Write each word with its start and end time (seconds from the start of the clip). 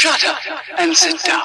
Shut 0.00 0.24
up 0.24 0.38
and 0.78 0.96
sit 0.96 1.22
down. 1.24 1.42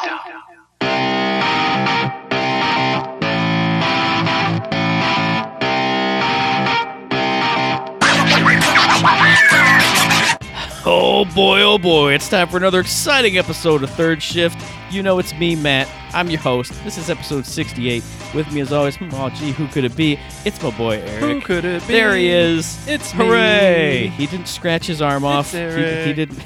Oh 10.88 11.26
boy, 11.36 11.63
oh 11.63 11.78
boy, 11.78 12.13
it's 12.13 12.29
time 12.29 12.47
for 12.47 12.55
another 12.55 12.79
exciting 12.79 13.38
episode 13.38 13.83
of 13.83 13.89
Third 13.89 14.23
Shift. 14.23 14.58
You 14.90 15.03
know 15.03 15.19
it's 15.19 15.33
me, 15.33 15.58
Matt. 15.58 15.90
I'm 16.13 16.30
your 16.30 16.40
host. 16.40 16.72
This 16.85 16.98
is 16.98 17.09
episode 17.09 17.45
68. 17.45 18.02
With 18.34 18.49
me 18.53 18.62
as 18.62 18.72
always, 18.72 18.95
hmm, 18.95 19.09
oh 19.16 19.31
gee, 19.31 19.52
who 19.52 19.67
could 19.67 19.84
it 19.84 19.98
be? 19.98 20.17
It's 20.45 20.63
my 20.63 20.72
boy 20.77 21.02
Eric. 21.02 21.20
Who 21.20 21.41
could 21.41 21.66
it 21.66 21.85
be? 21.85 21.91
There 21.91 22.16
he 22.16 22.30
is. 22.30 22.88
It's 22.88 23.13
me. 23.13 23.26
Hooray! 23.26 24.08
He 24.16 24.27
didn't 24.27 24.48
scratch 24.48 24.88
his 24.88 25.02
arm 25.02 25.26
off. 25.26 25.52
He, 25.52 25.58
Eric. 25.58 26.08
he 26.08 26.13
didn't. 26.13 26.40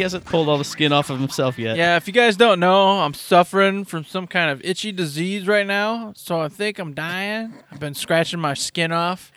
He 0.00 0.02
hasn't 0.02 0.24
pulled 0.24 0.48
all 0.48 0.56
the 0.56 0.64
skin 0.64 0.94
off 0.94 1.10
of 1.10 1.20
himself 1.20 1.58
yet. 1.58 1.76
Yeah, 1.76 1.96
if 1.96 2.06
you 2.06 2.14
guys 2.14 2.34
don't 2.34 2.58
know, 2.58 3.00
I'm 3.00 3.12
suffering 3.12 3.84
from 3.84 4.06
some 4.06 4.26
kind 4.26 4.50
of 4.50 4.64
itchy 4.64 4.92
disease 4.92 5.46
right 5.46 5.66
now, 5.66 6.14
so 6.16 6.40
I 6.40 6.48
think 6.48 6.78
I'm 6.78 6.94
dying. 6.94 7.52
I've 7.70 7.80
been 7.80 7.92
scratching 7.92 8.40
my 8.40 8.54
skin 8.54 8.92
off. 8.92 9.30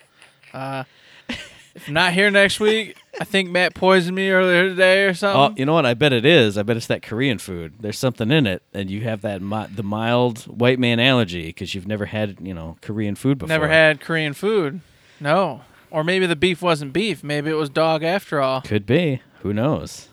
Uh, 0.54 0.86
if 1.28 1.90
I'm 1.90 1.94
not 1.94 2.14
here 2.14 2.32
next 2.32 2.62
week, 2.62 2.96
I 3.20 3.26
think 3.26 3.50
Matt 3.50 3.76
poisoned 3.76 4.16
me 4.16 4.30
earlier 4.30 4.70
today 4.70 5.04
or 5.04 5.14
something. 5.14 5.38
Oh, 5.38 5.44
something. 5.48 5.60
you 5.60 5.66
know 5.66 5.74
what? 5.74 5.86
I 5.86 5.96
bet 5.96 6.14
it 6.14 6.26
is. 6.26 6.58
I 6.58 6.64
bet 6.64 6.78
it's 6.78 6.88
that 6.88 7.02
Korean 7.02 7.40
food. 7.40 7.74
There's 7.82 8.00
something 8.00 8.32
in 8.32 8.48
it, 8.48 8.64
and 8.74 8.90
you 8.90 9.02
have 9.02 9.20
that 9.20 9.42
mi- 9.42 9.68
the 9.70 9.84
mild 9.84 10.44
white 10.44 10.80
man 10.80 10.98
allergy 10.98 11.48
because 11.48 11.76
you've 11.76 11.90
never 11.90 12.06
had 12.06 12.38
you 12.40 12.54
know 12.54 12.78
Korean 12.80 13.16
food 13.16 13.38
before. 13.38 13.50
Never 13.50 13.68
had 13.68 14.00
Korean 14.00 14.32
food. 14.32 14.80
No. 15.20 15.60
Or 15.92 16.06
maybe 16.06 16.26
the 16.26 16.38
beef 16.38 16.62
wasn't 16.62 16.94
beef. 16.94 17.22
Maybe 17.22 17.52
it 17.52 17.56
was 17.56 17.70
dog 17.70 18.02
after 18.02 18.40
all. 18.40 18.62
Could 18.62 18.86
be. 18.86 19.22
Who 19.42 19.52
knows? 19.52 20.08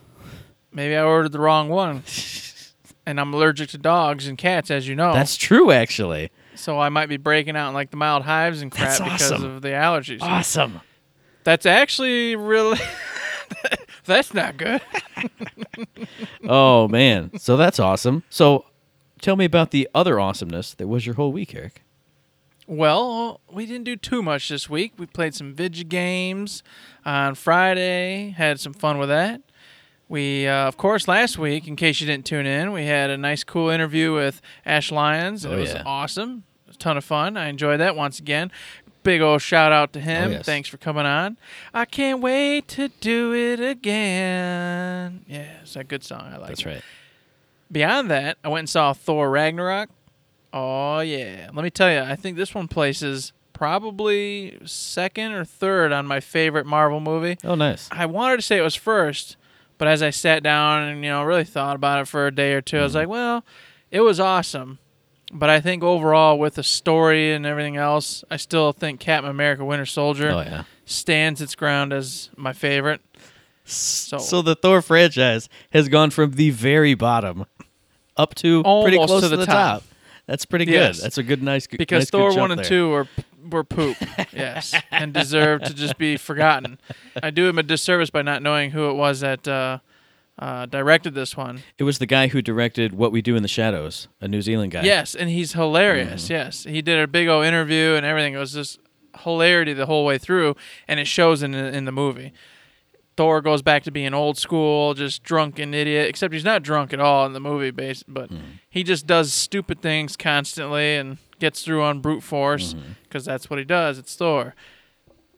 Maybe 0.72 0.94
I 0.96 1.02
ordered 1.02 1.32
the 1.32 1.40
wrong 1.40 1.68
one. 1.68 2.02
And 3.06 3.18
I'm 3.18 3.32
allergic 3.34 3.70
to 3.70 3.78
dogs 3.78 4.28
and 4.28 4.36
cats, 4.38 4.70
as 4.70 4.86
you 4.86 4.94
know. 4.94 5.12
That's 5.12 5.36
true, 5.36 5.72
actually. 5.72 6.30
so 6.54 6.78
I 6.78 6.90
might 6.90 7.06
be 7.08 7.16
breaking 7.16 7.56
out 7.56 7.68
in 7.68 7.74
like 7.74 7.90
the 7.90 7.96
mild 7.96 8.22
hives 8.22 8.60
and 8.62 8.70
crap 8.70 8.88
That's 8.98 9.00
because 9.00 9.32
awesome. 9.32 9.44
of 9.56 9.62
the 9.62 9.68
allergies. 9.70 10.20
Awesome. 10.20 10.80
That's 11.42 11.66
actually 11.66 12.36
really. 12.36 12.78
that's 14.04 14.32
not 14.34 14.56
good. 14.58 14.80
Oh 16.48 16.88
man, 16.88 17.36
so 17.38 17.56
that's 17.56 17.80
awesome. 17.80 18.22
So, 18.30 18.66
tell 19.20 19.34
me 19.36 19.44
about 19.44 19.70
the 19.70 19.88
other 19.94 20.20
awesomeness 20.20 20.74
that 20.74 20.86
was 20.86 21.04
your 21.06 21.14
whole 21.16 21.32
week, 21.32 21.54
Eric. 21.54 21.82
Well, 22.66 23.40
we 23.50 23.66
didn't 23.66 23.84
do 23.84 23.96
too 23.96 24.22
much 24.22 24.48
this 24.48 24.68
week. 24.70 24.92
We 24.98 25.06
played 25.06 25.34
some 25.34 25.54
video 25.54 25.84
games 25.84 26.62
on 27.04 27.34
Friday. 27.34 28.30
Had 28.36 28.60
some 28.60 28.72
fun 28.72 28.98
with 28.98 29.08
that. 29.08 29.42
We, 30.10 30.48
uh, 30.48 30.66
of 30.66 30.76
course, 30.76 31.06
last 31.06 31.38
week, 31.38 31.68
in 31.68 31.76
case 31.76 32.00
you 32.00 32.06
didn't 32.08 32.26
tune 32.26 32.44
in, 32.44 32.72
we 32.72 32.84
had 32.84 33.10
a 33.10 33.16
nice, 33.16 33.44
cool 33.44 33.70
interview 33.70 34.12
with 34.12 34.42
Ash 34.66 34.90
Lyons. 34.90 35.46
Oh, 35.46 35.52
it 35.52 35.60
was 35.60 35.72
yeah. 35.72 35.84
awesome. 35.86 36.42
It 36.66 36.70
was 36.70 36.76
a 36.76 36.78
ton 36.80 36.96
of 36.96 37.04
fun. 37.04 37.36
I 37.36 37.46
enjoyed 37.46 37.78
that 37.78 37.94
once 37.94 38.18
again. 38.18 38.50
Big 39.04 39.20
old 39.20 39.40
shout 39.40 39.70
out 39.70 39.92
to 39.92 40.00
him. 40.00 40.30
Oh, 40.30 40.32
yes. 40.32 40.44
Thanks 40.44 40.68
for 40.68 40.78
coming 40.78 41.06
on. 41.06 41.36
I 41.72 41.84
can't 41.84 42.20
wait 42.20 42.66
to 42.68 42.88
do 43.00 43.32
it 43.32 43.60
again. 43.60 45.24
Yeah, 45.28 45.58
it's 45.62 45.76
a 45.76 45.84
good 45.84 46.02
song. 46.02 46.22
I 46.22 46.38
like 46.38 46.48
That's 46.48 46.62
it. 46.62 46.66
right. 46.66 46.82
Beyond 47.70 48.10
that, 48.10 48.36
I 48.42 48.48
went 48.48 48.62
and 48.62 48.68
saw 48.68 48.92
Thor 48.92 49.30
Ragnarok. 49.30 49.90
Oh 50.52 50.98
yeah, 50.98 51.50
let 51.54 51.62
me 51.62 51.70
tell 51.70 51.88
you, 51.88 52.00
I 52.00 52.16
think 52.16 52.36
this 52.36 52.52
one 52.52 52.66
places 52.66 53.32
probably 53.52 54.58
second 54.64 55.32
or 55.32 55.44
third 55.44 55.92
on 55.92 56.04
my 56.04 56.18
favorite 56.18 56.66
Marvel 56.66 56.98
movie. 56.98 57.38
Oh, 57.44 57.54
nice. 57.54 57.88
I 57.92 58.06
wanted 58.06 58.36
to 58.38 58.42
say 58.42 58.58
it 58.58 58.62
was 58.62 58.74
first, 58.74 59.36
but 59.80 59.88
as 59.88 60.02
I 60.02 60.10
sat 60.10 60.42
down 60.42 60.82
and 60.82 61.02
you 61.02 61.08
know 61.08 61.22
really 61.22 61.42
thought 61.42 61.74
about 61.74 62.02
it 62.02 62.04
for 62.06 62.26
a 62.26 62.30
day 62.30 62.52
or 62.52 62.60
two, 62.60 62.76
I 62.76 62.82
was 62.82 62.90
mm-hmm. 62.90 62.98
like, 62.98 63.08
well, 63.08 63.44
it 63.90 64.02
was 64.02 64.20
awesome. 64.20 64.78
But 65.32 65.48
I 65.48 65.60
think 65.62 65.82
overall, 65.82 66.38
with 66.38 66.56
the 66.56 66.62
story 66.62 67.32
and 67.32 67.46
everything 67.46 67.78
else, 67.78 68.22
I 68.30 68.36
still 68.36 68.72
think 68.74 69.00
Captain 69.00 69.30
America: 69.30 69.64
Winter 69.64 69.86
Soldier 69.86 70.32
Oh 70.32 70.40
yeah. 70.42 70.64
stands 70.84 71.40
its 71.40 71.54
ground 71.54 71.94
as 71.94 72.28
my 72.36 72.52
favorite. 72.52 73.00
So, 73.64 74.18
so 74.18 74.42
the 74.42 74.54
Thor 74.54 74.82
franchise 74.82 75.48
has 75.70 75.88
gone 75.88 76.10
from 76.10 76.32
the 76.32 76.50
very 76.50 76.92
bottom 76.92 77.46
up 78.18 78.34
to 78.34 78.62
pretty 78.82 78.98
Almost 78.98 79.08
close 79.08 79.30
to 79.30 79.34
the 79.34 79.46
top. 79.46 79.82
That's 80.26 80.44
pretty 80.44 80.70
Yes. 80.70 80.96
good. 80.96 81.04
That's 81.06 81.18
a 81.18 81.22
good, 81.22 81.42
nice. 81.42 81.66
because 81.66 82.02
nice, 82.02 82.10
good 82.10 82.18
Thor 82.18 82.30
jump 82.32 82.40
one 82.40 82.50
and 82.50 82.58
there. 82.58 82.66
two 82.66 82.90
were 82.90 83.08
were 83.50 83.64
poop, 83.64 83.96
yes, 84.32 84.74
and 84.90 85.12
deserve 85.14 85.62
to 85.62 85.74
just 85.74 85.96
be 85.98 86.16
forgotten. 86.16 86.78
I 87.22 87.30
do 87.30 87.46
him 87.48 87.58
a 87.58 87.62
disservice 87.62 88.10
by 88.10 88.22
not 88.22 88.42
knowing 88.42 88.72
who 88.72 88.90
it 88.90 88.94
was 88.94 89.20
that 89.20 89.46
uh, 89.48 89.78
uh, 90.38 90.66
directed 90.66 91.14
this 91.14 91.36
one. 91.36 91.62
It 91.78 91.84
was 91.84 91.98
the 91.98 92.06
guy 92.06 92.28
who 92.28 92.42
directed 92.42 92.92
What 92.92 93.12
We 93.12 93.22
Do 93.22 93.36
in 93.36 93.42
the 93.42 93.48
Shadows, 93.48 94.08
a 94.20 94.28
New 94.28 94.42
Zealand 94.42 94.72
guy. 94.72 94.82
Yes, 94.82 95.14
and 95.14 95.30
he's 95.30 95.52
hilarious. 95.52 96.24
Mm-hmm. 96.24 96.32
Yes, 96.32 96.64
he 96.64 96.82
did 96.82 96.98
a 96.98 97.06
big 97.06 97.28
old 97.28 97.44
interview 97.44 97.94
and 97.94 98.04
everything. 98.06 98.34
It 98.34 98.38
was 98.38 98.52
just 98.52 98.78
hilarity 99.24 99.72
the 99.72 99.86
whole 99.86 100.04
way 100.04 100.18
through, 100.18 100.56
and 100.88 100.98
it 101.00 101.06
shows 101.06 101.42
in 101.42 101.54
in 101.54 101.84
the 101.84 101.92
movie. 101.92 102.32
Thor 103.16 103.42
goes 103.42 103.60
back 103.60 103.82
to 103.82 103.90
being 103.90 104.14
old 104.14 104.38
school, 104.38 104.94
just 104.94 105.22
drunken 105.22 105.74
idiot. 105.74 106.08
Except 106.08 106.32
he's 106.32 106.44
not 106.44 106.62
drunk 106.62 106.92
at 106.94 107.00
all 107.00 107.26
in 107.26 107.34
the 107.34 107.40
movie, 107.40 107.70
base, 107.70 108.02
but 108.06 108.30
Mm-hmm. 108.30 108.44
he 108.70 108.82
just 108.82 109.06
does 109.06 109.32
stupid 109.32 109.82
things 109.82 110.16
constantly 110.16 110.94
and 110.96 111.18
gets 111.40 111.62
through 111.64 111.82
on 111.82 112.00
brute 112.00 112.22
force 112.22 112.74
Mm-hmm. 112.74 112.92
because 113.02 113.24
that's 113.24 113.50
what 113.50 113.58
he 113.58 113.64
does. 113.64 113.98
It's 113.98 114.14
Thor. 114.14 114.54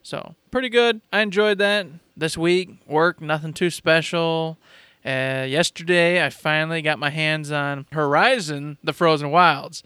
So 0.03 0.35
pretty 0.51 0.69
good. 0.69 1.01
I 1.11 1.21
enjoyed 1.21 1.57
that 1.59 1.87
this 2.15 2.37
week. 2.37 2.69
Work, 2.87 3.21
nothing 3.21 3.53
too 3.53 3.69
special. 3.69 4.57
Uh, 5.05 5.45
yesterday, 5.47 6.23
I 6.25 6.29
finally 6.29 6.81
got 6.81 6.99
my 6.99 7.09
hands 7.09 7.51
on 7.51 7.87
Horizon: 7.91 8.77
The 8.83 8.93
Frozen 8.93 9.31
Wilds, 9.31 9.83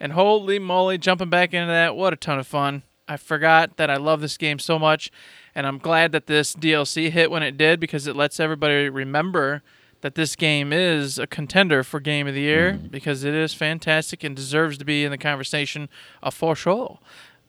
and 0.00 0.12
holy 0.12 0.58
moly, 0.58 0.98
jumping 0.98 1.30
back 1.30 1.52
into 1.54 1.66
that, 1.68 1.94
what 1.96 2.12
a 2.12 2.16
ton 2.16 2.38
of 2.38 2.46
fun! 2.46 2.82
I 3.06 3.16
forgot 3.16 3.76
that 3.76 3.88
I 3.90 3.96
love 3.96 4.20
this 4.20 4.36
game 4.36 4.58
so 4.58 4.78
much, 4.78 5.10
and 5.54 5.66
I'm 5.66 5.78
glad 5.78 6.10
that 6.12 6.26
this 6.26 6.54
DLC 6.54 7.10
hit 7.10 7.30
when 7.30 7.42
it 7.44 7.56
did 7.56 7.78
because 7.80 8.06
it 8.08 8.16
lets 8.16 8.40
everybody 8.40 8.88
remember 8.88 9.62
that 10.00 10.14
this 10.14 10.36
game 10.36 10.72
is 10.72 11.18
a 11.18 11.26
contender 11.26 11.82
for 11.82 12.00
Game 12.00 12.26
of 12.26 12.34
the 12.34 12.40
Year 12.40 12.78
because 12.90 13.24
it 13.24 13.34
is 13.34 13.54
fantastic 13.54 14.22
and 14.22 14.36
deserves 14.36 14.78
to 14.78 14.84
be 14.84 15.04
in 15.04 15.10
the 15.10 15.18
conversation 15.18 15.88
uh, 16.22 16.30
for 16.30 16.54
sure. 16.54 16.98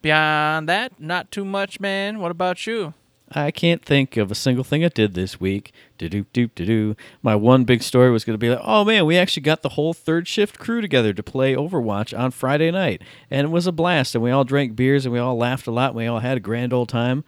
Beyond 0.01 0.67
that, 0.69 0.99
not 0.99 1.31
too 1.31 1.45
much, 1.45 1.79
man. 1.79 2.19
What 2.19 2.31
about 2.31 2.65
you? 2.65 2.93
I 3.31 3.51
can't 3.51 3.85
think 3.85 4.17
of 4.17 4.31
a 4.31 4.35
single 4.35 4.63
thing 4.63 4.83
I 4.83 4.87
did 4.87 5.13
this 5.13 5.39
week. 5.39 5.71
Do 5.99 6.09
do 6.09 6.25
do 6.33 6.47
do 6.47 6.65
do. 6.65 6.95
My 7.21 7.35
one 7.35 7.63
big 7.63 7.83
story 7.83 8.09
was 8.09 8.23
going 8.23 8.33
to 8.33 8.39
be 8.39 8.49
like, 8.49 8.61
oh 8.63 8.83
man, 8.83 9.05
we 9.05 9.17
actually 9.17 9.43
got 9.43 9.61
the 9.61 9.69
whole 9.69 9.93
third 9.93 10.27
shift 10.27 10.57
crew 10.57 10.81
together 10.81 11.13
to 11.13 11.21
play 11.21 11.53
Overwatch 11.53 12.17
on 12.17 12.31
Friday 12.31 12.71
night, 12.71 13.03
and 13.29 13.45
it 13.45 13.49
was 13.51 13.67
a 13.67 13.71
blast. 13.71 14.15
And 14.15 14.23
we 14.23 14.31
all 14.31 14.45
drank 14.45 14.75
beers 14.75 15.05
and 15.05 15.13
we 15.13 15.19
all 15.19 15.37
laughed 15.37 15.67
a 15.67 15.71
lot. 15.71 15.91
And 15.91 15.97
we 15.97 16.07
all 16.07 16.19
had 16.19 16.37
a 16.37 16.41
grand 16.41 16.73
old 16.73 16.89
time. 16.89 17.23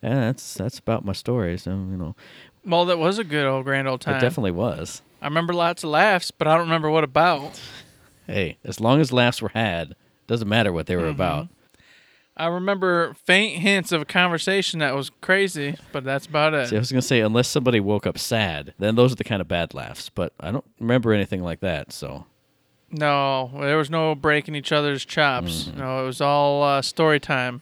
And 0.00 0.18
that's 0.18 0.54
that's 0.54 0.78
about 0.78 1.04
my 1.04 1.12
story. 1.12 1.58
So 1.58 1.70
you 1.70 1.76
know, 1.98 2.16
Well, 2.64 2.84
that 2.86 2.98
was 2.98 3.18
a 3.18 3.24
good 3.24 3.46
old 3.46 3.64
grand 3.64 3.88
old 3.88 4.00
time. 4.00 4.16
it 4.16 4.20
definitely 4.20 4.52
was. 4.52 5.02
I 5.20 5.26
remember 5.26 5.52
lots 5.52 5.84
of 5.84 5.90
laughs, 5.90 6.30
but 6.30 6.46
I 6.48 6.52
don't 6.52 6.64
remember 6.66 6.90
what 6.90 7.04
about. 7.04 7.60
Hey, 8.26 8.58
as 8.64 8.80
long 8.80 9.00
as 9.00 9.12
laughs 9.12 9.42
were 9.42 9.50
had, 9.50 9.94
doesn't 10.26 10.48
matter 10.48 10.72
what 10.72 10.86
they 10.86 10.94
Mm-hmm. 10.94 11.02
were 11.04 11.08
about. 11.10 11.48
I 12.36 12.46
remember 12.46 13.14
faint 13.24 13.60
hints 13.60 13.92
of 13.92 14.00
a 14.00 14.04
conversation 14.06 14.78
that 14.80 14.94
was 14.94 15.10
crazy, 15.20 15.76
but 15.92 16.02
that's 16.02 16.24
about 16.26 16.54
it. 16.54 16.68
See, 16.68 16.76
I 16.76 16.78
was 16.78 16.90
gonna 16.90 17.02
say 17.02 17.20
unless 17.20 17.46
somebody 17.48 17.78
woke 17.78 18.06
up 18.06 18.16
sad, 18.18 18.72
then 18.78 18.94
those 18.94 19.12
are 19.12 19.16
the 19.16 19.24
kind 19.24 19.42
of 19.42 19.48
bad 19.48 19.74
laughs. 19.74 20.08
But 20.08 20.32
I 20.40 20.50
don't 20.50 20.64
remember 20.80 21.12
anything 21.12 21.42
like 21.42 21.60
that. 21.60 21.92
So 21.92 22.24
No, 22.90 23.50
there 23.60 23.76
was 23.76 23.90
no 23.90 24.14
breaking 24.14 24.54
each 24.54 24.72
other's 24.72 25.04
chops. 25.04 25.64
Mm-hmm. 25.64 25.78
No, 25.78 26.02
it 26.02 26.06
was 26.06 26.20
all 26.22 26.62
uh, 26.62 26.80
story 26.80 27.20
time. 27.20 27.60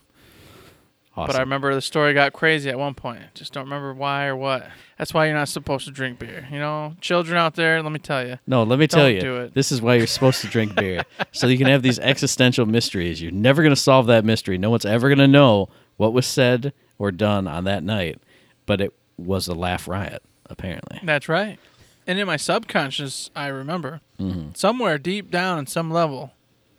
Awesome. 1.21 1.33
But 1.33 1.37
I 1.37 1.41
remember 1.41 1.75
the 1.75 1.81
story 1.81 2.15
got 2.15 2.33
crazy 2.33 2.69
at 2.71 2.79
one 2.79 2.95
point. 2.95 3.23
Just 3.35 3.53
don't 3.53 3.65
remember 3.65 3.95
why 3.95 4.27
or 4.27 4.37
what. 4.37 4.69
That's 4.99 5.15
why 5.15 5.27
you're 5.27 5.35
not 5.35 5.49
supposed 5.49 5.87
to 5.87 5.91
drink 5.93 6.19
beer. 6.19 6.47
You 6.51 6.59
know, 6.59 6.95
children 7.01 7.39
out 7.39 7.55
there, 7.55 7.83
let 7.83 7.93
me 7.93 7.99
tell 7.99 8.27
you. 8.27 8.39
No, 8.47 8.63
let 8.65 8.79
me 8.79 8.87
tell 8.87 9.05
Don't 9.05 9.15
you. 9.15 9.21
do 9.21 9.37
it. 9.39 9.55
This 9.55 9.73
is 9.73 9.81
why 9.81 9.95
you're 9.95 10.07
supposed 10.07 10.41
to 10.43 10.47
drink 10.49 10.75
beer. 10.75 11.05
so 11.33 11.47
you 11.47 11.57
can 11.59 11.67
have 11.67 11.83
these 11.83 11.99
existential 11.99 12.67
mysteries. 12.67 13.23
You're 13.23 13.33
never 13.33 13.63
going 13.63 13.75
to 13.75 13.81
solve 13.81 14.07
that 14.09 14.25
mystery. 14.25 14.59
No 14.59 14.71
one's 14.71 14.85
ever 14.85 15.09
going 15.09 15.19
to 15.19 15.29
know 15.29 15.69
what 15.97 16.13
was 16.13 16.27
said 16.27 16.73
or 16.99 17.11
done 17.13 17.47
on 17.49 17.65
that 17.65 17.83
night. 17.83 18.19
But 18.67 18.81
it 18.81 18.93
was 19.17 19.49
a 19.49 19.55
laugh 19.55 19.89
riot, 19.89 20.23
apparently. 20.47 21.01
That's 21.03 21.29
right. 21.29 21.59
And 22.07 22.19
in 22.19 22.27
my 22.27 22.37
subconscious, 22.37 23.31
I 23.37 23.47
remember 23.49 24.01
Mm-hmm. 24.19 24.51
somewhere 24.55 24.99
deep 24.99 25.31
down 25.31 25.59
in 25.59 25.67
some 25.67 25.91
level, 25.91 26.33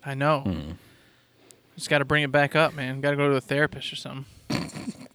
I 0.04 0.14
know. 0.14 0.44
Mm-hmm. 0.46 0.70
Just 1.76 1.88
got 1.88 1.98
to 1.98 2.04
bring 2.04 2.22
it 2.22 2.32
back 2.32 2.54
up, 2.54 2.74
man. 2.74 3.00
Got 3.00 3.12
to 3.12 3.16
go 3.16 3.28
to 3.28 3.36
a 3.36 3.40
therapist 3.40 3.92
or 3.92 3.96
something. 3.96 4.26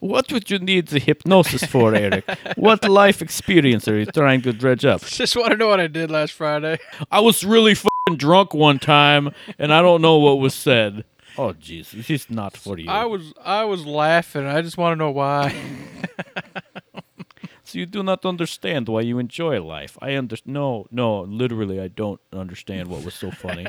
What 0.00 0.30
would 0.30 0.50
you 0.50 0.58
need 0.58 0.88
the 0.88 0.98
hypnosis 0.98 1.64
for, 1.64 1.94
Eric? 2.06 2.28
what 2.56 2.86
life 2.86 3.22
experience 3.22 3.88
are 3.88 3.98
you 3.98 4.04
trying 4.04 4.42
to 4.42 4.52
dredge 4.52 4.84
up? 4.84 5.00
Just 5.06 5.36
want 5.36 5.52
to 5.52 5.56
know 5.56 5.68
what 5.68 5.80
I 5.80 5.86
did 5.86 6.10
last 6.10 6.32
Friday. 6.32 6.78
I 7.10 7.20
was 7.20 7.44
really 7.44 7.74
fucking 7.74 8.16
drunk 8.16 8.52
one 8.52 8.78
time, 8.78 9.32
and 9.58 9.72
I 9.72 9.80
don't 9.80 10.02
know 10.02 10.18
what 10.18 10.38
was 10.38 10.54
said. 10.54 11.04
Oh, 11.38 11.54
jeez, 11.54 11.92
this 11.92 12.10
is 12.10 12.28
not 12.28 12.56
for 12.56 12.78
you. 12.78 12.90
I 12.90 13.06
was 13.06 13.32
I 13.42 13.64
was 13.64 13.86
laughing. 13.86 14.44
I 14.44 14.60
just 14.60 14.76
want 14.76 14.92
to 14.92 14.96
know 14.96 15.12
why. 15.12 15.54
So 17.70 17.78
you 17.78 17.86
do 17.86 18.02
not 18.02 18.26
understand 18.26 18.88
why 18.88 19.02
you 19.02 19.20
enjoy 19.20 19.62
life. 19.62 19.96
I 20.02 20.16
under 20.16 20.36
no, 20.44 20.88
no, 20.90 21.20
literally, 21.20 21.80
I 21.80 21.86
don't 21.86 22.20
understand 22.32 22.88
what 22.88 23.04
was 23.04 23.14
so 23.14 23.30
funny. 23.30 23.64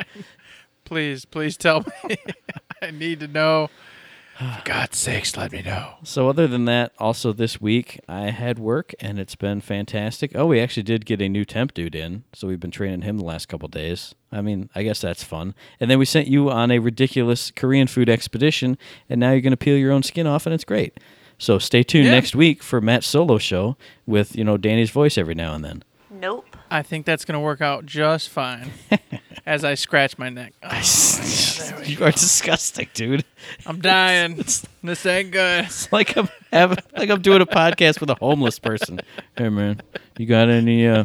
Please, 0.91 1.23
please 1.23 1.55
tell 1.55 1.85
me. 2.09 2.17
I 2.81 2.91
need 2.91 3.21
to 3.21 3.27
know. 3.29 3.69
For 4.37 4.61
God's 4.65 4.97
sakes, 4.97 5.37
let 5.37 5.53
me 5.53 5.61
know. 5.61 5.93
so, 6.03 6.27
other 6.27 6.47
than 6.47 6.65
that, 6.65 6.91
also 6.99 7.31
this 7.31 7.61
week 7.61 8.01
I 8.09 8.31
had 8.31 8.59
work 8.59 8.93
and 8.99 9.17
it's 9.17 9.35
been 9.37 9.61
fantastic. 9.61 10.33
Oh, 10.35 10.47
we 10.47 10.59
actually 10.59 10.83
did 10.83 11.05
get 11.05 11.21
a 11.21 11.29
new 11.29 11.45
temp 11.45 11.73
dude 11.73 11.95
in, 11.95 12.25
so 12.33 12.45
we've 12.45 12.59
been 12.59 12.71
training 12.71 13.03
him 13.03 13.17
the 13.19 13.23
last 13.23 13.47
couple 13.47 13.69
days. 13.69 14.15
I 14.33 14.41
mean, 14.41 14.69
I 14.75 14.83
guess 14.83 14.99
that's 14.99 15.23
fun. 15.23 15.55
And 15.79 15.89
then 15.89 15.97
we 15.97 16.03
sent 16.03 16.27
you 16.27 16.49
on 16.51 16.71
a 16.71 16.79
ridiculous 16.79 17.51
Korean 17.51 17.87
food 17.87 18.09
expedition, 18.09 18.77
and 19.09 19.17
now 19.21 19.31
you're 19.31 19.39
going 19.39 19.51
to 19.51 19.57
peel 19.57 19.77
your 19.77 19.93
own 19.93 20.03
skin 20.03 20.27
off, 20.27 20.45
and 20.45 20.53
it's 20.53 20.65
great. 20.65 20.99
So 21.37 21.57
stay 21.57 21.83
tuned 21.83 22.07
Yeah. 22.07 22.11
next 22.11 22.35
week 22.35 22.61
for 22.63 22.81
Matt's 22.81 23.07
solo 23.07 23.37
show 23.37 23.77
with 24.05 24.35
you 24.35 24.43
know 24.43 24.57
Danny's 24.57 24.91
voice 24.91 25.17
every 25.17 25.35
now 25.35 25.53
and 25.53 25.63
then. 25.63 25.83
Nope. 26.09 26.50
I 26.71 26.83
think 26.83 27.05
that's 27.05 27.25
going 27.25 27.33
to 27.33 27.41
work 27.41 27.59
out 27.59 27.85
just 27.85 28.29
fine 28.29 28.71
as 29.45 29.65
I 29.65 29.73
scratch 29.73 30.17
my 30.17 30.29
neck. 30.29 30.53
Oh, 30.63 31.81
you 31.83 32.01
are 32.01 32.11
disgusting, 32.11 32.87
dude. 32.93 33.25
I'm 33.65 33.81
dying. 33.81 34.37
this 34.37 35.05
ain't 35.05 35.31
good. 35.31 35.65
It's 35.65 35.91
like 35.91 36.15
I'm 36.15 36.29
having, 36.53 36.77
like 36.95 37.09
I'm 37.09 37.21
doing 37.21 37.41
a 37.41 37.45
podcast 37.45 37.99
with 37.99 38.09
a 38.09 38.15
homeless 38.15 38.57
person. 38.57 39.01
Hey 39.37 39.49
man, 39.49 39.81
you 40.17 40.25
got 40.25 40.47
any 40.47 40.87
uh, 40.87 41.03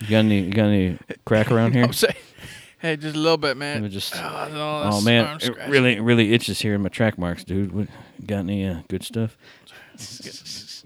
you 0.00 0.08
got 0.08 0.18
any 0.20 0.42
you 0.42 0.52
got 0.52 0.66
any 0.66 0.96
crack 1.26 1.50
around 1.50 1.72
here? 1.72 1.92
Saying, 1.92 2.14
hey, 2.78 2.96
just 2.96 3.16
a 3.16 3.18
little 3.18 3.36
bit, 3.36 3.56
man. 3.56 3.90
just. 3.90 4.14
Oh, 4.14 4.48
no, 4.52 4.90
Oh 4.92 5.00
man, 5.00 5.38
it 5.42 5.56
really 5.68 5.98
really 5.98 6.32
itches 6.32 6.60
here 6.60 6.74
in 6.74 6.82
my 6.82 6.88
track 6.88 7.18
marks, 7.18 7.42
dude. 7.42 7.72
What, 7.72 7.88
got 8.24 8.40
any 8.40 8.64
uh, 8.64 8.82
good 8.88 9.02
stuff? 9.02 9.36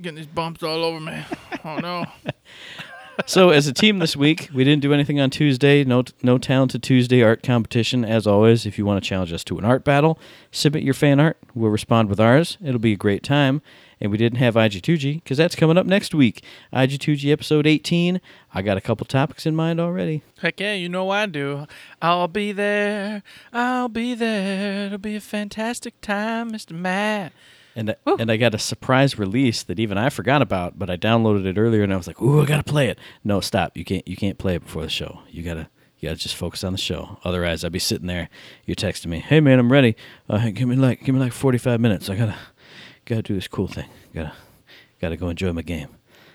getting 0.00 0.16
these 0.16 0.26
bumps 0.26 0.62
all 0.62 0.84
over 0.84 1.00
me. 1.00 1.24
Oh 1.64 1.78
no. 1.78 2.06
So 3.26 3.50
as 3.50 3.66
a 3.66 3.72
team 3.72 3.98
this 3.98 4.16
week, 4.16 4.48
we 4.54 4.64
didn't 4.64 4.82
do 4.82 4.92
anything 4.94 5.20
on 5.20 5.30
Tuesday. 5.30 5.84
No, 5.84 6.04
no 6.22 6.38
talented 6.38 6.82
Tuesday 6.82 7.22
art 7.22 7.42
competition. 7.42 8.04
As 8.04 8.26
always, 8.26 8.64
if 8.64 8.78
you 8.78 8.86
want 8.86 9.02
to 9.02 9.08
challenge 9.08 9.32
us 9.32 9.44
to 9.44 9.58
an 9.58 9.64
art 9.64 9.84
battle, 9.84 10.18
submit 10.52 10.82
your 10.82 10.94
fan 10.94 11.18
art. 11.20 11.36
We'll 11.54 11.70
respond 11.70 12.08
with 12.08 12.20
ours. 12.20 12.58
It'll 12.64 12.78
be 12.78 12.92
a 12.92 12.96
great 12.96 13.22
time. 13.22 13.60
And 14.00 14.12
we 14.12 14.18
didn't 14.18 14.38
have 14.38 14.54
IG2G 14.54 15.22
because 15.22 15.36
that's 15.36 15.56
coming 15.56 15.76
up 15.76 15.84
next 15.84 16.14
week. 16.14 16.44
IG2G 16.72 17.32
episode 17.32 17.66
18. 17.66 18.20
I 18.54 18.62
got 18.62 18.76
a 18.76 18.80
couple 18.80 19.04
topics 19.04 19.44
in 19.44 19.56
mind 19.56 19.80
already. 19.80 20.22
Heck 20.40 20.60
yeah, 20.60 20.74
you 20.74 20.88
know 20.88 21.10
I 21.10 21.26
do. 21.26 21.66
I'll 22.00 22.28
be 22.28 22.52
there. 22.52 23.24
I'll 23.52 23.88
be 23.88 24.14
there. 24.14 24.86
It'll 24.86 24.98
be 24.98 25.16
a 25.16 25.20
fantastic 25.20 26.00
time, 26.00 26.52
Mr. 26.52 26.72
Matt. 26.72 27.32
And 27.78 27.90
I, 27.90 27.94
and 28.18 28.28
I 28.28 28.36
got 28.36 28.56
a 28.56 28.58
surprise 28.58 29.20
release 29.20 29.62
that 29.62 29.78
even 29.78 29.98
I 29.98 30.08
forgot 30.08 30.42
about, 30.42 30.80
but 30.80 30.90
I 30.90 30.96
downloaded 30.96 31.46
it 31.46 31.56
earlier 31.56 31.84
and 31.84 31.92
I 31.92 31.96
was 31.96 32.08
like, 32.08 32.20
"Ooh, 32.20 32.42
I 32.42 32.44
gotta 32.44 32.64
play 32.64 32.88
it." 32.88 32.98
No, 33.22 33.40
stop! 33.40 33.76
You 33.76 33.84
can't 33.84 34.06
you 34.08 34.16
can't 34.16 34.36
play 34.36 34.56
it 34.56 34.64
before 34.64 34.82
the 34.82 34.88
show. 34.88 35.20
You 35.30 35.44
gotta 35.44 35.68
you 36.00 36.08
gotta 36.08 36.20
just 36.20 36.34
focus 36.34 36.64
on 36.64 36.72
the 36.72 36.78
show. 36.78 37.20
Otherwise, 37.22 37.62
I'd 37.62 37.70
be 37.70 37.78
sitting 37.78 38.08
there. 38.08 38.30
You're 38.66 38.74
texting 38.74 39.06
me, 39.06 39.20
"Hey 39.20 39.38
man, 39.38 39.60
I'm 39.60 39.70
ready. 39.70 39.94
Uh, 40.28 40.50
give 40.50 40.66
me 40.66 40.74
like 40.74 41.04
give 41.04 41.14
me 41.14 41.20
like 41.20 41.32
45 41.32 41.80
minutes. 41.80 42.10
I 42.10 42.16
gotta 42.16 42.34
gotta 43.04 43.22
do 43.22 43.36
this 43.36 43.46
cool 43.46 43.68
thing. 43.68 43.88
Gotta 44.12 44.32
gotta 45.00 45.16
go 45.16 45.28
enjoy 45.28 45.52
my 45.52 45.62
game." 45.62 45.90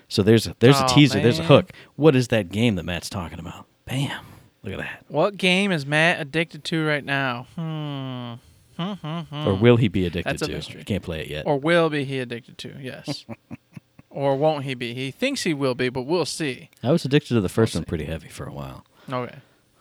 So 0.08 0.22
there's 0.22 0.46
a 0.46 0.56
there's 0.60 0.80
a 0.80 0.84
Aw, 0.84 0.94
teaser. 0.94 1.20
There's 1.20 1.40
a 1.40 1.44
hook. 1.44 1.72
What 1.96 2.16
is 2.16 2.28
that 2.28 2.48
game 2.48 2.76
that 2.76 2.84
Matt's 2.84 3.10
talking 3.10 3.38
about? 3.38 3.66
Bam! 3.84 4.24
Look 4.62 4.72
at 4.72 4.78
that. 4.78 5.04
What 5.08 5.36
game 5.36 5.72
is 5.72 5.84
Matt 5.84 6.22
addicted 6.22 6.64
to 6.64 6.86
right 6.86 7.04
now? 7.04 7.48
Hmm. 7.54 8.40
Or 8.78 9.54
will 9.54 9.76
he 9.76 9.88
be 9.88 10.06
addicted 10.06 10.30
That's 10.30 10.42
a 10.42 10.46
to? 10.46 10.52
mystery. 10.52 10.84
Can't 10.84 11.02
play 11.02 11.22
it 11.22 11.28
yet. 11.28 11.46
Or 11.46 11.58
will 11.58 11.90
be 11.90 12.04
he 12.04 12.18
addicted 12.18 12.58
to? 12.58 12.74
Yes. 12.80 13.24
or 14.10 14.36
won't 14.36 14.64
he 14.64 14.74
be? 14.74 14.94
He 14.94 15.10
thinks 15.10 15.42
he 15.42 15.54
will 15.54 15.74
be, 15.74 15.88
but 15.88 16.02
we'll 16.02 16.24
see. 16.24 16.70
I 16.82 16.92
was 16.92 17.04
addicted 17.04 17.34
to 17.34 17.40
the 17.40 17.48
first 17.48 17.74
one 17.74 17.84
pretty 17.84 18.04
heavy 18.04 18.28
for 18.28 18.46
a 18.46 18.52
while. 18.52 18.84
Okay. 19.10 19.36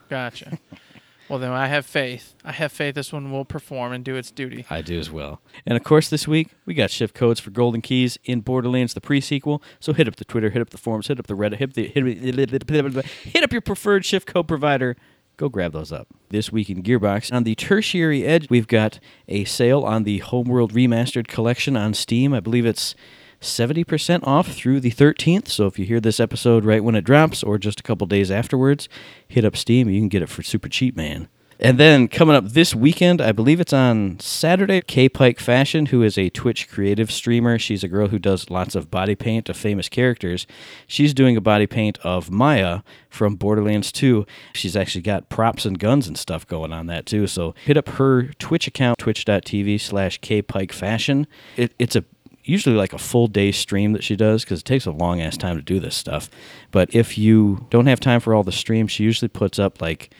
Gotcha. 0.09 0.57
well, 1.29 1.39
then 1.39 1.51
I 1.51 1.67
have 1.67 1.85
faith. 1.85 2.35
I 2.43 2.51
have 2.51 2.71
faith 2.71 2.95
this 2.95 3.13
one 3.13 3.31
will 3.31 3.45
perform 3.45 3.93
and 3.93 4.03
do 4.03 4.15
its 4.15 4.31
duty. 4.31 4.65
I 4.69 4.81
do 4.81 4.99
as 4.99 5.09
well. 5.09 5.41
And 5.65 5.77
of 5.77 5.83
course, 5.83 6.09
this 6.09 6.27
week 6.27 6.49
we 6.65 6.73
got 6.73 6.91
shift 6.91 7.15
codes 7.15 7.39
for 7.39 7.51
Golden 7.51 7.81
Keys 7.81 8.17
in 8.25 8.41
Borderlands, 8.41 8.93
the 8.93 9.01
prequel. 9.01 9.61
So 9.79 9.93
hit 9.93 10.07
up 10.07 10.17
the 10.17 10.25
Twitter, 10.25 10.49
hit 10.49 10.61
up 10.61 10.71
the 10.71 10.77
forums, 10.77 11.07
hit 11.07 11.19
up 11.19 11.27
the 11.27 11.35
Reddit, 11.35 11.57
hit, 11.57 11.73
the, 11.73 11.87
hit, 11.87 13.05
hit 13.23 13.43
up 13.43 13.51
your 13.51 13.61
preferred 13.61 14.05
shift 14.05 14.27
code 14.27 14.47
provider. 14.47 14.97
Go 15.35 15.49
grab 15.49 15.73
those 15.73 15.91
up. 15.91 16.07
This 16.29 16.51
week 16.51 16.69
in 16.69 16.83
Gearbox, 16.83 17.33
on 17.33 17.43
the 17.43 17.55
tertiary 17.55 18.23
edge, 18.23 18.49
we've 18.49 18.67
got 18.67 18.99
a 19.27 19.45
sale 19.45 19.81
on 19.81 20.03
the 20.03 20.19
Homeworld 20.19 20.73
Remastered 20.73 21.27
Collection 21.27 21.75
on 21.75 21.95
Steam. 21.95 22.33
I 22.33 22.39
believe 22.39 22.67
it's 22.67 22.93
70% 23.41 24.21
off 24.23 24.53
through 24.53 24.79
the 24.79 24.91
13th. 24.91 25.47
So 25.47 25.65
if 25.65 25.79
you 25.79 25.85
hear 25.85 25.99
this 25.99 26.19
episode 26.19 26.65
right 26.65 26.83
when 26.83 26.95
it 26.95 27.03
drops 27.03 27.41
or 27.41 27.57
just 27.57 27.79
a 27.79 27.83
couple 27.83 28.05
days 28.05 28.29
afterwards, 28.29 28.87
hit 29.27 29.43
up 29.43 29.57
Steam. 29.57 29.89
You 29.89 29.99
can 29.99 30.07
get 30.07 30.21
it 30.21 30.29
for 30.29 30.43
super 30.43 30.69
cheap, 30.69 30.95
man. 30.95 31.27
And 31.63 31.77
then 31.77 32.09
coming 32.09 32.35
up 32.35 32.49
this 32.49 32.75
weekend, 32.75 33.21
I 33.21 33.31
believe 33.31 33.61
it's 33.61 33.71
on 33.71 34.19
Saturday, 34.19 34.81
Kay 34.81 35.07
Pike 35.07 35.39
Fashion, 35.39 35.85
who 35.85 36.03
is 36.03 36.17
a 36.17 36.29
Twitch 36.29 36.69
creative 36.69 37.09
streamer. 37.09 37.57
She's 37.57 37.85
a 37.85 37.87
girl 37.87 38.09
who 38.09 38.19
does 38.19 38.49
lots 38.49 38.75
of 38.75 38.91
body 38.91 39.15
paint 39.15 39.47
of 39.47 39.55
famous 39.55 39.87
characters. 39.87 40.45
She's 40.87 41.13
doing 41.13 41.37
a 41.37 41.41
body 41.41 41.65
paint 41.65 41.99
of 41.99 42.29
Maya 42.29 42.81
from 43.09 43.37
Borderlands 43.37 43.93
2. 43.93 44.25
She's 44.53 44.75
actually 44.75 45.03
got 45.03 45.29
props 45.29 45.63
and 45.63 45.79
guns 45.79 46.05
and 46.05 46.17
stuff 46.17 46.45
going 46.45 46.73
on 46.73 46.87
that 46.87 47.05
too. 47.05 47.27
So 47.27 47.55
hit 47.63 47.77
up 47.77 47.87
her 47.91 48.23
Twitch 48.39 48.67
account, 48.67 48.97
twitch.tv 48.97 49.79
slash 49.79 50.17
Kay 50.17 50.41
Pike 50.41 50.73
Fashion. 50.73 51.27
It, 51.55 51.73
it's 51.79 51.95
a 51.95 52.03
usually 52.43 52.75
like 52.75 52.91
a 52.91 52.97
full 52.97 53.27
day 53.27 53.53
stream 53.53 53.93
that 53.93 54.03
she 54.03 54.17
does 54.17 54.43
because 54.43 54.59
it 54.59 54.65
takes 54.65 54.85
a 54.85 54.91
long 54.91 55.21
ass 55.21 55.37
time 55.37 55.55
to 55.55 55.61
do 55.61 55.79
this 55.79 55.95
stuff. 55.95 56.29
But 56.71 56.93
if 56.93 57.17
you 57.17 57.67
don't 57.69 57.85
have 57.85 58.01
time 58.01 58.19
for 58.19 58.33
all 58.33 58.43
the 58.43 58.51
streams, 58.51 58.91
she 58.91 59.05
usually 59.05 59.29
puts 59.29 59.59
up 59.59 59.81
like 59.81 60.13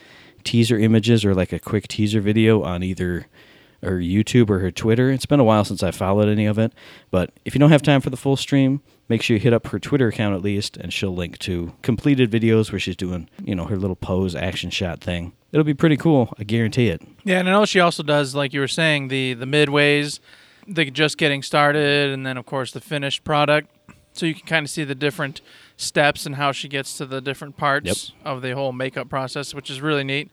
teaser 0.43 0.77
images 0.77 1.25
or 1.25 1.33
like 1.33 1.51
a 1.51 1.59
quick 1.59 1.87
teaser 1.87 2.21
video 2.21 2.63
on 2.63 2.83
either 2.83 3.27
her 3.81 3.99
YouTube 3.99 4.49
or 4.49 4.59
her 4.59 4.71
Twitter. 4.71 5.11
It's 5.11 5.25
been 5.25 5.39
a 5.39 5.43
while 5.43 5.65
since 5.65 5.83
I 5.83 5.91
followed 5.91 6.29
any 6.29 6.45
of 6.45 6.57
it, 6.57 6.73
but 7.11 7.31
if 7.45 7.53
you 7.53 7.59
don't 7.59 7.71
have 7.71 7.81
time 7.81 8.01
for 8.01 8.09
the 8.09 8.17
full 8.17 8.37
stream, 8.37 8.81
make 9.09 9.21
sure 9.21 9.35
you 9.35 9.41
hit 9.41 9.53
up 9.53 9.67
her 9.67 9.79
Twitter 9.79 10.07
account 10.07 10.35
at 10.35 10.41
least, 10.41 10.77
and 10.77 10.93
she'll 10.93 11.13
link 11.13 11.37
to 11.39 11.73
completed 11.81 12.31
videos 12.31 12.71
where 12.71 12.79
she's 12.79 12.95
doing, 12.95 13.29
you 13.43 13.55
know, 13.55 13.65
her 13.65 13.75
little 13.75 13.95
pose 13.95 14.35
action 14.35 14.69
shot 14.69 15.01
thing. 15.01 15.33
It'll 15.51 15.65
be 15.65 15.73
pretty 15.73 15.97
cool. 15.97 16.33
I 16.39 16.43
guarantee 16.43 16.87
it. 16.87 17.01
Yeah, 17.23 17.39
and 17.39 17.49
I 17.49 17.51
know 17.51 17.65
she 17.65 17.79
also 17.79 18.03
does, 18.03 18.33
like 18.33 18.53
you 18.53 18.59
were 18.59 18.67
saying, 18.67 19.09
the 19.09 19.33
the 19.33 19.45
midways, 19.45 20.19
the 20.67 20.89
just 20.89 21.17
getting 21.17 21.43
started, 21.43 22.11
and 22.11 22.25
then 22.25 22.37
of 22.37 22.45
course 22.45 22.71
the 22.71 22.81
finished 22.81 23.23
product. 23.23 23.69
So 24.13 24.25
you 24.25 24.35
can 24.35 24.45
kind 24.45 24.65
of 24.65 24.69
see 24.69 24.83
the 24.83 24.95
different 24.95 25.41
steps 25.83 26.25
and 26.25 26.35
how 26.35 26.51
she 26.51 26.67
gets 26.67 26.97
to 26.97 27.05
the 27.05 27.21
different 27.21 27.57
parts 27.57 28.13
of 28.25 28.41
the 28.41 28.51
whole 28.55 28.71
makeup 28.71 29.09
process, 29.09 29.53
which 29.53 29.69
is 29.69 29.81
really 29.81 30.03
neat. 30.03 30.29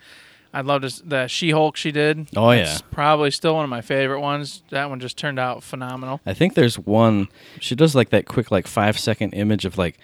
I 0.52 0.62
loved 0.62 0.84
this, 0.84 1.00
the 1.04 1.28
She-Hulk 1.28 1.76
she 1.76 1.92
did. 1.92 2.28
Oh, 2.36 2.50
yeah. 2.50 2.64
That's 2.64 2.82
probably 2.82 3.30
still 3.30 3.54
one 3.54 3.64
of 3.64 3.70
my 3.70 3.82
favorite 3.82 4.20
ones. 4.20 4.62
That 4.70 4.90
one 4.90 4.98
just 4.98 5.16
turned 5.16 5.38
out 5.38 5.62
phenomenal. 5.62 6.20
I 6.26 6.34
think 6.34 6.54
there's 6.54 6.78
one. 6.78 7.28
She 7.60 7.76
does 7.76 7.94
like 7.94 8.10
that 8.10 8.26
quick, 8.26 8.50
like 8.50 8.66
five 8.66 8.98
second 8.98 9.32
image 9.32 9.64
of 9.64 9.78
like 9.78 9.98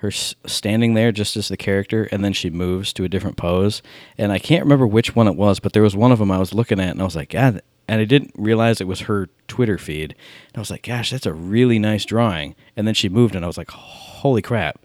her 0.00 0.12
standing 0.12 0.94
there 0.94 1.10
just 1.10 1.36
as 1.36 1.48
the 1.48 1.56
character, 1.56 2.04
and 2.12 2.24
then 2.24 2.32
she 2.32 2.50
moves 2.50 2.92
to 2.92 3.04
a 3.04 3.08
different 3.08 3.36
pose. 3.36 3.82
And 4.16 4.30
I 4.30 4.38
can't 4.38 4.62
remember 4.62 4.86
which 4.86 5.16
one 5.16 5.26
it 5.26 5.34
was, 5.34 5.58
but 5.58 5.72
there 5.72 5.82
was 5.82 5.96
one 5.96 6.12
of 6.12 6.20
them 6.20 6.30
I 6.30 6.38
was 6.38 6.54
looking 6.54 6.78
at, 6.78 6.90
and 6.90 7.00
I 7.00 7.04
was 7.04 7.16
like, 7.16 7.30
God. 7.30 7.62
And 7.90 8.02
I 8.02 8.04
didn't 8.04 8.34
realize 8.36 8.82
it 8.82 8.86
was 8.86 9.00
her 9.00 9.30
Twitter 9.48 9.78
feed. 9.78 10.14
And 10.48 10.56
I 10.56 10.60
was 10.60 10.70
like, 10.70 10.82
Gosh, 10.82 11.10
that's 11.10 11.24
a 11.24 11.32
really 11.32 11.78
nice 11.78 12.04
drawing. 12.04 12.54
And 12.76 12.86
then 12.86 12.92
she 12.94 13.08
moved, 13.08 13.34
and 13.34 13.44
I 13.44 13.48
was 13.48 13.56
like, 13.58 13.70
Holy 13.70 14.42
crap! 14.42 14.78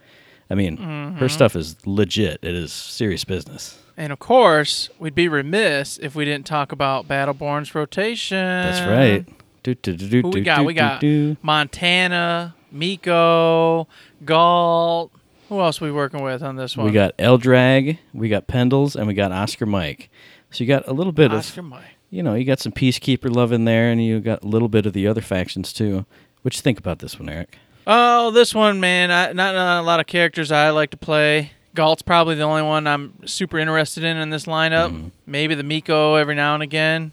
I 0.54 0.56
mean, 0.56 0.78
her 0.78 0.86
mm-hmm. 0.86 1.28
stuff 1.30 1.56
is 1.56 1.76
legit. 1.88 2.38
It 2.44 2.54
is 2.54 2.72
serious 2.72 3.24
business. 3.24 3.80
And 3.98 4.14
of 4.14 4.20
course, 4.20 4.88
we'd 5.00 5.16
be 5.16 5.28
remiss 5.28 5.98
if 5.98 6.14
we 6.14 6.26
didn't 6.26 6.46
talk 6.46 6.72
about 6.72 7.08
Battleborn's 7.08 7.74
rotation. 7.74 8.38
That's 8.38 8.88
right. 8.88 9.26
Do, 9.64 9.74
do, 9.74 9.96
do, 9.96 10.22
Who 10.22 10.30
we 10.30 10.42
got? 10.42 10.64
We 10.64 10.76
got. 10.76 11.04
Montana, 11.42 12.54
Miko, 12.72 13.88
Galt. 14.24 15.12
Who 15.50 15.60
else 15.60 15.82
we 15.82 15.92
working 15.92 16.22
with 16.22 16.44
on 16.44 16.56
this 16.56 16.78
one? 16.78 16.86
We 16.86 16.92
got 16.92 17.18
Eldrag, 17.18 17.98
we 18.14 18.30
got 18.30 18.46
Pendles, 18.46 18.96
and 18.96 19.08
we 19.08 19.16
got 19.16 19.32
Oscar 19.32 19.66
Mike. 19.66 20.12
So 20.52 20.64
you 20.64 20.68
got 20.68 20.88
a 20.88 20.94
little 20.94 21.14
bit 21.14 21.34
Oscar 21.34 21.62
of, 21.62 21.66
Mike. 21.66 21.84
you 22.12 22.22
know, 22.22 22.36
you 22.36 22.46
got 22.46 22.60
some 22.60 22.74
Peacekeeper 22.74 23.36
love 23.36 23.52
in 23.52 23.66
there, 23.66 23.90
and 23.90 24.06
you 24.06 24.20
got 24.20 24.44
a 24.44 24.48
little 24.48 24.70
bit 24.70 24.86
of 24.86 24.94
the 24.94 25.08
other 25.08 25.22
factions 25.22 25.74
too. 25.74 26.06
What 26.44 26.56
you 26.56 26.62
think 26.62 26.78
about 26.78 27.00
this 27.00 27.18
one, 27.18 27.28
Eric? 27.28 27.58
Oh, 27.86 28.32
this 28.32 28.54
one, 28.56 28.80
man. 28.80 29.12
I, 29.12 29.34
not, 29.34 29.56
not 29.56 29.82
a 29.82 29.86
lot 29.86 30.00
of 30.00 30.08
characters 30.08 30.52
I 30.52 30.70
like 30.70 30.92
to 30.92 30.98
play. 30.98 31.52
Galt's 31.76 32.02
probably 32.02 32.36
the 32.36 32.44
only 32.44 32.62
one 32.62 32.86
I'm 32.88 33.26
super 33.26 33.58
interested 33.58 34.04
in 34.04 34.18
in 34.18 34.30
this 34.30 34.46
lineup. 34.46 34.92
Mm-hmm. 34.92 35.08
Maybe 35.26 35.56
the 35.56 35.64
Miko 35.64 36.16
every 36.16 36.36
now 36.36 36.54
and 36.54 36.64
again. 36.64 37.12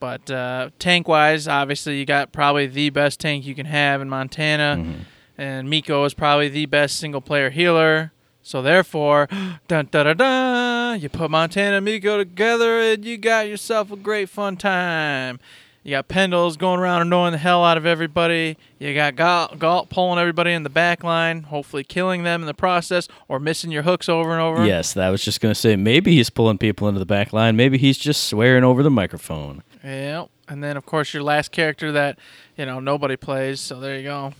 But 0.00 0.30
uh, 0.30 0.70
tank 0.78 1.08
wise, 1.08 1.48
obviously, 1.48 1.98
you 1.98 2.04
got 2.04 2.30
probably 2.30 2.66
the 2.66 2.90
best 2.90 3.18
tank 3.18 3.44
you 3.46 3.54
can 3.54 3.66
have 3.66 4.00
in 4.00 4.08
Montana. 4.08 4.76
Mm-hmm. 4.80 5.00
And 5.38 5.70
Miko 5.70 6.04
is 6.04 6.14
probably 6.14 6.48
the 6.48 6.66
best 6.66 6.98
single 6.98 7.20
player 7.20 7.50
healer. 7.50 8.12
So 8.42 8.62
therefore, 8.62 9.28
dun 9.68 9.88
da 9.90 10.04
da 10.04 10.14
da, 10.14 10.92
you 10.94 11.08
put 11.08 11.30
Montana 11.30 11.76
and 11.76 11.84
Miko 11.84 12.16
together 12.18 12.80
and 12.80 13.04
you 13.04 13.18
got 13.18 13.48
yourself 13.48 13.90
a 13.92 13.96
great 13.96 14.28
fun 14.28 14.56
time. 14.56 15.38
You 15.84 15.92
got 15.92 16.08
Pendles 16.08 16.58
going 16.58 16.80
around 16.80 17.02
annoying 17.02 17.32
the 17.32 17.38
hell 17.38 17.64
out 17.64 17.76
of 17.78 17.86
everybody. 17.86 18.58
You 18.78 18.94
got 18.94 19.16
Galt, 19.16 19.58
Galt 19.58 19.88
pulling 19.88 20.18
everybody 20.18 20.52
in 20.52 20.62
the 20.62 20.70
back 20.70 21.02
line, 21.02 21.44
hopefully 21.44 21.84
killing 21.84 22.24
them 22.24 22.42
in 22.42 22.46
the 22.46 22.54
process 22.54 23.08
or 23.26 23.38
missing 23.38 23.70
your 23.70 23.84
hooks 23.84 24.08
over 24.08 24.32
and 24.32 24.40
over. 24.40 24.66
Yes, 24.66 24.92
that 24.94 25.08
was 25.08 25.24
just 25.24 25.40
going 25.40 25.54
to 25.54 25.58
say 25.58 25.76
maybe 25.76 26.14
he's 26.14 26.30
pulling 26.30 26.58
people 26.58 26.88
into 26.88 26.98
the 26.98 27.06
back 27.06 27.32
line. 27.32 27.56
Maybe 27.56 27.78
he's 27.78 27.96
just 27.96 28.24
swearing 28.24 28.64
over 28.64 28.82
the 28.82 28.90
microphone. 28.90 29.62
Yeah. 29.82 30.26
And 30.48 30.62
then, 30.62 30.76
of 30.76 30.84
course, 30.84 31.14
your 31.14 31.22
last 31.22 31.52
character 31.52 31.92
that, 31.92 32.18
you 32.56 32.66
know, 32.66 32.80
nobody 32.80 33.16
plays. 33.16 33.60
So 33.60 33.80
there 33.80 33.96
you 33.96 34.02
go. 34.02 34.34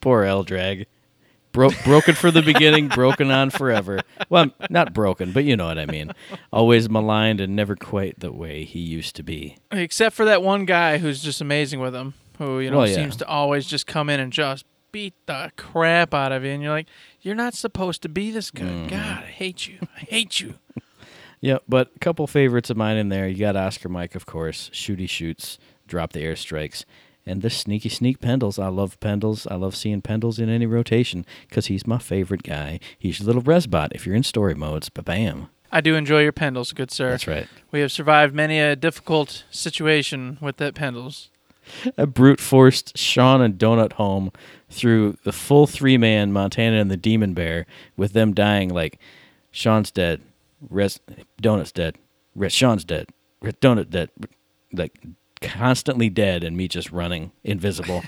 Poor 0.00 0.24
Eldrag. 0.24 0.86
Bro- 1.52 1.70
broken 1.84 2.14
for 2.14 2.30
the 2.30 2.42
beginning, 2.42 2.88
broken 2.88 3.30
on 3.30 3.50
forever. 3.50 4.00
Well, 4.28 4.50
not 4.70 4.92
broken, 4.94 5.32
but 5.32 5.44
you 5.44 5.56
know 5.56 5.66
what 5.66 5.78
I 5.78 5.86
mean. 5.86 6.12
Always 6.52 6.88
maligned 6.88 7.40
and 7.40 7.56
never 7.56 7.74
quite 7.74 8.20
the 8.20 8.32
way 8.32 8.64
he 8.64 8.78
used 8.78 9.16
to 9.16 9.22
be. 9.22 9.56
Except 9.72 10.14
for 10.14 10.24
that 10.26 10.42
one 10.42 10.64
guy 10.64 10.98
who's 10.98 11.22
just 11.22 11.40
amazing 11.40 11.80
with 11.80 11.94
him, 11.94 12.14
who, 12.38 12.60
you 12.60 12.70
know, 12.70 12.78
Well, 12.78 12.88
yeah. 12.88 12.94
seems 12.94 13.16
to 13.16 13.26
always 13.26 13.66
just 13.66 13.86
come 13.86 14.08
in 14.08 14.20
and 14.20 14.32
just 14.32 14.64
beat 14.92 15.14
the 15.26 15.50
crap 15.56 16.14
out 16.14 16.30
of 16.32 16.44
you. 16.44 16.50
And 16.50 16.62
you're 16.62 16.72
like, 16.72 16.86
you're 17.20 17.34
not 17.34 17.54
supposed 17.54 18.02
to 18.02 18.08
be 18.08 18.30
this 18.30 18.50
good. 18.50 18.66
Mm-hmm. 18.66 18.88
God, 18.88 19.24
I 19.24 19.26
hate 19.26 19.66
you. 19.66 19.78
I 19.96 20.00
hate 20.00 20.40
you. 20.40 20.54
Yeah, 21.42 21.56
but 21.66 21.90
a 21.96 21.98
couple 22.00 22.26
favorites 22.26 22.68
of 22.68 22.76
mine 22.76 22.98
in 22.98 23.08
there. 23.08 23.26
You 23.26 23.38
got 23.38 23.56
Oscar 23.56 23.88
Mike, 23.88 24.14
of 24.14 24.26
course. 24.26 24.68
Shooty 24.74 25.08
shoots, 25.08 25.56
drop 25.86 26.12
the 26.12 26.20
airstrikes. 26.22 26.84
And 27.26 27.42
this 27.42 27.56
sneaky 27.56 27.88
sneak 27.88 28.20
Pendles. 28.20 28.62
I 28.62 28.68
love 28.68 28.98
Pendles. 29.00 29.46
I 29.50 29.54
love 29.54 29.76
seeing 29.76 30.02
Pendles 30.02 30.38
in 30.38 30.48
any 30.48 30.66
rotation 30.66 31.24
because 31.48 31.66
he's 31.66 31.86
my 31.86 31.98
favorite 31.98 32.42
guy. 32.42 32.80
He's 32.98 33.20
your 33.20 33.26
little 33.26 33.42
resbot 33.42 33.90
if 33.92 34.06
you're 34.06 34.16
in 34.16 34.22
story 34.22 34.54
modes. 34.54 34.88
Ba 34.88 35.02
bam. 35.02 35.48
I 35.72 35.80
do 35.80 35.94
enjoy 35.94 36.22
your 36.22 36.32
Pendles, 36.32 36.74
good 36.74 36.90
sir. 36.90 37.10
That's 37.10 37.28
right. 37.28 37.46
We 37.70 37.80
have 37.80 37.92
survived 37.92 38.34
many 38.34 38.58
a 38.58 38.74
difficult 38.74 39.44
situation 39.50 40.38
with 40.40 40.56
that 40.56 40.74
Pendles. 40.74 41.28
I 41.96 42.06
brute 42.06 42.40
forced 42.40 42.98
Sean 42.98 43.40
and 43.40 43.54
Donut 43.54 43.92
home 43.92 44.32
through 44.68 45.18
the 45.24 45.32
full 45.32 45.68
three 45.68 45.96
man 45.96 46.32
Montana 46.32 46.80
and 46.80 46.90
the 46.90 46.96
Demon 46.96 47.34
Bear 47.34 47.66
with 47.96 48.12
them 48.12 48.34
dying 48.34 48.68
like 48.70 48.98
Sean's 49.52 49.90
dead, 49.90 50.20
Res, 50.68 50.98
Donut's 51.40 51.72
dead, 51.72 51.96
Res, 52.34 52.52
Sean's 52.52 52.84
dead, 52.84 53.08
Res, 53.40 53.54
Donut 53.54 53.90
dead, 53.90 54.10
like 54.72 54.98
constantly 55.40 56.08
dead, 56.08 56.44
and 56.44 56.56
me 56.56 56.68
just 56.68 56.90
running 56.90 57.32
invisible. 57.44 58.02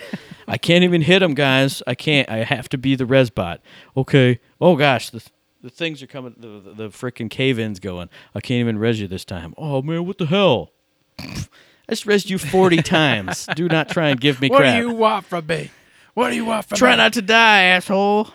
I 0.47 0.59
can't 0.59 0.85
even 0.85 1.03
hit 1.03 1.23
him, 1.23 1.35
guys. 1.35 1.83
I 1.87 1.95
can't. 1.95 2.29
I 2.29 2.45
have 2.45 2.69
to 2.71 2.79
be 2.79 2.95
the 2.95 3.05
Resbot. 3.05 3.59
Okay. 3.97 4.41
Oh 4.61 4.77
gosh, 4.77 5.11
the 5.11 5.23
the 5.63 5.71
things 5.71 6.03
are 6.03 6.07
coming. 6.07 6.35
The 6.37 6.61
the, 6.61 6.75
the 6.75 6.89
freaking 6.89 7.31
cave 7.31 7.59
ins 7.59 7.81
going. 7.81 8.09
I 8.35 8.41
can't 8.41 8.61
even 8.61 8.79
res 8.79 9.01
you 9.01 9.09
this 9.09 9.25
time. 9.25 9.55
Oh 9.57 9.83
man, 9.83 10.07
what 10.07 10.19
the 10.19 10.27
hell? 10.27 10.73
I 11.19 11.95
just 11.95 12.07
resed 12.07 12.31
you 12.31 12.39
40 12.39 12.77
times. 12.83 13.47
Do 13.55 13.69
not 13.69 13.89
try 13.89 14.09
and 14.09 14.21
give 14.21 14.41
me 14.41 14.49
What 14.49 14.59
crap. 14.59 14.75
What 14.75 14.81
do 14.81 14.89
you 14.89 14.95
want 14.95 15.27
from 15.27 15.47
me? 15.47 15.71
What 16.15 16.31
do 16.31 16.37
you 16.37 16.45
want 16.45 16.67
from 16.67 16.77
Try 16.77 16.91
me? 16.91 16.97
Try 16.97 17.05
not 17.05 17.13
to 17.15 17.23
die, 17.23 17.63
asshole. 17.65 18.29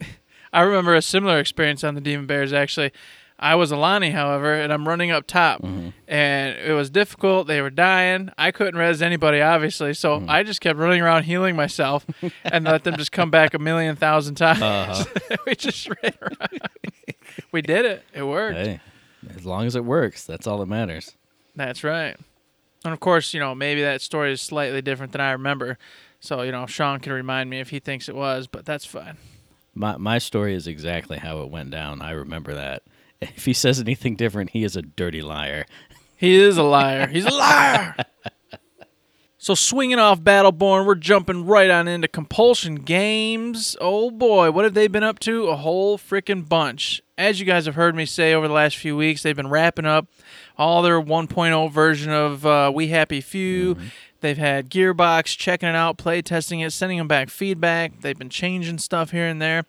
I 0.52 0.60
remember 0.60 0.94
a 0.94 1.02
similar 1.02 1.38
experience 1.38 1.82
on 1.82 1.94
the 1.94 2.00
Demon 2.00 2.26
Bears 2.26 2.52
actually. 2.52 2.92
I 3.38 3.56
was 3.56 3.72
Alani, 3.72 4.10
however, 4.10 4.54
and 4.54 4.72
I'm 4.72 4.86
running 4.86 5.10
up 5.10 5.26
top, 5.26 5.60
Mm-hmm. 5.60 5.88
and 6.06 6.56
it 6.58 6.72
was 6.72 6.88
difficult. 6.88 7.46
They 7.48 7.60
were 7.60 7.70
dying. 7.70 8.30
I 8.38 8.52
couldn't 8.52 8.76
res 8.76 9.02
anybody, 9.02 9.40
obviously, 9.40 9.92
so 9.94 10.18
Mm-hmm. 10.20 10.30
I 10.30 10.42
just 10.44 10.60
kept 10.60 10.78
running 10.78 11.00
around 11.02 11.24
healing 11.24 11.56
myself 11.56 12.06
and 12.44 12.64
let 12.64 12.84
them 12.84 12.96
just 12.96 13.10
come 13.12 13.30
back 13.30 13.52
a 13.54 13.58
million 13.58 13.96
thousand 13.96 14.36
times. 14.36 14.62
Uh-huh. 14.62 15.36
we 15.46 15.54
just 15.56 15.88
ran 15.88 16.12
around. 16.22 16.60
we 17.52 17.60
did 17.60 17.84
it. 17.84 18.02
It 18.14 18.22
worked. 18.22 18.56
Hey, 18.56 18.80
as 19.36 19.44
long 19.44 19.66
as 19.66 19.74
it 19.74 19.84
works, 19.84 20.24
that's 20.24 20.46
all 20.46 20.58
that 20.58 20.66
matters. 20.66 21.16
That's 21.56 21.82
right. 21.84 22.16
And 22.84 22.92
of 22.92 23.00
course, 23.00 23.34
you 23.34 23.40
know, 23.40 23.54
maybe 23.54 23.82
that 23.82 24.00
story 24.02 24.32
is 24.32 24.42
slightly 24.42 24.82
different 24.82 25.12
than 25.12 25.20
I 25.20 25.32
remember. 25.32 25.78
So, 26.20 26.42
you 26.42 26.52
know, 26.52 26.66
Sean 26.66 27.00
can 27.00 27.12
remind 27.12 27.50
me 27.50 27.60
if 27.60 27.70
he 27.70 27.78
thinks 27.80 28.08
it 28.08 28.14
was, 28.14 28.46
but 28.46 28.64
that's 28.64 28.84
fine. 28.86 29.16
My 29.74 29.96
my 29.96 30.18
story 30.18 30.54
is 30.54 30.66
exactly 30.68 31.18
how 31.18 31.40
it 31.42 31.50
went 31.50 31.70
down. 31.70 32.00
I 32.00 32.12
remember 32.12 32.54
that. 32.54 32.82
If 33.36 33.44
he 33.44 33.52
says 33.52 33.80
anything 33.80 34.16
different, 34.16 34.50
he 34.50 34.64
is 34.64 34.76
a 34.76 34.82
dirty 34.82 35.22
liar. 35.22 35.66
He 36.16 36.36
is 36.36 36.56
a 36.56 36.62
liar. 36.62 37.08
He's 37.08 37.26
a 37.26 37.34
liar. 37.34 37.96
So 39.36 39.54
swinging 39.54 39.98
off 39.98 40.22
Battleborn, 40.22 40.86
we're 40.86 40.94
jumping 40.94 41.44
right 41.44 41.68
on 41.68 41.86
into 41.86 42.08
Compulsion 42.08 42.76
Games. 42.76 43.76
Oh 43.78 44.10
boy, 44.10 44.50
what 44.50 44.64
have 44.64 44.72
they 44.72 44.86
been 44.88 45.02
up 45.02 45.18
to? 45.18 45.48
A 45.48 45.56
whole 45.56 45.98
freaking 45.98 46.48
bunch. 46.48 47.02
As 47.18 47.40
you 47.40 47.44
guys 47.44 47.66
have 47.66 47.74
heard 47.74 47.94
me 47.94 48.06
say 48.06 48.32
over 48.32 48.48
the 48.48 48.54
last 48.54 48.78
few 48.78 48.96
weeks, 48.96 49.22
they've 49.22 49.36
been 49.36 49.50
wrapping 49.50 49.84
up 49.84 50.06
all 50.56 50.80
their 50.80 50.98
1.0 50.98 51.70
version 51.70 52.10
of 52.10 52.46
uh, 52.46 52.72
We 52.74 52.88
Happy 52.88 53.20
Few. 53.20 53.76
They've 54.20 54.38
had 54.38 54.70
Gearbox 54.70 55.36
checking 55.36 55.68
it 55.68 55.74
out, 55.74 55.98
play 55.98 56.22
testing 56.22 56.60
it, 56.60 56.72
sending 56.72 56.96
them 56.96 57.08
back 57.08 57.28
feedback. 57.28 58.00
They've 58.00 58.16
been 58.16 58.30
changing 58.30 58.78
stuff 58.78 59.10
here 59.10 59.26
and 59.26 59.42
there. 59.42 59.64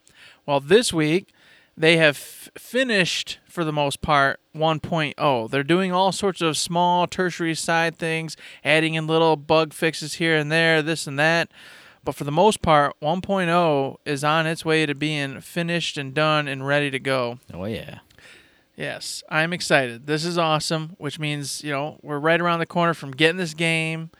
Well, 0.46 0.60
this 0.60 0.90
week 0.90 1.34
they 1.76 1.98
have 1.98 2.16
f- 2.16 2.48
finished 2.56 3.40
for 3.56 3.64
the 3.64 3.72
most 3.72 4.02
part 4.02 4.38
1.0 4.54 5.50
they're 5.50 5.64
doing 5.64 5.90
all 5.90 6.12
sorts 6.12 6.42
of 6.42 6.58
small 6.58 7.06
tertiary 7.06 7.54
side 7.54 7.96
things 7.96 8.36
adding 8.62 8.92
in 8.92 9.06
little 9.06 9.34
bug 9.34 9.72
fixes 9.72 10.16
here 10.16 10.36
and 10.36 10.52
there 10.52 10.82
this 10.82 11.06
and 11.06 11.18
that. 11.18 11.50
But 12.04 12.14
for 12.14 12.24
the 12.24 12.30
most 12.30 12.60
part 12.60 12.94
1.0 13.00 13.96
is 14.04 14.22
on 14.22 14.46
its 14.46 14.62
way 14.62 14.84
to 14.84 14.94
being 14.94 15.40
finished 15.40 15.96
and 15.96 16.12
done 16.12 16.48
and 16.48 16.66
ready 16.66 16.90
to 16.90 16.98
go. 16.98 17.38
Oh 17.54 17.64
yeah. 17.64 18.00
yes 18.76 19.22
i'm 19.30 19.54
excited. 19.54 20.06
This 20.06 20.26
is 20.26 20.36
awesome 20.36 20.94
which 20.98 21.18
means 21.18 21.64
you 21.64 21.72
know 21.72 21.98
we're 22.02 22.18
right 22.18 22.42
around 22.42 22.58
the 22.58 22.66
corner 22.66 22.92
from 22.92 23.12
getting 23.12 23.38
this 23.38 23.54
game 23.54 24.10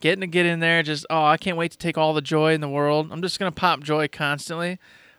getting 0.00 0.22
to 0.22 0.26
get 0.26 0.46
in 0.46 0.60
there. 0.60 0.82
Just 0.82 1.04
oh 1.10 1.26
i 1.26 1.36
can't 1.36 1.58
wait 1.58 1.72
to 1.72 1.78
take 1.78 1.98
all 1.98 2.14
the 2.14 2.22
joy 2.22 2.54
in 2.54 2.62
the 2.62 2.70
world. 2.70 3.08
I'm 3.12 3.20
just 3.20 3.38
going 3.38 3.52
to 3.52 3.60
pop 3.60 3.80
joy 3.80 4.08
constantly 4.08 4.78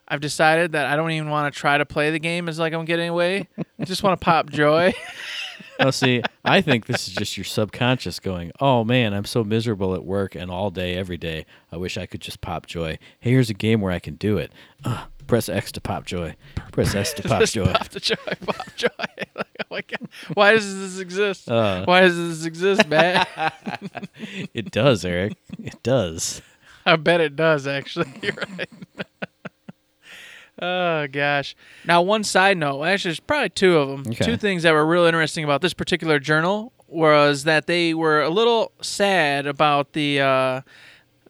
I've 0.10 0.22
decided 0.22 0.72
that 0.72 0.88
I 0.88 0.96
don't 0.96 1.12
even 1.12 1.30
want 1.30 1.54
to 1.54 1.60
try 1.60 1.78
to 1.78 1.86
play 1.86 2.12
the 2.12 2.20
game 2.20 2.50
as 2.50 2.58
like 2.58 2.74
I'm 2.74 2.86
getting 2.86 3.10
away. 3.10 3.48
I 3.80 3.86
just 3.86 4.04
want 4.04 4.20
to 4.20 4.26
pop 4.26 4.50
joy. 4.52 4.94
Well, 5.78 5.92
see, 5.92 6.22
I 6.44 6.62
think 6.62 6.88
this 6.88 7.08
is 7.08 7.14
just 7.14 7.38
your 7.38 7.44
subconscious 7.44 8.20
going, 8.20 8.52
"Oh 8.60 8.84
man, 8.84 9.14
I'm 9.14 9.26
so 9.26 9.44
miserable 9.44 9.94
at 9.96 10.04
work 10.04 10.36
and 10.36 10.50
all 10.52 10.72
day, 10.72 10.96
every 10.96 11.18
day. 11.18 11.46
I 11.72 11.78
wish 11.78 11.98
I 11.98 12.06
could 12.06 12.22
just 12.22 12.42
pop 12.42 12.66
joy. 12.66 12.98
Hey, 13.20 13.32
here's 13.32 13.50
a 13.50 13.54
game 13.54 13.82
where 13.82 13.92
I 13.92 14.00
can 14.00 14.16
do 14.16 14.38
it. 14.38 14.52
Uh, 14.84 15.06
press 15.28 15.48
X 15.48 15.72
to 15.74 15.82
pop 15.82 16.06
joy. 16.06 16.36
Press 16.72 16.96
X 16.96 17.14
to 17.14 17.24
pop 17.24 17.44
joy. 17.46 17.72
pop 17.72 17.90
the 17.90 18.00
joy, 18.00 18.16
pop 18.46 18.76
joy. 18.76 18.88
like, 19.36 19.48
oh 19.62 19.66
my 19.72 19.82
god, 19.88 20.10
why 20.34 20.52
does 20.54 20.80
this 20.80 21.00
exist? 21.00 21.50
Uh. 21.50 21.86
why 21.86 22.02
does 22.02 22.18
this 22.18 22.46
exist, 22.46 22.88
man? 22.88 23.26
It 24.54 24.72
does, 24.72 25.06
Eric. 25.06 25.38
It 25.64 25.82
does. 25.84 26.42
I 26.86 26.96
bet 26.98 27.22
it 27.22 27.36
does. 27.36 27.68
Actually, 27.68 28.12
you're 28.22 28.34
right. 28.58 28.70
Oh 30.62 31.08
gosh. 31.08 31.56
Now, 31.86 32.02
one 32.02 32.24
side 32.24 32.58
note. 32.58 32.84
Actually, 32.84 33.10
there's 33.10 33.20
probably 33.20 33.50
two 33.50 33.78
of 33.78 33.90
them. 33.90 34.14
Okay. 34.14 34.26
Two 34.26 34.38
things 34.38 34.64
that 34.64 34.74
were 34.74 34.86
real 34.86 35.06
interesting 35.06 35.44
about 35.44 35.62
this 35.62 35.74
particular 35.74 36.20
journal 36.20 36.72
was 36.88 37.44
that 37.44 37.68
they 37.68 37.94
were 37.94 38.22
a 38.22 38.30
little 38.30 38.72
sad 38.82 39.46
about 39.48 39.94
the. 39.94 40.22
Uh, 40.22 40.62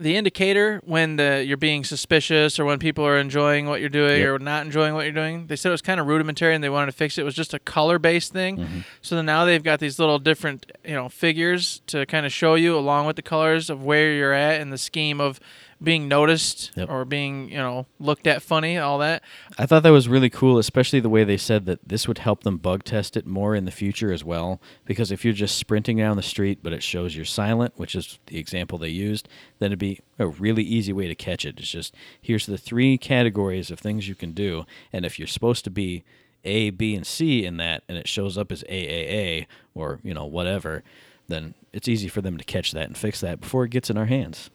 the 0.02 0.16
indicator 0.16 0.80
when 0.86 1.18
the 1.18 1.44
you're 1.46 1.58
being 1.58 1.84
suspicious 1.84 2.58
or 2.58 2.64
when 2.64 2.80
people 2.80 3.06
are 3.06 3.18
enjoying 3.18 3.68
what 3.68 3.82
you're 3.82 3.90
doing 3.90 4.22
Yep. 4.22 4.30
or 4.30 4.40
not 4.40 4.66
enjoying 4.66 4.94
what 4.94 5.04
you're 5.04 5.12
doing. 5.12 5.48
They 5.48 5.58
said 5.58 5.68
it 5.68 5.72
was 5.74 5.82
kind 5.82 6.00
of 6.00 6.08
rudimentary 6.08 6.56
and 6.56 6.64
they 6.64 6.70
wanted 6.70 6.86
to 6.86 6.92
fix 6.94 7.18
it. 7.18 7.24
It 7.24 7.26
was 7.26 7.36
just 7.36 7.54
a 7.54 7.60
color 7.60 8.00
based 8.00 8.32
thing. 8.32 8.58
Mm-hmm. 8.60 8.80
So 9.02 9.18
then 9.18 9.26
now 9.26 9.44
they've 9.44 9.62
got 9.62 9.82
these 9.82 10.00
little 10.00 10.18
different 10.18 10.72
you 10.86 10.94
know 10.94 11.10
figures 11.10 11.82
to 11.88 12.06
kind 12.06 12.26
of 12.26 12.32
show 12.32 12.56
you 12.56 12.78
along 12.78 13.08
with 13.08 13.18
the 13.18 13.22
colors 13.22 13.70
of 13.70 13.84
where 13.84 14.14
you're 14.14 14.32
at 14.32 14.62
in 14.62 14.70
the 14.70 14.78
scheme 14.78 15.20
of 15.20 15.38
being 15.82 16.08
noticed 16.08 16.72
Yep. 16.76 16.90
or 16.90 17.06
being 17.06 17.50
you 17.50 17.58
know 17.58 17.86
looked 18.00 18.28
at 18.28 18.42
funny, 18.42 18.78
all 18.78 18.98
that. 19.00 19.24
I 19.58 19.66
thought 19.66 19.84
that 19.84 19.92
was 19.92 20.08
really 20.10 20.30
cool, 20.30 20.58
especially 20.58 21.00
the 21.00 21.10
way 21.10 21.24
they 21.24 21.38
said 21.38 21.66
that 21.68 21.80
this 21.88 22.08
would 22.08 22.18
help 22.18 22.44
them 22.44 22.58
bug 22.58 22.84
test 22.84 23.16
it 23.16 23.26
more 23.26 23.56
in 23.56 23.66
the 23.66 23.72
future 23.72 24.12
as 24.12 24.24
well. 24.24 24.62
Because 24.86 25.12
if 25.12 25.24
you're 25.24 25.34
just 25.34 25.58
sprinting 25.58 25.98
down 25.98 26.18
the 26.18 26.24
street, 26.24 26.60
but 26.62 26.74
it 26.74 26.84
shows 26.84 27.16
you're 27.16 27.26
silent, 27.26 27.74
which 27.78 27.96
is 27.96 28.20
the 28.28 28.38
example 28.38 28.78
they 28.78 28.90
used, 28.90 29.30
then 29.60 29.68
it'd 29.68 29.80
be 29.80 30.00
a 30.18 30.28
really 30.28 30.64
easy 30.64 30.92
way 30.92 31.08
to 31.08 31.16
catch 31.16 31.46
it. 31.46 31.60
It's 31.60 31.70
just 31.72 31.96
here's 32.22 32.46
the 32.46 32.58
three 32.58 32.98
categories 32.98 33.72
of 33.72 33.80
things 33.80 34.08
you 34.08 34.16
can 34.16 34.34
do, 34.34 34.66
and 34.92 35.06
if 35.06 35.18
you're 35.18 35.28
supposed 35.28 35.64
to 35.64 35.70
be 35.70 36.04
A, 36.44 36.72
B, 36.72 36.94
and 36.96 37.08
C 37.08 37.46
in 37.46 37.58
that, 37.58 37.84
and 37.88 37.98
it 37.98 38.08
shows 38.08 38.38
up 38.38 38.52
as 38.52 38.64
AAA 38.70 39.46
or 39.76 40.00
you 40.04 40.14
know 40.14 40.26
whatever, 40.26 40.84
then 41.28 41.54
it's 41.72 41.88
easy 41.88 42.08
for 42.08 42.22
them 42.22 42.38
to 42.38 42.44
catch 42.44 42.72
that 42.72 42.88
and 42.88 42.98
fix 42.98 43.22
that 43.22 43.40
before 43.40 43.64
it 43.64 43.70
gets 43.72 43.90
in 43.90 43.98
our 43.98 44.08
hands. 44.08 44.50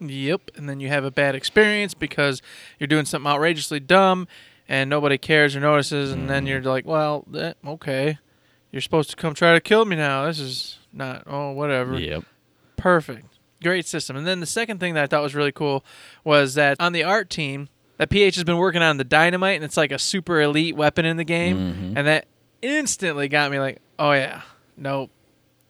Yep, 0.00 0.50
and 0.56 0.68
then 0.68 0.80
you 0.80 0.88
have 0.88 1.04
a 1.04 1.10
bad 1.10 1.34
experience 1.34 1.94
because 1.94 2.42
you're 2.78 2.86
doing 2.86 3.04
something 3.06 3.30
outrageously 3.30 3.80
dumb 3.80 4.28
and 4.68 4.90
nobody 4.90 5.16
cares 5.16 5.54
or 5.56 5.60
notices, 5.60 6.12
and 6.12 6.28
then 6.28 6.46
you're 6.46 6.60
like, 6.62 6.84
well, 6.86 7.24
that, 7.28 7.56
okay, 7.66 8.18
you're 8.72 8.82
supposed 8.82 9.10
to 9.10 9.16
come 9.16 9.32
try 9.32 9.54
to 9.54 9.60
kill 9.60 9.84
me 9.84 9.94
now. 9.96 10.26
This 10.26 10.40
is 10.40 10.78
not, 10.92 11.22
oh, 11.26 11.52
whatever. 11.52 11.98
Yep. 11.98 12.24
Perfect. 12.76 13.26
Great 13.62 13.86
system. 13.86 14.16
And 14.16 14.26
then 14.26 14.40
the 14.40 14.46
second 14.46 14.80
thing 14.80 14.94
that 14.94 15.04
I 15.04 15.06
thought 15.06 15.22
was 15.22 15.34
really 15.34 15.52
cool 15.52 15.84
was 16.24 16.54
that 16.54 16.76
on 16.80 16.92
the 16.92 17.04
art 17.04 17.30
team, 17.30 17.68
that 17.96 18.10
PH 18.10 18.34
has 18.34 18.44
been 18.44 18.58
working 18.58 18.82
on 18.82 18.96
the 18.98 19.04
dynamite, 19.04 19.54
and 19.56 19.64
it's 19.64 19.76
like 19.76 19.92
a 19.92 19.98
super 19.98 20.40
elite 20.42 20.76
weapon 20.76 21.04
in 21.06 21.16
the 21.16 21.24
game, 21.24 21.56
Mhm. 21.56 21.92
and 21.96 22.06
that 22.06 22.26
instantly 22.60 23.28
got 23.28 23.50
me 23.50 23.58
like, 23.60 23.80
oh 23.98 24.12
yeah, 24.12 24.42
nope, 24.76 25.10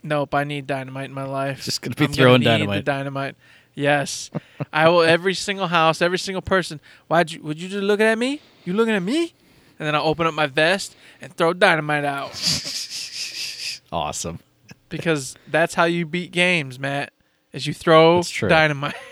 Nope, 0.02 0.34
I 0.36 0.44
need 0.44 0.66
dynamite 0.68 1.06
in 1.06 1.14
my 1.14 1.24
life. 1.24 1.64
Just 1.64 1.82
gonna 1.82 1.96
be 1.96 2.04
I'm 2.04 2.12
throwing 2.12 2.40
the 2.40 2.44
dynamite. 2.44 2.84
dynamite. 2.84 3.34
Yes, 3.76 4.30
I 4.72 4.88
will. 4.88 5.02
Every 5.02 5.34
single 5.34 5.68
house, 5.68 6.00
every 6.02 6.18
single 6.18 6.42
person. 6.42 6.80
Why'd 7.06 7.30
you? 7.30 7.42
Would 7.42 7.60
you 7.60 7.68
just 7.68 7.82
looking 7.82 8.06
at 8.06 8.18
me? 8.18 8.40
You 8.64 8.72
looking 8.72 8.94
at 8.94 9.02
me? 9.02 9.34
And 9.78 9.86
then 9.86 9.94
I'll 9.94 10.06
open 10.06 10.26
up 10.26 10.32
my 10.34 10.46
vest 10.46 10.96
and 11.20 11.32
throw 11.36 11.52
dynamite 11.52 12.04
out 12.04 12.30
Awesome. 13.92 14.40
because 14.88 15.36
that's 15.46 15.74
how 15.74 15.84
you 15.84 16.06
beat 16.06 16.32
games, 16.32 16.78
Matt. 16.78 17.12
Is 17.52 17.66
you 17.66 17.74
throw 17.74 18.22
dynamite. 18.48 18.94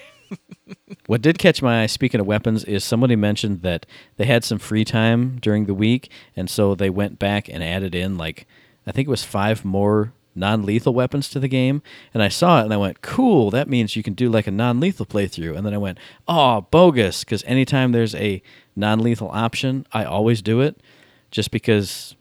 What 1.07 1.21
did 1.21 1.37
catch 1.39 1.61
my 1.61 1.83
eye, 1.83 1.87
speaking 1.87 2.19
of 2.21 2.27
weapons, 2.27 2.65
is 2.65 2.83
somebody 2.83 3.15
mentioned 3.15 3.61
that 3.61 3.85
they 4.17 4.25
had 4.25 4.43
some 4.43 4.59
free 4.59 4.85
time 4.87 5.39
during 5.39 5.67
the 5.67 5.75
week, 5.75 6.11
and 6.35 6.49
so 6.49 6.75
they 6.75 6.89
went 6.89 7.19
back 7.19 7.47
and 7.49 7.63
added 7.63 7.95
in, 7.95 8.17
like, 8.17 8.47
I 8.87 8.93
think 8.93 9.07
it 9.07 9.11
was 9.11 9.23
five 9.23 9.67
more 9.67 10.15
non 10.35 10.63
lethal 10.63 10.95
weapons 10.95 11.29
to 11.31 11.41
the 11.41 11.49
game. 11.49 11.83
And 12.13 12.23
I 12.23 12.29
saw 12.29 12.61
it 12.61 12.65
and 12.65 12.75
I 12.75 12.77
went, 12.77 13.03
cool, 13.03 13.51
that 13.51 13.69
means 13.69 13.97
you 13.97 14.03
can 14.03 14.15
do 14.15 14.29
like 14.29 14.47
a 14.47 14.51
non 14.51 14.81
lethal 14.81 15.07
playthrough. 15.07 15.57
And 15.57 15.67
then 15.67 15.75
I 15.75 15.79
went, 15.79 15.99
oh, 16.29 16.63
bogus, 16.71 17.25
because 17.25 17.45
anytime 17.45 17.93
there's 17.93 18.15
a 18.15 18.43
non 18.77 19.01
lethal 19.01 19.31
option, 19.31 19.87
I 19.93 20.05
always 20.05 20.43
do 20.43 20.61
it 20.61 20.81
just 21.31 21.51
because 21.51 22.17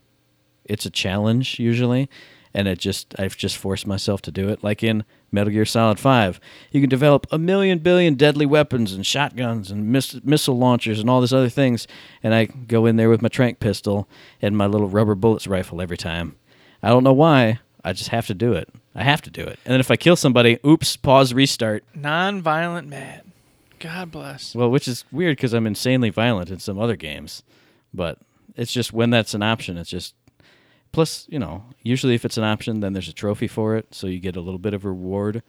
it's 0.64 0.86
a 0.86 0.90
challenge 0.90 1.58
usually 1.58 2.08
and 2.54 2.68
it 2.68 2.78
just 2.78 3.14
I've 3.18 3.36
just 3.36 3.56
forced 3.56 3.86
myself 3.86 4.22
to 4.22 4.30
do 4.30 4.48
it 4.48 4.62
like 4.62 4.82
in 4.82 5.04
Metal 5.32 5.52
Gear 5.52 5.64
Solid 5.64 5.98
5 5.98 6.40
you 6.70 6.80
can 6.80 6.88
develop 6.88 7.26
a 7.30 7.38
million 7.38 7.80
billion 7.80 8.14
deadly 8.14 8.46
weapons 8.46 8.92
and 8.92 9.04
shotguns 9.04 9.70
and 9.70 9.90
miss- 9.90 10.22
missile 10.24 10.56
launchers 10.56 11.00
and 11.00 11.10
all 11.10 11.20
this 11.20 11.32
other 11.32 11.48
things 11.48 11.86
and 12.22 12.34
I 12.34 12.46
go 12.46 12.86
in 12.86 12.96
there 12.96 13.10
with 13.10 13.20
my 13.20 13.28
trank 13.28 13.58
pistol 13.58 14.08
and 14.40 14.56
my 14.56 14.66
little 14.66 14.88
rubber 14.88 15.16
bullets 15.16 15.46
rifle 15.46 15.82
every 15.82 15.96
time 15.96 16.36
I 16.82 16.88
don't 16.88 17.04
know 17.04 17.12
why 17.12 17.58
I 17.84 17.92
just 17.92 18.10
have 18.10 18.26
to 18.28 18.34
do 18.34 18.52
it 18.52 18.68
I 18.94 19.02
have 19.02 19.22
to 19.22 19.30
do 19.30 19.42
it 19.42 19.58
and 19.64 19.72
then 19.72 19.80
if 19.80 19.90
I 19.90 19.96
kill 19.96 20.16
somebody 20.16 20.58
oops 20.66 20.96
pause 20.96 21.32
restart 21.32 21.84
Non-violent 21.94 22.88
Matt. 22.88 23.24
God 23.78 24.10
bless. 24.10 24.54
well 24.54 24.70
which 24.70 24.88
is 24.88 25.04
weird 25.12 25.38
cuz 25.38 25.52
I'm 25.52 25.66
insanely 25.66 26.10
violent 26.10 26.50
in 26.50 26.58
some 26.58 26.78
other 26.78 26.96
games 26.96 27.42
but 27.92 28.18
it's 28.56 28.72
just 28.72 28.92
when 28.92 29.10
that's 29.10 29.34
an 29.34 29.42
option 29.42 29.76
it's 29.76 29.90
just 29.90 30.14
Plus, 30.94 31.26
you 31.28 31.40
know, 31.40 31.64
usually 31.82 32.14
if 32.14 32.24
it's 32.24 32.38
an 32.38 32.44
option, 32.44 32.78
then 32.78 32.92
there's 32.92 33.08
a 33.08 33.12
trophy 33.12 33.48
for 33.48 33.74
it, 33.74 33.92
so 33.92 34.06
you 34.06 34.20
get 34.20 34.36
a 34.36 34.40
little 34.40 34.60
bit 34.60 34.74
of 34.74 34.84
reward. 34.84 35.42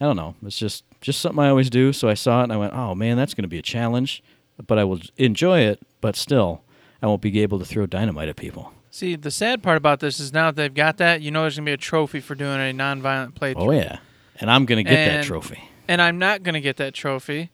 I 0.00 0.04
don't 0.04 0.14
know. 0.14 0.36
It's 0.44 0.56
just 0.56 0.84
just 1.00 1.20
something 1.20 1.42
I 1.42 1.48
always 1.48 1.68
do. 1.68 1.92
So 1.92 2.08
I 2.08 2.14
saw 2.14 2.40
it 2.40 2.44
and 2.44 2.52
I 2.52 2.56
went, 2.56 2.72
"Oh 2.72 2.94
man, 2.94 3.16
that's 3.16 3.34
going 3.34 3.42
to 3.42 3.48
be 3.48 3.58
a 3.58 3.62
challenge," 3.62 4.22
but 4.64 4.78
I 4.78 4.84
will 4.84 5.00
enjoy 5.16 5.58
it. 5.58 5.80
But 6.00 6.14
still, 6.14 6.62
I 7.02 7.08
won't 7.08 7.20
be 7.20 7.40
able 7.40 7.58
to 7.58 7.64
throw 7.64 7.86
dynamite 7.86 8.28
at 8.28 8.36
people. 8.36 8.72
See, 8.96 9.14
the 9.14 9.30
sad 9.30 9.62
part 9.62 9.76
about 9.76 10.00
this 10.00 10.18
is 10.18 10.32
now 10.32 10.46
that 10.46 10.56
they've 10.56 10.72
got 10.72 10.96
that, 10.96 11.20
you 11.20 11.30
know, 11.30 11.42
there's 11.42 11.56
gonna 11.56 11.66
be 11.66 11.72
a 11.72 11.76
trophy 11.76 12.20
for 12.20 12.34
doing 12.34 12.58
a 12.58 12.72
non-violent 12.72 13.34
playthrough. 13.34 13.68
Oh 13.68 13.70
yeah, 13.70 13.98
and 14.40 14.50
I'm 14.50 14.64
going 14.64 14.82
to 14.82 14.90
get 14.90 15.04
that 15.04 15.24
trophy. 15.26 15.62
And 15.86 16.00
I'm 16.00 16.18
not 16.18 16.42
gonna 16.42 16.62
get 16.62 16.78
that 16.78 16.94
trophy 16.94 17.50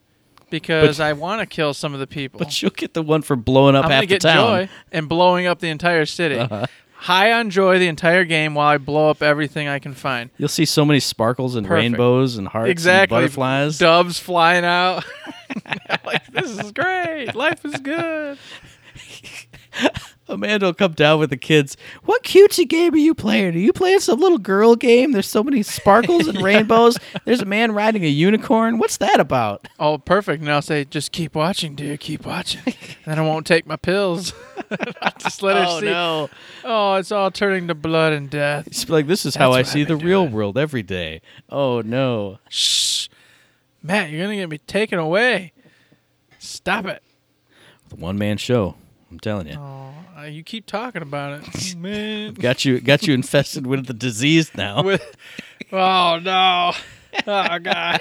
because 0.50 1.00
I 1.00 1.14
want 1.14 1.40
to 1.40 1.46
kill 1.46 1.75
some 1.75 1.94
of 1.94 1.99
the 1.99 2.06
people. 2.06 2.38
But 2.38 2.62
you'll 2.62 2.70
get 2.70 2.94
the 2.94 3.02
one 3.02 3.22
for 3.22 3.34
blowing 3.34 3.75
up 3.75 3.87
I'm 3.87 3.90
half 3.90 4.02
gonna 4.02 4.06
get 4.06 4.22
the 4.22 4.28
town. 4.28 4.66
joy 4.66 4.72
and 4.92 5.08
blowing 5.08 5.46
up 5.46 5.58
the 5.58 5.68
entire 5.68 6.06
city. 6.06 6.37
Uh-huh. 6.37 6.66
High 6.92 7.32
on 7.32 7.50
joy 7.50 7.80
the 7.80 7.88
entire 7.88 8.25
game 8.25 8.54
while 8.54 8.68
I 8.68 8.78
blow 8.78 9.11
up 9.11 9.20
everything 9.20 9.66
I 9.66 9.80
can 9.80 9.94
find. 9.94 10.30
You'll 10.38 10.49
see 10.49 10.64
so 10.64 10.84
many 10.84 11.00
sparkles 11.00 11.56
and 11.56 11.66
Perfect. 11.66 11.82
rainbows 11.82 12.37
and 12.37 12.46
hearts 12.46 12.70
exactly. 12.70 13.16
and 13.16 13.25
butterflies. 13.25 13.78
Doves 13.78 14.20
flying 14.20 14.64
out. 14.64 15.04
like 16.04 16.25
this 16.28 16.50
is 16.50 16.70
great. 16.70 17.34
Life 17.34 17.64
is 17.64 17.75
good. 17.80 18.38
Amanda 20.28 20.66
will 20.66 20.75
come 20.75 20.92
down 20.92 21.18
with 21.18 21.30
the 21.30 21.37
kids. 21.37 21.76
What 22.04 22.23
cutesy 22.23 22.66
game 22.66 22.94
are 22.94 22.99
you 22.99 23.14
playing? 23.14 23.54
Are 23.54 23.59
you 23.59 23.73
playing 23.73 24.00
some 24.00 24.21
little 24.21 24.38
girl 24.38 24.76
game? 24.76 25.12
There's 25.12 25.26
so 25.26 25.42
many 25.42 25.62
sparkles 25.62 26.26
and 26.26 26.40
rainbows. 26.42 26.97
There's 27.25 27.42
a 27.42 27.47
man 27.47 27.73
riding 27.73 28.04
a 28.04 28.09
unicorn. 28.09 28.78
What's 28.78 28.97
that 28.99 29.21
about? 29.21 29.68
Oh, 29.78 29.99
perfect. 29.99 30.40
And 30.40 30.50
I'll 30.50 30.62
say, 30.62 30.85
just 30.85 31.12
keep 31.12 31.35
watching, 31.35 31.75
dear. 31.75 31.97
Keep 31.97 32.25
watching. 32.25 32.75
then 33.04 33.18
I 33.18 33.23
won't 33.23 33.47
take 33.47 33.66
my 33.66 33.76
pills. 33.76 34.32
I'll 35.02 35.12
just 35.18 35.42
let 35.42 35.56
her 35.56 35.64
oh 35.68 35.80
see. 35.80 35.87
no! 35.87 36.30
Oh, 36.64 36.94
it's 36.94 37.12
all 37.12 37.30
turning 37.30 37.68
to 37.68 37.75
blood 37.75 38.14
and 38.14 38.30
death. 38.30 38.66
It's 38.66 38.88
like 38.88 39.07
this 39.07 39.27
is 39.27 39.35
how 39.35 39.53
I 39.53 39.62
see 39.62 39.85
the 39.85 39.96
been 39.96 40.07
real 40.07 40.22
doing. 40.22 40.33
world 40.33 40.57
every 40.57 40.83
day. 40.83 41.20
Oh 41.50 41.83
no! 41.83 42.38
Shh. 42.48 43.09
Matt, 43.83 44.11
you're 44.11 44.20
going 44.24 44.31
to 44.31 44.42
get 44.42 44.48
me 44.48 44.59
taken 44.59 44.98
away. 44.98 45.53
Stop 46.38 46.87
it. 46.87 47.03
The 47.88 47.96
one 47.96 48.16
man 48.16 48.38
show. 48.38 48.77
I'm 49.12 49.20
telling 49.20 49.46
you. 49.46 49.59
Oh, 49.59 50.25
you 50.25 50.42
keep 50.42 50.64
talking 50.64 51.03
about 51.03 51.42
it. 51.42 51.77
Man. 51.77 52.33
Got 52.33 52.64
you 52.64 52.81
got 52.81 53.07
you 53.07 53.12
infested 53.12 53.66
with 53.66 53.85
the 53.87 53.92
disease 53.92 54.51
now. 54.55 54.83
With, 54.85 55.16
oh, 55.70 56.18
no. 56.22 56.72
Oh, 57.27 57.59
God. 57.59 58.01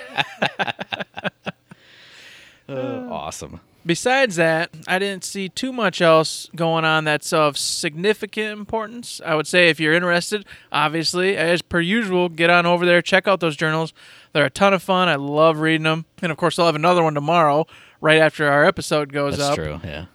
Uh, 2.70 3.08
awesome. 3.10 3.60
Besides 3.86 4.38
that, 4.38 4.70
I 4.88 5.00
didn't 5.00 5.26
see 5.26 5.50
too 5.50 5.74
much 5.74 6.02
else 6.02 6.48
going 6.56 6.86
on 6.86 7.04
that's 7.04 7.34
of 7.34 7.58
significant 7.58 8.58
importance. 8.58 9.20
I 9.26 9.36
would 9.36 9.48
say 9.48 9.68
if 9.68 9.82
you're 9.82 9.94
interested, 9.94 10.46
obviously, 10.72 11.36
as 11.36 11.62
per 11.62 11.82
usual, 11.82 12.30
get 12.30 12.50
on 12.50 12.66
over 12.66 12.86
there, 12.86 13.02
check 13.02 13.28
out 13.28 13.42
those 13.42 13.58
journals. 13.58 13.92
They're 14.32 14.46
a 14.46 14.50
ton 14.50 14.74
of 14.74 14.82
fun. 14.82 15.10
I 15.10 15.16
love 15.16 15.60
reading 15.60 15.84
them. 15.84 16.06
And 16.22 16.32
of 16.32 16.38
course, 16.38 16.58
I'll 16.58 16.68
have 16.68 16.76
another 16.76 17.04
one 17.04 17.16
tomorrow, 17.16 17.68
right 18.00 18.20
after 18.20 18.48
our 18.48 18.64
episode 18.64 19.12
goes 19.12 19.38
That's 19.38 19.50
up. 19.50 19.56
true. 19.56 19.82
Yeah. 19.84 20.06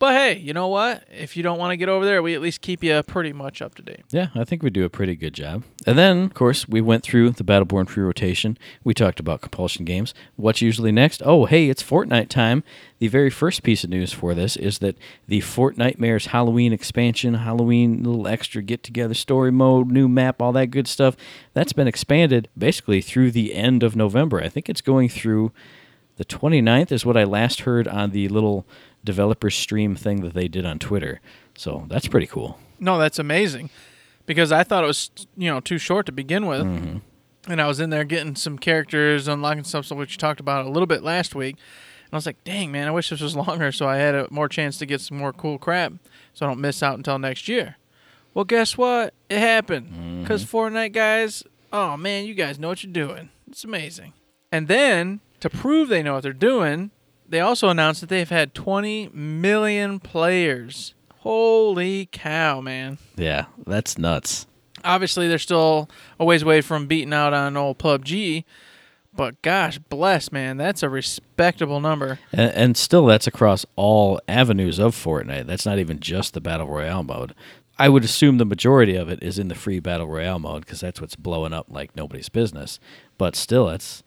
But 0.00 0.14
hey, 0.14 0.38
you 0.38 0.54
know 0.54 0.68
what? 0.68 1.04
If 1.12 1.36
you 1.36 1.42
don't 1.42 1.58
want 1.58 1.72
to 1.72 1.76
get 1.76 1.90
over 1.90 2.06
there, 2.06 2.22
we 2.22 2.34
at 2.34 2.40
least 2.40 2.62
keep 2.62 2.82
you 2.82 3.02
pretty 3.02 3.34
much 3.34 3.60
up 3.60 3.74
to 3.74 3.82
date. 3.82 4.00
Yeah, 4.10 4.28
I 4.34 4.44
think 4.44 4.62
we 4.62 4.70
do 4.70 4.86
a 4.86 4.88
pretty 4.88 5.14
good 5.14 5.34
job. 5.34 5.62
And 5.86 5.98
then, 5.98 6.24
of 6.24 6.32
course, 6.32 6.66
we 6.66 6.80
went 6.80 7.02
through 7.02 7.32
the 7.32 7.44
Battleborn 7.44 7.86
free 7.86 8.02
rotation. 8.02 8.56
We 8.82 8.94
talked 8.94 9.20
about 9.20 9.42
compulsion 9.42 9.84
games. 9.84 10.14
What's 10.36 10.62
usually 10.62 10.90
next? 10.90 11.20
Oh, 11.22 11.44
hey, 11.44 11.68
it's 11.68 11.82
Fortnite 11.82 12.30
time. 12.30 12.64
The 12.98 13.08
very 13.08 13.28
first 13.28 13.62
piece 13.62 13.84
of 13.84 13.90
news 13.90 14.10
for 14.10 14.32
this 14.32 14.56
is 14.56 14.78
that 14.78 14.96
the 15.28 15.40
Fortnitemares 15.40 16.28
Halloween 16.28 16.72
expansion, 16.72 17.34
Halloween 17.34 18.02
little 18.02 18.26
extra 18.26 18.62
get 18.62 18.82
together 18.82 19.12
story 19.12 19.52
mode, 19.52 19.90
new 19.90 20.08
map, 20.08 20.40
all 20.40 20.52
that 20.52 20.68
good 20.68 20.88
stuff, 20.88 21.14
that's 21.52 21.74
been 21.74 21.86
expanded 21.86 22.48
basically 22.56 23.02
through 23.02 23.32
the 23.32 23.54
end 23.54 23.82
of 23.82 23.94
November. 23.94 24.42
I 24.42 24.48
think 24.48 24.70
it's 24.70 24.80
going 24.80 25.10
through 25.10 25.52
the 26.20 26.26
29th 26.26 26.92
is 26.92 27.06
what 27.06 27.16
I 27.16 27.24
last 27.24 27.62
heard 27.62 27.88
on 27.88 28.10
the 28.10 28.28
little 28.28 28.66
developer 29.02 29.48
stream 29.48 29.96
thing 29.96 30.20
that 30.20 30.34
they 30.34 30.48
did 30.48 30.66
on 30.66 30.78
Twitter. 30.78 31.18
So 31.56 31.86
that's 31.88 32.08
pretty 32.08 32.26
cool. 32.26 32.58
No, 32.78 32.98
that's 32.98 33.18
amazing 33.18 33.70
because 34.26 34.52
I 34.52 34.62
thought 34.62 34.84
it 34.84 34.86
was 34.86 35.10
you 35.34 35.50
know 35.50 35.60
too 35.60 35.78
short 35.78 36.04
to 36.06 36.12
begin 36.12 36.44
with, 36.44 36.60
mm-hmm. 36.60 36.98
and 37.50 37.58
I 37.62 37.66
was 37.66 37.80
in 37.80 37.88
there 37.88 38.04
getting 38.04 38.36
some 38.36 38.58
characters, 38.58 39.28
unlocking 39.28 39.64
stuff, 39.64 39.90
which 39.92 40.12
you 40.12 40.18
talked 40.18 40.40
about 40.40 40.66
a 40.66 40.68
little 40.68 40.86
bit 40.86 41.02
last 41.02 41.34
week, 41.34 41.56
and 41.56 42.12
I 42.12 42.16
was 42.16 42.26
like, 42.26 42.44
dang 42.44 42.70
man, 42.70 42.86
I 42.86 42.90
wish 42.90 43.08
this 43.08 43.22
was 43.22 43.34
longer 43.48 43.72
so 43.72 43.88
I 43.88 43.96
had 43.96 44.14
a 44.14 44.28
more 44.30 44.48
chance 44.50 44.76
to 44.76 44.84
get 44.84 45.00
some 45.00 45.16
more 45.16 45.32
cool 45.32 45.56
crap, 45.56 45.94
so 46.34 46.44
I 46.44 46.50
don't 46.50 46.60
miss 46.60 46.82
out 46.82 46.98
until 46.98 47.18
next 47.18 47.48
year. 47.48 47.78
Well, 48.34 48.44
guess 48.44 48.76
what? 48.76 49.14
It 49.30 49.38
happened 49.38 49.86
mm-hmm. 49.86 50.20
because 50.20 50.44
Fortnite 50.44 50.92
guys, 50.92 51.44
oh 51.72 51.96
man, 51.96 52.26
you 52.26 52.34
guys 52.34 52.58
know 52.58 52.68
what 52.68 52.84
you're 52.84 52.92
doing. 52.92 53.30
It's 53.48 53.64
amazing. 53.64 54.12
And 54.52 54.68
then 54.68 55.20
to 55.40 55.50
prove 55.50 55.88
they 55.88 56.02
know 56.02 56.14
what 56.14 56.22
they're 56.22 56.32
doing, 56.32 56.90
they 57.28 57.40
also 57.40 57.68
announced 57.68 58.00
that 58.00 58.08
they've 58.08 58.28
had 58.28 58.54
20 58.54 59.10
million 59.12 60.00
players. 60.00 60.94
Holy 61.18 62.08
cow, 62.12 62.60
man 62.62 62.96
Yeah, 63.16 63.44
that's 63.66 63.98
nuts. 63.98 64.46
obviously 64.84 65.28
they're 65.28 65.38
still 65.38 65.90
a 66.18 66.24
ways 66.24 66.42
away 66.42 66.60
from 66.62 66.86
beating 66.86 67.12
out 67.12 67.34
on 67.34 67.56
old 67.58 67.78
PUBG, 67.78 68.44
but 69.14 69.40
gosh 69.42 69.76
bless, 69.78 70.32
man, 70.32 70.56
that's 70.56 70.82
a 70.82 70.88
respectable 70.88 71.78
number. 71.80 72.18
And, 72.32 72.52
and 72.52 72.76
still, 72.76 73.04
that's 73.06 73.26
across 73.26 73.66
all 73.76 74.18
avenues 74.28 74.78
of 74.78 74.94
Fortnite. 74.94 75.46
That's 75.46 75.66
not 75.66 75.78
even 75.78 76.00
just 76.00 76.32
the 76.32 76.40
Battle 76.40 76.66
Royale 76.68 77.02
mode. 77.02 77.34
I 77.78 77.88
would 77.88 78.04
assume 78.04 78.38
the 78.38 78.44
majority 78.46 78.94
of 78.96 79.08
it 79.08 79.22
is 79.22 79.38
in 79.38 79.48
the 79.48 79.54
free 79.54 79.80
Battle 79.80 80.06
Royale 80.06 80.38
mode 80.38 80.64
because 80.64 80.80
that's 80.80 81.00
what's 81.00 81.16
blowing 81.16 81.52
up 81.52 81.66
like 81.68 81.94
nobody's 81.96 82.28
business. 82.28 82.78
But 83.18 83.36
still, 83.36 83.66
that's 83.66 84.02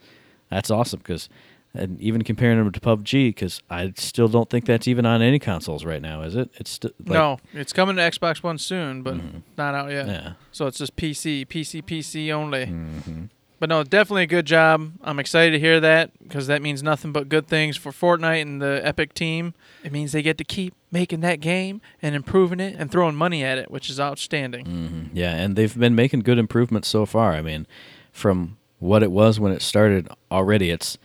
that's 0.54 0.72
awesome 0.72 1.00
because, 1.00 1.30
and 1.74 2.00
even 2.00 2.22
comparing 2.22 2.58
them 2.58 2.72
to 2.72 2.80
PUBG, 2.80 3.30
because 3.30 3.62
I 3.70 3.94
still 3.96 4.28
don't 4.28 4.50
think 4.50 4.66
that's 4.66 4.88
even 4.88 5.06
on 5.06 5.22
any 5.22 5.40
consoles 5.40 5.84
right 5.86 6.02
now, 6.02 6.22
is 6.22 6.36
it? 6.36 6.50
It's 6.56 6.70
still 6.72 6.92
like, 7.00 7.18
Mm-hmm. 7.20 7.56
no, 7.58 7.62
it's 7.62 7.74
coming 7.74 7.96
to 7.98 8.02
Xbox 8.02 8.44
One 8.44 8.58
soon, 8.58 9.02
but 9.02 9.18
not 9.58 9.74
out 9.76 9.90
yet. 9.92 10.08
Yeah. 10.08 10.34
So 10.52 10.68
it's 10.68 10.78
just 10.78 10.96
PC, 10.96 11.48
PC, 11.48 11.82
PC 11.84 12.32
only. 12.32 12.68
Mm-hmm. 12.68 13.24
But 13.60 13.70
no, 13.70 13.82
definitely 13.84 14.24
a 14.24 14.28
good 14.28 14.46
job. 14.46 14.92
I'm 15.02 15.20
excited 15.20 15.52
to 15.52 15.60
hear 15.60 15.80
that 15.80 16.12
because 16.22 16.48
that 16.48 16.62
means 16.62 16.84
nothing 16.84 17.14
but 17.14 17.30
good 17.30 17.48
things 17.48 17.78
for 17.78 17.92
Fortnite 17.94 18.42
and 18.42 18.62
the 18.62 18.82
Epic 18.84 19.14
team. 19.14 19.54
It 19.86 19.94
means 19.94 20.12
they 20.12 20.22
get 20.22 20.38
to 20.40 20.44
keep 20.44 20.74
making 20.92 21.22
that 21.22 21.40
game 21.40 21.80
and 22.02 22.14
improving 22.14 22.60
it 22.60 22.76
and 22.78 22.92
throwing 22.92 23.16
money 23.16 23.42
at 23.42 23.58
it, 23.58 23.72
which 23.72 23.90
is 23.90 24.02
outstanding. 24.02 24.66
Mhm. 24.66 25.10
Yeah, 25.14 25.34
and 25.36 25.56
they've 25.56 25.78
been 25.80 25.96
making 25.96 26.22
good 26.22 26.38
improvements 26.38 26.90
so 26.90 27.06
far. 27.06 27.32
I 27.36 27.42
mean, 27.42 27.66
from 28.12 28.58
what 28.84 29.04
it 29.04 29.12
was 29.12 29.40
when 29.40 29.52
it 29.52 29.62
started 29.62 30.08
already, 30.32 30.70
it's 30.70 30.98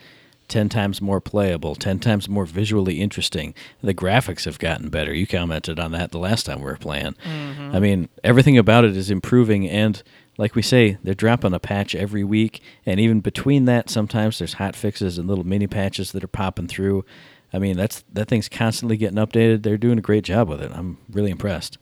10 0.49 0.69
times 0.69 1.01
more 1.01 1.21
playable, 1.21 1.75
10 1.75 1.99
times 1.99 2.29
more 2.29 2.47
visually 2.47 3.01
interesting. 3.01 3.55
The 3.83 3.95
graphics 3.95 4.45
have 4.45 4.59
gotten 4.59 4.89
better. 4.89 5.15
You 5.15 5.27
commented 5.27 5.79
on 5.79 5.93
that 5.93 6.11
the 6.11 6.19
last 6.19 6.47
time 6.47 6.59
we 6.59 6.65
were 6.65 6.77
playing. 6.77 7.15
Mm-hmm. 7.25 7.77
I 7.77 7.81
mean, 7.81 8.09
everything 8.25 8.59
about 8.59 8.85
it 8.85 8.97
is 8.97 9.11
improving 9.11 9.69
and 9.69 10.03
like 10.39 10.55
we 10.55 10.63
say, 10.63 10.97
they're 11.03 11.15
dropping 11.15 11.53
a 11.53 11.59
patch 11.59 11.97
every 11.97 12.23
week, 12.23 12.63
and 12.87 13.01
even 13.01 13.21
between 13.21 13.65
that, 13.65 13.91
sometimes 13.91 14.39
there's 14.39 14.55
hot 14.55 14.77
fixes 14.77 15.19
and 15.19 15.29
little 15.29 15.45
mini 15.45 15.67
patches 15.67 16.13
that 16.13 16.23
are 16.23 16.29
popping 16.29 16.69
through. 16.69 17.05
I 17.53 17.59
mean, 17.59 17.77
that's 17.77 18.05
that 18.13 18.29
thing's 18.29 18.49
constantly 18.49 18.97
getting 18.97 19.19
updated. 19.19 19.65
They're 19.65 19.77
doing 19.77 19.99
a 19.99 20.03
great 20.03 20.23
job 20.23 20.49
with 20.49 20.63
it. 20.63 20.71
I'm 20.73 20.99
really 21.11 21.33
impressed. 21.33 21.77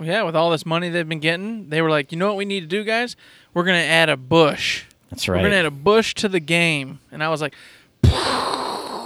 Yeah, 0.00 0.24
with 0.24 0.34
all 0.34 0.50
this 0.50 0.66
money 0.66 0.88
they've 0.88 1.08
been 1.08 1.20
getting, 1.20 1.68
they 1.68 1.80
were 1.80 1.90
like, 1.90 2.10
you 2.10 2.18
know 2.18 2.26
what 2.26 2.36
we 2.36 2.44
need 2.44 2.60
to 2.62 2.66
do, 2.66 2.82
guys? 2.82 3.14
We're 3.54 3.64
gonna 3.64 3.78
add 3.78 4.08
a 4.08 4.16
bush. 4.16 4.84
That's 5.12 5.28
right. 5.28 5.42
We're 5.42 5.48
gonna 5.50 5.56
add 5.60 5.66
a 5.66 5.70
bush 5.70 6.14
to 6.14 6.28
the 6.28 6.40
game, 6.40 7.00
and 7.12 7.22
I 7.22 7.28
was 7.28 7.42
like, 7.42 7.54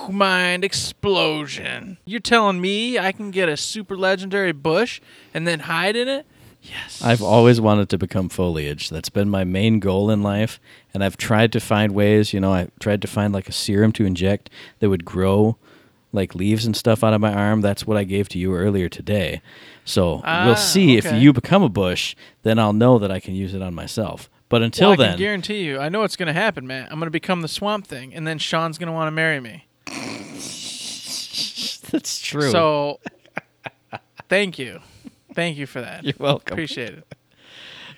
mind 0.09 0.64
explosion. 0.64 1.99
You're 2.05 2.21
telling 2.21 2.61
me 2.61 2.97
I 2.99 3.11
can 3.12 3.33
get 3.33 3.49
a 3.49 3.57
super 3.57 3.97
legendary 3.97 4.53
bush 4.53 5.01
and 5.35 5.47
then 5.49 5.61
hide 5.61 5.97
in 5.97 6.07
it? 6.07 6.25
Yes. 6.62 7.03
I've 7.03 7.23
always 7.23 7.61
wanted 7.61 7.88
to 7.90 7.99
become 7.99 8.29
foliage. 8.29 8.88
That's 8.90 9.09
been 9.09 9.29
my 9.29 9.42
main 9.45 9.79
goal 9.81 10.11
in 10.11 10.23
life, 10.23 10.61
and 10.95 11.03
I've 11.05 11.16
tried 11.16 11.53
to 11.53 11.61
find 11.61 11.92
ways. 11.92 12.33
You 12.33 12.40
know, 12.40 12.53
I 12.53 12.69
tried 12.81 13.03
to 13.03 13.09
find 13.09 13.33
like 13.33 13.49
a 13.49 13.53
serum 13.53 13.92
to 13.92 14.05
inject 14.07 14.49
that 14.81 14.88
would 14.88 15.05
grow 15.05 15.57
like 16.12 16.35
leaves 16.35 16.64
and 16.64 16.77
stuff 16.77 17.05
out 17.05 17.12
of 17.14 17.21
my 17.21 17.33
arm. 17.35 17.61
That's 17.61 17.87
what 17.87 17.97
I 17.97 18.05
gave 18.05 18.29
to 18.31 18.38
you 18.38 18.55
earlier 18.55 18.88
today. 18.88 19.42
So 19.85 20.23
Ah, 20.25 20.47
we'll 20.47 20.57
see 20.57 20.97
okay. 20.99 21.09
if 21.09 21.21
you 21.21 21.33
become 21.33 21.62
a 21.62 21.69
bush, 21.69 22.14
then 22.42 22.59
I'll 22.59 22.73
know 22.73 22.99
that 22.99 23.11
I 23.11 23.21
can 23.21 23.35
use 23.35 23.55
it 23.55 23.61
on 23.61 23.75
myself. 23.75 24.31
But 24.48 24.62
until 24.62 24.90
well, 24.90 24.94
I 24.94 24.96
then, 24.96 25.11
can 25.12 25.18
guarantee 25.18 25.64
you, 25.64 25.78
I 25.80 25.88
know 25.88 26.00
what's 26.00 26.16
gonna 26.16 26.32
happen, 26.32 26.66
man. 26.66 26.88
I'm 26.90 26.98
gonna 26.98 27.11
become 27.11 27.42
the 27.42 27.48
swamp 27.48 27.87
thing, 27.87 28.14
and 28.14 28.26
then 28.26 28.38
Sean's 28.38 28.78
gonna 28.78 28.92
want 28.92 29.09
to 29.09 29.12
marry 29.12 29.40
me. 29.40 29.66
that's 31.90 32.20
true. 32.20 32.50
So, 32.50 33.00
thank 34.28 34.59
you, 34.59 34.80
thank 35.35 35.56
you 35.56 35.66
for 35.66 35.80
that. 35.80 36.04
you're 36.04 36.14
welcome. 36.18 36.54
Appreciate 36.54 36.94
it. 36.94 37.14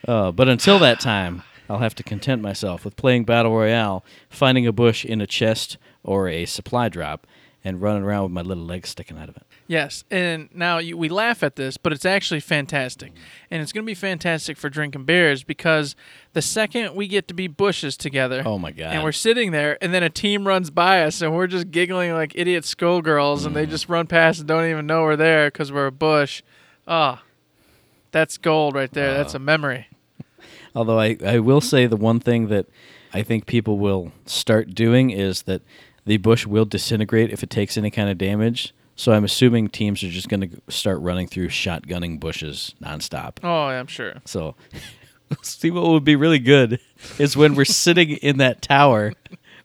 Uh, 0.07 0.33
but 0.33 0.49
until 0.49 0.79
that 0.79 1.01
time, 1.01 1.43
I'll 1.69 1.79
have 1.79 1.95
to 1.97 2.03
content 2.03 2.41
myself 2.41 2.85
with 2.85 2.97
playing 2.97 3.25
Battle 3.25 3.53
Royale, 3.55 4.05
finding 4.31 4.67
a 4.67 4.73
bush 4.73 5.05
in 5.05 5.21
a 5.21 5.27
chest 5.27 5.77
or 6.03 6.29
a 6.29 6.47
supply 6.47 6.89
drop, 6.89 7.27
and 7.63 7.83
running 7.83 8.05
around 8.05 8.23
with 8.25 8.33
my 8.33 8.43
little 8.43 8.65
legs 8.65 8.89
sticking 8.89 9.19
out 9.19 9.29
of 9.29 9.37
it. 9.37 9.43
Yes, 9.71 10.03
and 10.11 10.49
now 10.55 10.79
you, 10.79 10.97
we 10.97 11.11
laugh 11.11 11.43
at 11.43 11.57
this, 11.57 11.77
but 11.77 11.93
it's 11.93 12.07
actually 12.07 12.41
fantastic, 12.41 13.13
and 13.51 13.61
it's 13.61 13.71
going 13.71 13.85
to 13.85 13.87
be 13.87 13.95
fantastic 13.95 14.57
for 14.57 14.71
drinking 14.71 15.05
beers 15.05 15.45
because 15.45 15.95
the 16.33 16.41
second 16.41 16.95
we 16.95 17.07
get 17.07 17.29
to 17.29 17.35
be 17.35 17.49
bushes 17.49 17.95
together, 17.99 18.43
Oh 18.47 18.59
my 18.59 18.73
god! 18.73 18.95
and 18.95 19.05
we're 19.05 19.13
sitting 19.13 19.51
there, 19.51 19.77
and 19.83 19.93
then 19.93 20.03
a 20.03 20.09
team 20.09 20.47
runs 20.47 20.71
by 20.71 21.03
us, 21.03 21.21
and 21.21 21.37
we're 21.37 21.47
just 21.47 21.71
giggling 21.71 22.13
like 22.15 22.33
idiot 22.35 22.65
schoolgirls, 22.65 23.45
and 23.45 23.55
they 23.55 23.67
Mm. 23.67 23.71
just 23.71 23.91
run 23.91 24.07
past 24.07 24.39
and 24.39 24.49
don't 24.49 24.65
even 24.71 24.87
know 24.87 25.03
we're 25.03 25.17
there 25.17 25.51
because 25.51 25.71
we're 25.71 25.87
a 25.89 25.93
bush. 25.93 26.43
Ah, 26.87 27.23
that's 28.11 28.39
gold 28.39 28.75
right 28.75 28.91
there. 28.91 29.13
That's 29.13 29.35
a 29.35 29.39
memory. 29.39 29.89
Although 30.75 30.99
I, 30.99 31.19
I 31.23 31.41
will 31.41 31.61
say 31.61 31.87
the 31.87 31.97
one 31.97 32.21
thing 32.21 32.49
that 32.49 32.65
I 33.13 33.23
think 33.23 33.45
people 33.45 33.77
will 33.79 34.13
start 34.25 34.75
doing 34.75 35.11
is 35.11 35.43
that 35.43 35.61
the 36.07 36.17
bush 36.17 36.47
will 36.47 36.65
disintegrate 36.65 37.31
if 37.31 37.43
it 37.43 37.51
takes 37.51 37.77
any 37.77 37.91
kind 37.91 38.09
of 38.09 38.17
damage. 38.17 38.73
So 38.99 39.13
I'm 39.13 39.23
assuming 39.23 39.69
teams 39.69 40.03
are 40.03 40.09
just 40.09 40.29
going 40.29 40.41
to 40.41 40.61
start 40.69 41.01
running 41.01 41.29
through 41.29 41.51
shotgunning 41.51 42.19
bushes 42.19 42.75
nonstop. 42.83 43.37
Oh, 43.45 43.67
I'm 43.69 43.87
sure. 43.87 44.15
So 44.25 44.57
see 45.43 45.71
what 45.71 45.87
would 45.87 46.03
be 46.03 46.17
really 46.17 46.41
good 46.41 46.81
is 47.17 47.37
when 47.37 47.55
we're 47.55 47.65
sitting 47.65 48.11
in 48.11 48.39
that 48.39 48.61
tower 48.61 49.13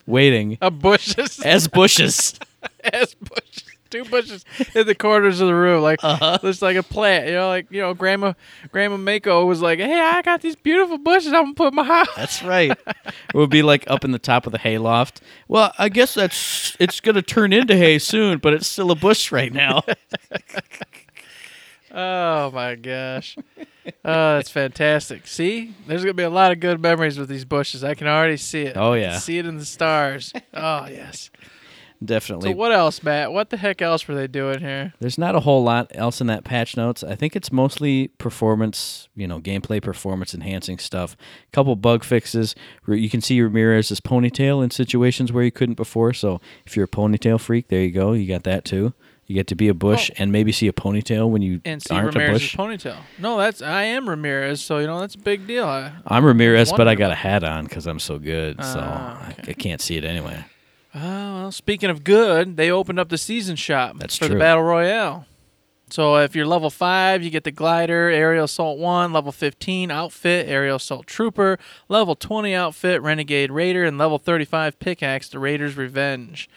waiting 0.05 0.59
A 0.61 0.69
bushes 0.69 1.39
as 1.39 1.67
bushes. 1.67 2.39
as 2.93 3.15
bushes. 3.15 3.62
Two 3.93 4.03
bushes 4.05 4.43
in 4.73 4.87
the 4.87 4.95
corners 4.95 5.39
of 5.39 5.47
the 5.47 5.53
room, 5.55 5.83
like 5.83 6.03
Uh-huh. 6.03 6.39
looks 6.41 6.61
like 6.61 6.75
a 6.75 6.83
plant. 6.83 7.27
You 7.27 7.33
know, 7.33 7.47
like 7.47 7.67
you 7.69 7.79
know, 7.79 7.93
Grandma 7.93 8.33
Grandma 8.71 8.97
Mako 8.97 9.45
was 9.45 9.61
like, 9.61 9.77
"Hey, 9.79 9.99
I 9.99 10.21
got 10.23 10.41
these 10.41 10.55
beautiful 10.55 10.97
bushes. 10.97 11.27
I'm 11.31 11.43
gonna 11.43 11.53
put 11.53 11.67
in 11.69 11.75
my 11.75 11.83
house." 11.83 12.07
That's 12.15 12.41
right. 12.43 12.71
It 12.71 13.35
would 13.35 13.49
be 13.51 13.61
like 13.61 13.83
up 13.89 14.03
in 14.03 14.11
the 14.11 14.19
top 14.19 14.45
of 14.45 14.51
the 14.51 14.57
hayloft. 14.57 15.21
Well, 15.47 15.73
I 15.77 15.89
guess 15.89 16.15
that's 16.15 16.75
it's 16.79 16.99
going 16.99 17.15
to 17.15 17.21
turn 17.21 17.53
into 17.53 17.75
hay 17.77 17.99
soon, 17.99 18.39
but 18.39 18.53
it's 18.53 18.67
still 18.67 18.89
a 18.91 18.95
bush 18.95 19.31
right 19.31 19.53
now. 19.53 19.83
Oh 21.95 22.49
my 22.51 22.73
gosh, 22.73 23.35
oh, 23.85 23.91
that's 24.03 24.49
fantastic. 24.49 25.27
See, 25.27 25.75
there's 25.85 26.01
gonna 26.03 26.15
be 26.15 26.23
a 26.23 26.29
lot 26.29 26.51
of 26.51 26.59
good 26.59 26.81
memories 26.81 27.19
with 27.19 27.29
these 27.29 27.45
bushes. 27.45 27.83
I 27.83 27.93
can 27.93 28.07
already 28.07 28.37
see 28.37 28.63
it. 28.63 28.75
Oh, 28.75 28.93
yeah. 28.93 29.19
see 29.19 29.37
it 29.37 29.45
in 29.45 29.57
the 29.57 29.65
stars. 29.65 30.33
Oh 30.55 30.87
yes. 30.87 31.29
Definitely. 32.03 32.51
So 32.51 32.55
what 32.57 32.71
else, 32.71 33.01
Matt? 33.03 33.31
What 33.31 33.49
the 33.49 33.57
heck 33.57 33.81
else 33.81 34.07
were 34.07 34.15
they 34.15 34.27
doing 34.27 34.59
here? 34.59 34.93
There's 34.99 35.17
not 35.17 35.35
a 35.35 35.39
whole 35.41 35.63
lot 35.63 35.91
else 35.95 36.19
in 36.21 36.27
that 36.27 36.43
patch 36.43 36.75
notes. 36.75 37.03
I 37.03 37.15
think 37.15 37.35
it's 37.35 37.51
mostly 37.51 38.09
performance, 38.17 39.07
you 39.15 39.27
know, 39.27 39.39
gameplay 39.39 39.81
performance 39.81 40.33
enhancing 40.33 40.79
stuff. 40.79 41.15
A 41.47 41.51
couple 41.51 41.75
bug 41.75 42.03
fixes. 42.03 42.55
You 42.87 43.09
can 43.09 43.21
see 43.21 43.41
Ramirez's 43.41 44.01
ponytail 44.01 44.63
in 44.63 44.71
situations 44.71 45.31
where 45.31 45.43
you 45.43 45.51
couldn't 45.51 45.75
before. 45.75 46.13
So 46.13 46.41
if 46.65 46.75
you're 46.75 46.85
a 46.85 46.89
ponytail 46.89 47.39
freak, 47.39 47.69
there 47.69 47.81
you 47.81 47.91
go. 47.91 48.13
You 48.13 48.27
got 48.27 48.43
that 48.43 48.65
too. 48.65 48.93
You 49.25 49.35
get 49.35 49.47
to 49.47 49.55
be 49.55 49.69
a 49.69 49.73
bush 49.73 50.11
Oh. 50.11 50.15
and 50.17 50.33
maybe 50.33 50.51
see 50.51 50.67
a 50.67 50.73
ponytail 50.73 51.29
when 51.29 51.41
you 51.41 51.61
And 51.63 51.81
see 51.81 51.95
aren't 51.95 52.17
a 52.17 52.31
bush. 52.31 52.57
ponytail. 52.57 52.97
No, 53.19 53.37
that's 53.37 53.61
I 53.61 53.83
am 53.83 54.09
Ramirez, 54.09 54.59
so 54.61 54.79
you 54.79 54.87
know 54.87 54.99
that's 54.99 55.15
a 55.15 55.19
big 55.19 55.47
deal. 55.47 55.65
I, 55.65 55.93
I'm 56.05 56.25
Ramirez, 56.25 56.73
but 56.73 56.89
I 56.89 56.95
got 56.95 57.11
a 57.11 57.15
hat 57.15 57.45
on 57.45 57.63
because 57.63 57.87
I'm 57.87 57.99
so 57.99 58.19
good. 58.19 58.57
so 58.61 58.79
Ah, 58.81 59.25
I, 59.29 59.35
I 59.51 59.53
can't 59.53 59.79
see 59.79 59.95
it 59.95 60.03
anyway. 60.03 60.43
Oh, 60.95 60.99
well, 60.99 61.51
speaking 61.51 61.89
of 61.89 62.03
good, 62.03 62.55
they 62.55 62.69
opened 62.69 62.99
up 62.99 63.09
the 63.09 63.17
season 63.17 63.55
shop 63.55 63.95
That's 63.97 64.17
for 64.17 64.27
the. 64.27 64.35
Battle 64.35 64.63
Royale. 64.63 65.25
So 65.89 66.17
if 66.17 66.35
you're 66.35 66.45
level 66.45 66.69
5, 66.69 67.21
you 67.21 67.29
get 67.29 67.43
the 67.43 67.51
Glider, 67.51 68.09
Aerial 68.09 68.45
Assault 68.45 68.79
1, 68.79 69.13
level 69.13 69.31
15 69.31 69.91
Outfit, 69.91 70.47
Aerial 70.47 70.77
Assault 70.77 71.05
Trooper, 71.05 71.59
level 71.87 72.15
20 72.15 72.53
Outfit, 72.55 73.01
Renegade 73.01 73.51
Raider, 73.51 73.83
and 73.83 73.97
level 73.97 74.17
35 74.17 74.79
Pickaxe, 74.79 75.29
the 75.29 75.37
Raider's 75.39 75.77
Revenge. 75.77 76.49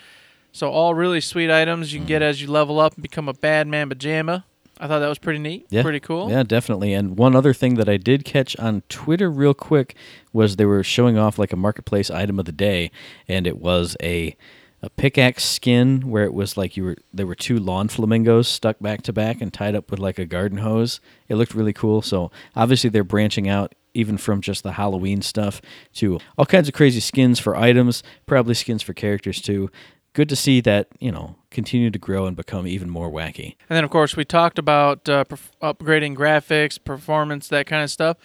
So 0.52 0.70
all 0.70 0.94
really 0.94 1.20
sweet 1.20 1.50
items 1.50 1.92
you 1.92 1.98
can 1.98 2.06
get 2.06 2.22
as 2.22 2.40
you 2.40 2.50
level 2.50 2.80
up 2.80 2.94
and 2.94 3.02
become 3.02 3.28
a 3.28 3.34
bad 3.34 3.66
man 3.66 3.90
pajama. 3.90 4.46
I 4.78 4.86
thought 4.86 4.98
that 4.98 5.08
was 5.08 5.18
pretty 5.18 5.38
neat. 5.38 5.66
Yeah. 5.70 5.82
Pretty 5.82 6.00
cool. 6.00 6.30
Yeah, 6.30 6.42
definitely. 6.42 6.92
And 6.92 7.16
one 7.18 7.34
other 7.34 7.54
thing 7.54 7.74
that 7.74 7.88
I 7.88 7.96
did 7.96 8.24
catch 8.24 8.56
on 8.58 8.82
Twitter 8.88 9.30
real 9.30 9.54
quick 9.54 9.94
was 10.32 10.56
they 10.56 10.66
were 10.66 10.82
showing 10.82 11.16
off 11.16 11.38
like 11.38 11.52
a 11.52 11.56
marketplace 11.56 12.10
item 12.10 12.38
of 12.38 12.44
the 12.44 12.52
day, 12.52 12.90
and 13.26 13.46
it 13.46 13.58
was 13.58 13.96
a 14.02 14.36
a 14.82 14.90
pickaxe 14.90 15.44
skin 15.44 16.10
where 16.10 16.24
it 16.24 16.34
was 16.34 16.56
like 16.56 16.76
you 16.76 16.84
were 16.84 16.96
there 17.12 17.26
were 17.26 17.34
two 17.34 17.58
lawn 17.58 17.88
flamingos 17.88 18.46
stuck 18.46 18.78
back 18.78 19.02
to 19.02 19.12
back 19.12 19.40
and 19.40 19.52
tied 19.52 19.74
up 19.74 19.90
with 19.90 19.98
like 19.98 20.18
a 20.18 20.26
garden 20.26 20.58
hose. 20.58 21.00
It 21.28 21.36
looked 21.36 21.54
really 21.54 21.72
cool. 21.72 22.02
So 22.02 22.30
obviously 22.54 22.90
they're 22.90 23.02
branching 23.04 23.48
out 23.48 23.74
even 23.94 24.18
from 24.18 24.42
just 24.42 24.62
the 24.62 24.72
Halloween 24.72 25.22
stuff 25.22 25.62
to 25.94 26.20
all 26.36 26.44
kinds 26.44 26.68
of 26.68 26.74
crazy 26.74 27.00
skins 27.00 27.40
for 27.40 27.56
items, 27.56 28.02
probably 28.26 28.52
skins 28.54 28.82
for 28.82 28.92
characters 28.92 29.40
too. 29.40 29.70
Good 30.12 30.28
to 30.28 30.36
see 30.36 30.60
that, 30.60 30.88
you 30.98 31.10
know, 31.10 31.36
continue 31.56 31.90
to 31.90 31.98
grow 31.98 32.26
and 32.26 32.36
become 32.36 32.66
even 32.66 32.88
more 32.88 33.10
wacky. 33.10 33.56
And 33.68 33.76
then, 33.76 33.82
of 33.82 33.90
course, 33.90 34.14
we 34.14 34.24
talked 34.24 34.58
about 34.58 35.08
uh, 35.08 35.24
perf- 35.24 35.50
upgrading 35.62 36.14
graphics, 36.14 36.78
performance, 36.82 37.48
that 37.48 37.66
kind 37.66 37.82
of 37.82 37.90
stuff. 37.90 38.18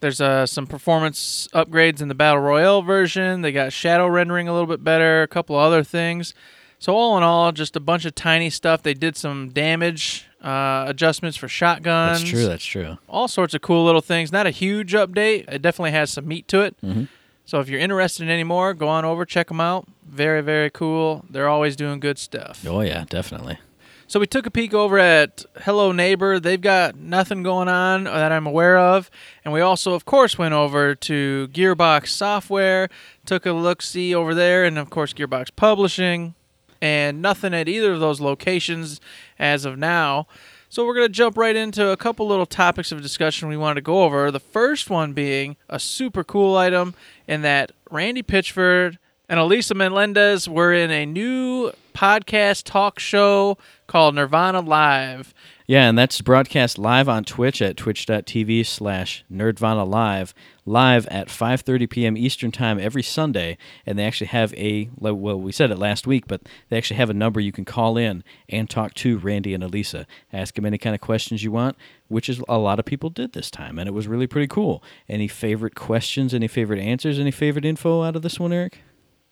There's 0.00 0.20
uh, 0.20 0.46
some 0.46 0.66
performance 0.66 1.46
upgrades 1.52 2.00
in 2.00 2.08
the 2.08 2.14
Battle 2.14 2.40
Royale 2.40 2.80
version. 2.80 3.42
They 3.42 3.52
got 3.52 3.72
shadow 3.72 4.08
rendering 4.08 4.48
a 4.48 4.52
little 4.52 4.66
bit 4.66 4.82
better, 4.82 5.22
a 5.22 5.28
couple 5.28 5.56
other 5.56 5.84
things. 5.84 6.32
So, 6.78 6.96
all 6.96 7.18
in 7.18 7.22
all, 7.22 7.52
just 7.52 7.76
a 7.76 7.80
bunch 7.80 8.06
of 8.06 8.14
tiny 8.14 8.48
stuff. 8.48 8.82
They 8.82 8.94
did 8.94 9.14
some 9.14 9.50
damage 9.50 10.24
uh, 10.42 10.86
adjustments 10.88 11.36
for 11.36 11.46
shotguns. 11.48 12.20
That's 12.20 12.30
true, 12.30 12.46
that's 12.46 12.64
true. 12.64 12.96
all 13.10 13.28
sorts 13.28 13.52
of 13.52 13.60
cool 13.60 13.84
little 13.84 14.00
things. 14.00 14.32
Not 14.32 14.46
a 14.46 14.50
huge 14.50 14.94
update. 14.94 15.52
It 15.52 15.60
definitely 15.60 15.90
has 15.90 16.08
some 16.10 16.26
meat 16.26 16.48
to 16.48 16.62
it. 16.62 16.74
Mhm. 16.82 17.08
So, 17.50 17.58
if 17.58 17.68
you're 17.68 17.80
interested 17.80 18.22
in 18.22 18.28
any 18.28 18.44
more, 18.44 18.74
go 18.74 18.86
on 18.86 19.04
over, 19.04 19.24
check 19.24 19.48
them 19.48 19.60
out. 19.60 19.88
Very, 20.06 20.40
very 20.40 20.70
cool. 20.70 21.24
They're 21.28 21.48
always 21.48 21.74
doing 21.74 21.98
good 21.98 22.16
stuff. 22.16 22.64
Oh 22.64 22.80
yeah, 22.80 23.06
definitely. 23.08 23.58
So 24.06 24.20
we 24.20 24.28
took 24.28 24.46
a 24.46 24.52
peek 24.52 24.72
over 24.72 25.00
at 25.00 25.44
Hello 25.62 25.90
Neighbor. 25.90 26.38
They've 26.38 26.60
got 26.60 26.94
nothing 26.94 27.42
going 27.42 27.66
on 27.66 28.04
that 28.04 28.30
I'm 28.30 28.46
aware 28.46 28.78
of. 28.78 29.10
And 29.44 29.52
we 29.52 29.60
also, 29.60 29.94
of 29.94 30.04
course, 30.04 30.38
went 30.38 30.54
over 30.54 30.94
to 30.94 31.48
Gearbox 31.52 32.06
Software, 32.10 32.88
took 33.26 33.44
a 33.46 33.50
look 33.50 33.82
see 33.82 34.14
over 34.14 34.32
there, 34.32 34.64
and 34.64 34.78
of 34.78 34.88
course, 34.88 35.12
Gearbox 35.12 35.48
Publishing. 35.56 36.36
And 36.80 37.20
nothing 37.20 37.52
at 37.52 37.68
either 37.68 37.94
of 37.94 37.98
those 37.98 38.20
locations 38.20 39.00
as 39.40 39.64
of 39.64 39.76
now. 39.76 40.28
So 40.72 40.86
we're 40.86 40.94
going 40.94 41.08
to 41.08 41.12
jump 41.12 41.36
right 41.36 41.56
into 41.56 41.88
a 41.88 41.96
couple 41.96 42.28
little 42.28 42.46
topics 42.46 42.92
of 42.92 43.02
discussion 43.02 43.48
we 43.48 43.56
wanted 43.56 43.74
to 43.74 43.80
go 43.80 44.04
over. 44.04 44.30
The 44.30 44.38
first 44.38 44.88
one 44.88 45.14
being 45.14 45.56
a 45.68 45.80
super 45.80 46.22
cool 46.22 46.56
item 46.56 46.94
in 47.26 47.42
that 47.42 47.72
Randy 47.90 48.22
Pitchford 48.22 48.96
and 49.28 49.40
Elisa 49.40 49.74
Melendez 49.74 50.48
were 50.48 50.72
in 50.72 50.92
a 50.92 51.04
new 51.04 51.72
podcast 51.92 52.62
talk 52.66 53.00
show 53.00 53.58
called 53.88 54.14
Nerdvana 54.14 54.64
Live. 54.64 55.34
Yeah, 55.70 55.88
and 55.88 55.96
that's 55.96 56.20
broadcast 56.20 56.78
live 56.78 57.08
on 57.08 57.22
Twitch 57.22 57.62
at 57.62 57.76
twitch.tv 57.76 58.66
slash 58.66 59.24
nerdvana 59.32 59.88
live, 59.88 60.34
live 60.66 61.06
at 61.06 61.28
5.30 61.28 61.88
p.m. 61.88 62.16
Eastern 62.16 62.50
Time 62.50 62.80
every 62.80 63.04
Sunday. 63.04 63.56
And 63.86 63.96
they 63.96 64.04
actually 64.04 64.26
have 64.26 64.52
a, 64.54 64.90
well, 64.98 65.40
we 65.40 65.52
said 65.52 65.70
it 65.70 65.78
last 65.78 66.08
week, 66.08 66.26
but 66.26 66.40
they 66.70 66.76
actually 66.76 66.96
have 66.96 67.08
a 67.08 67.14
number 67.14 67.38
you 67.38 67.52
can 67.52 67.64
call 67.64 67.96
in 67.96 68.24
and 68.48 68.68
talk 68.68 68.94
to 68.94 69.18
Randy 69.18 69.54
and 69.54 69.62
Elisa. 69.62 70.08
Ask 70.32 70.56
them 70.56 70.66
any 70.66 70.76
kind 70.76 70.96
of 70.96 71.00
questions 71.00 71.44
you 71.44 71.52
want, 71.52 71.76
which 72.08 72.28
is 72.28 72.42
a 72.48 72.58
lot 72.58 72.80
of 72.80 72.84
people 72.84 73.08
did 73.08 73.32
this 73.32 73.48
time, 73.48 73.78
and 73.78 73.86
it 73.88 73.92
was 73.92 74.08
really 74.08 74.26
pretty 74.26 74.48
cool. 74.48 74.82
Any 75.08 75.28
favorite 75.28 75.76
questions, 75.76 76.34
any 76.34 76.48
favorite 76.48 76.80
answers, 76.80 77.20
any 77.20 77.30
favorite 77.30 77.64
info 77.64 78.02
out 78.02 78.16
of 78.16 78.22
this 78.22 78.40
one, 78.40 78.52
Eric? 78.52 78.80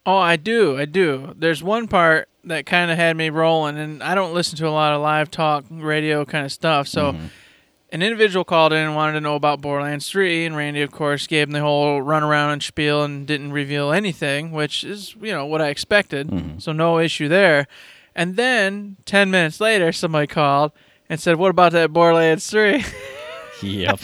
Oh, 0.09 0.17
I 0.17 0.37
do. 0.37 0.79
I 0.79 0.87
do. 0.87 1.35
There's 1.37 1.63
one 1.63 1.87
part 1.87 2.31
that 2.45 2.65
kind 2.65 2.91
of 2.91 2.97
had 2.97 3.15
me 3.15 3.29
rolling, 3.29 3.77
and 3.77 4.03
I 4.03 4.15
don't 4.15 4.33
listen 4.33 4.57
to 4.57 4.67
a 4.67 4.71
lot 4.71 4.95
of 4.95 5.03
live 5.03 5.31
talk 5.31 5.67
radio 5.71 6.25
kind 6.25 6.47
of 6.47 6.53
stuff. 6.53 6.89
So, 6.89 7.13
mm-hmm. 7.13 7.27
an 7.93 8.01
individual 8.01 8.43
called 8.43 8.73
in 8.73 8.79
and 8.79 8.97
wanted 8.97 9.13
to 9.13 9.21
know 9.21 9.35
about 9.35 9.61
Borderlands 9.61 10.09
3, 10.09 10.47
and 10.47 10.57
Randy, 10.57 10.81
of 10.81 10.93
course, 10.93 11.27
gave 11.27 11.49
him 11.49 11.53
the 11.53 11.61
whole 11.61 12.01
runaround 12.01 12.55
and 12.55 12.63
spiel 12.63 13.03
and 13.03 13.27
didn't 13.27 13.53
reveal 13.53 13.93
anything, 13.93 14.51
which 14.51 14.83
is, 14.83 15.15
you 15.21 15.31
know, 15.31 15.45
what 15.45 15.61
I 15.61 15.69
expected. 15.69 16.29
Mm-hmm. 16.29 16.59
So, 16.61 16.73
no 16.73 16.99
issue 16.99 17.29
there. 17.29 17.67
And 18.15 18.37
then, 18.37 18.97
10 19.05 19.31
minutes 19.31 19.61
later, 19.61 19.93
somebody 19.93 20.27
called 20.27 20.73
and 21.11 21.21
said, 21.21 21.37
What 21.37 21.51
about 21.51 21.73
that 21.73 21.93
Borderlands 21.93 22.49
3? 22.49 22.83
Yep. 23.61 24.01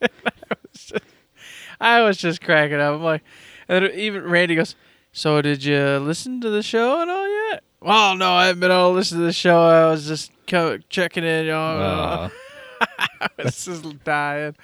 I 1.80 2.02
was 2.02 2.16
just 2.16 2.40
cracking 2.40 2.80
up. 2.80 2.94
I'm 2.94 3.04
like, 3.04 3.22
and 3.68 3.84
even 3.92 4.24
Randy 4.24 4.56
goes, 4.56 4.74
"So 5.16 5.40
did 5.40 5.64
you 5.64 5.78
listen 5.98 6.42
to 6.42 6.50
the 6.50 6.62
show 6.62 7.00
and 7.00 7.10
all 7.10 7.50
yet?" 7.50 7.62
Well, 7.80 8.16
no, 8.16 8.32
I 8.32 8.46
haven't 8.48 8.60
been 8.60 8.70
able 8.70 8.90
to 8.90 8.96
listen 8.96 9.18
to 9.18 9.24
the 9.24 9.32
show. 9.32 9.58
I 9.62 9.90
was 9.90 10.06
just 10.06 10.30
co- 10.46 10.78
checking 10.90 11.24
in. 11.24 11.46
You 11.46 11.52
know, 11.52 11.58
Uh, 11.58 12.28
I 13.20 13.28
was 13.38 13.64
just 13.64 14.04
dying. 14.04 14.54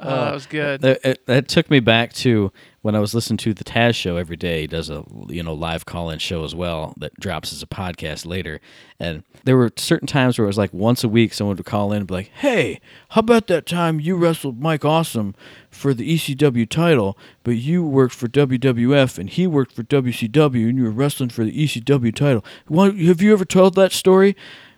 Oh, 0.00 0.10
that 0.24 0.34
was 0.34 0.46
good. 0.46 0.82
That, 0.82 1.00
it, 1.04 1.26
that 1.26 1.48
took 1.48 1.70
me 1.70 1.80
back 1.80 2.12
to 2.14 2.52
when 2.84 2.94
I 2.94 3.00
was 3.00 3.14
listening 3.14 3.38
to 3.38 3.54
the 3.54 3.64
Taz 3.64 3.94
show 3.94 4.18
every 4.18 4.36
day. 4.36 4.60
He 4.60 4.66
does 4.66 4.90
a 4.90 5.06
you 5.28 5.42
know 5.42 5.54
live 5.54 5.86
call-in 5.86 6.18
show 6.18 6.44
as 6.44 6.54
well 6.54 6.92
that 6.98 7.18
drops 7.18 7.50
as 7.50 7.62
a 7.62 7.66
podcast 7.66 8.26
later. 8.26 8.60
And 9.00 9.24
there 9.44 9.56
were 9.56 9.72
certain 9.76 10.06
times 10.06 10.38
where 10.38 10.44
it 10.44 10.48
was 10.48 10.58
like 10.58 10.74
once 10.74 11.02
a 11.02 11.08
week 11.08 11.32
someone 11.32 11.56
would 11.56 11.64
call 11.64 11.92
in 11.92 11.98
and 12.00 12.06
be 12.06 12.12
like, 12.12 12.30
"Hey, 12.34 12.82
how 13.08 13.20
about 13.20 13.46
that 13.46 13.64
time 13.64 14.00
you 14.00 14.16
wrestled 14.16 14.60
Mike 14.60 14.84
Awesome 14.84 15.34
for 15.70 15.94
the 15.94 16.14
ECW 16.14 16.68
title, 16.68 17.16
but 17.42 17.52
you 17.52 17.82
worked 17.82 18.14
for 18.14 18.28
WWF 18.28 19.16
and 19.16 19.30
he 19.30 19.46
worked 19.46 19.72
for 19.72 19.82
WCW 19.82 20.68
and 20.68 20.76
you 20.76 20.84
were 20.84 20.90
wrestling 20.90 21.30
for 21.30 21.42
the 21.42 21.64
ECW 21.64 22.14
title? 22.14 22.44
Have 22.68 23.22
you 23.22 23.32
ever 23.32 23.46
told 23.46 23.76
that 23.76 23.92
story?" 23.92 24.36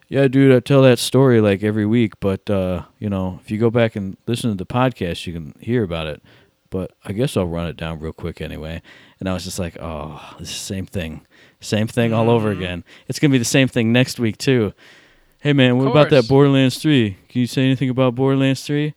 Yeah, 0.08 0.28
dude, 0.28 0.54
I 0.54 0.60
tell 0.60 0.82
that 0.82 1.00
story 1.00 1.40
like 1.40 1.64
every 1.64 1.84
week, 1.84 2.20
but 2.20 2.48
uh, 2.48 2.84
you 3.00 3.10
know, 3.10 3.40
if 3.42 3.50
you 3.50 3.58
go 3.58 3.70
back 3.70 3.96
and 3.96 4.16
listen 4.28 4.50
to 4.50 4.56
the 4.56 4.64
podcast, 4.64 5.26
you 5.26 5.32
can 5.32 5.56
hear 5.58 5.82
about 5.82 6.06
it. 6.06 6.22
But 6.70 6.92
I 7.05 7.12
guess 7.12 7.37
I'll 7.37 7.46
run 7.46 7.68
it 7.68 7.76
down 7.76 8.00
real 8.00 8.12
quick 8.12 8.40
anyway. 8.40 8.83
And 9.20 9.29
I 9.29 9.33
was 9.35 9.44
just 9.44 9.59
like, 9.59 9.76
oh, 9.81 10.20
this 10.38 10.48
is 10.50 10.55
the 10.57 10.61
same 10.74 10.87
thing, 10.87 11.26
same 11.61 11.87
thing 11.87 12.12
all 12.12 12.29
over 12.31 12.50
Mm-hmm. 12.50 12.61
again. 12.62 12.85
It's 13.09 13.18
gonna 13.18 13.33
be 13.33 13.38
the 13.38 13.44
same 13.44 13.68
thing 13.68 13.92
next 13.92 14.18
week 14.18 14.38
too. 14.38 14.72
Hey 15.40 15.52
man, 15.52 15.79
what 15.79 15.87
about 15.88 16.11
that 16.11 16.16
course. 16.22 16.29
Borderlands 16.29 16.79
Three? 16.79 17.16
Can 17.29 17.40
you 17.40 17.46
say 17.46 17.62
anything 17.64 17.88
about 17.90 18.14
Borderlands 18.14 18.62
Three? 18.64 18.94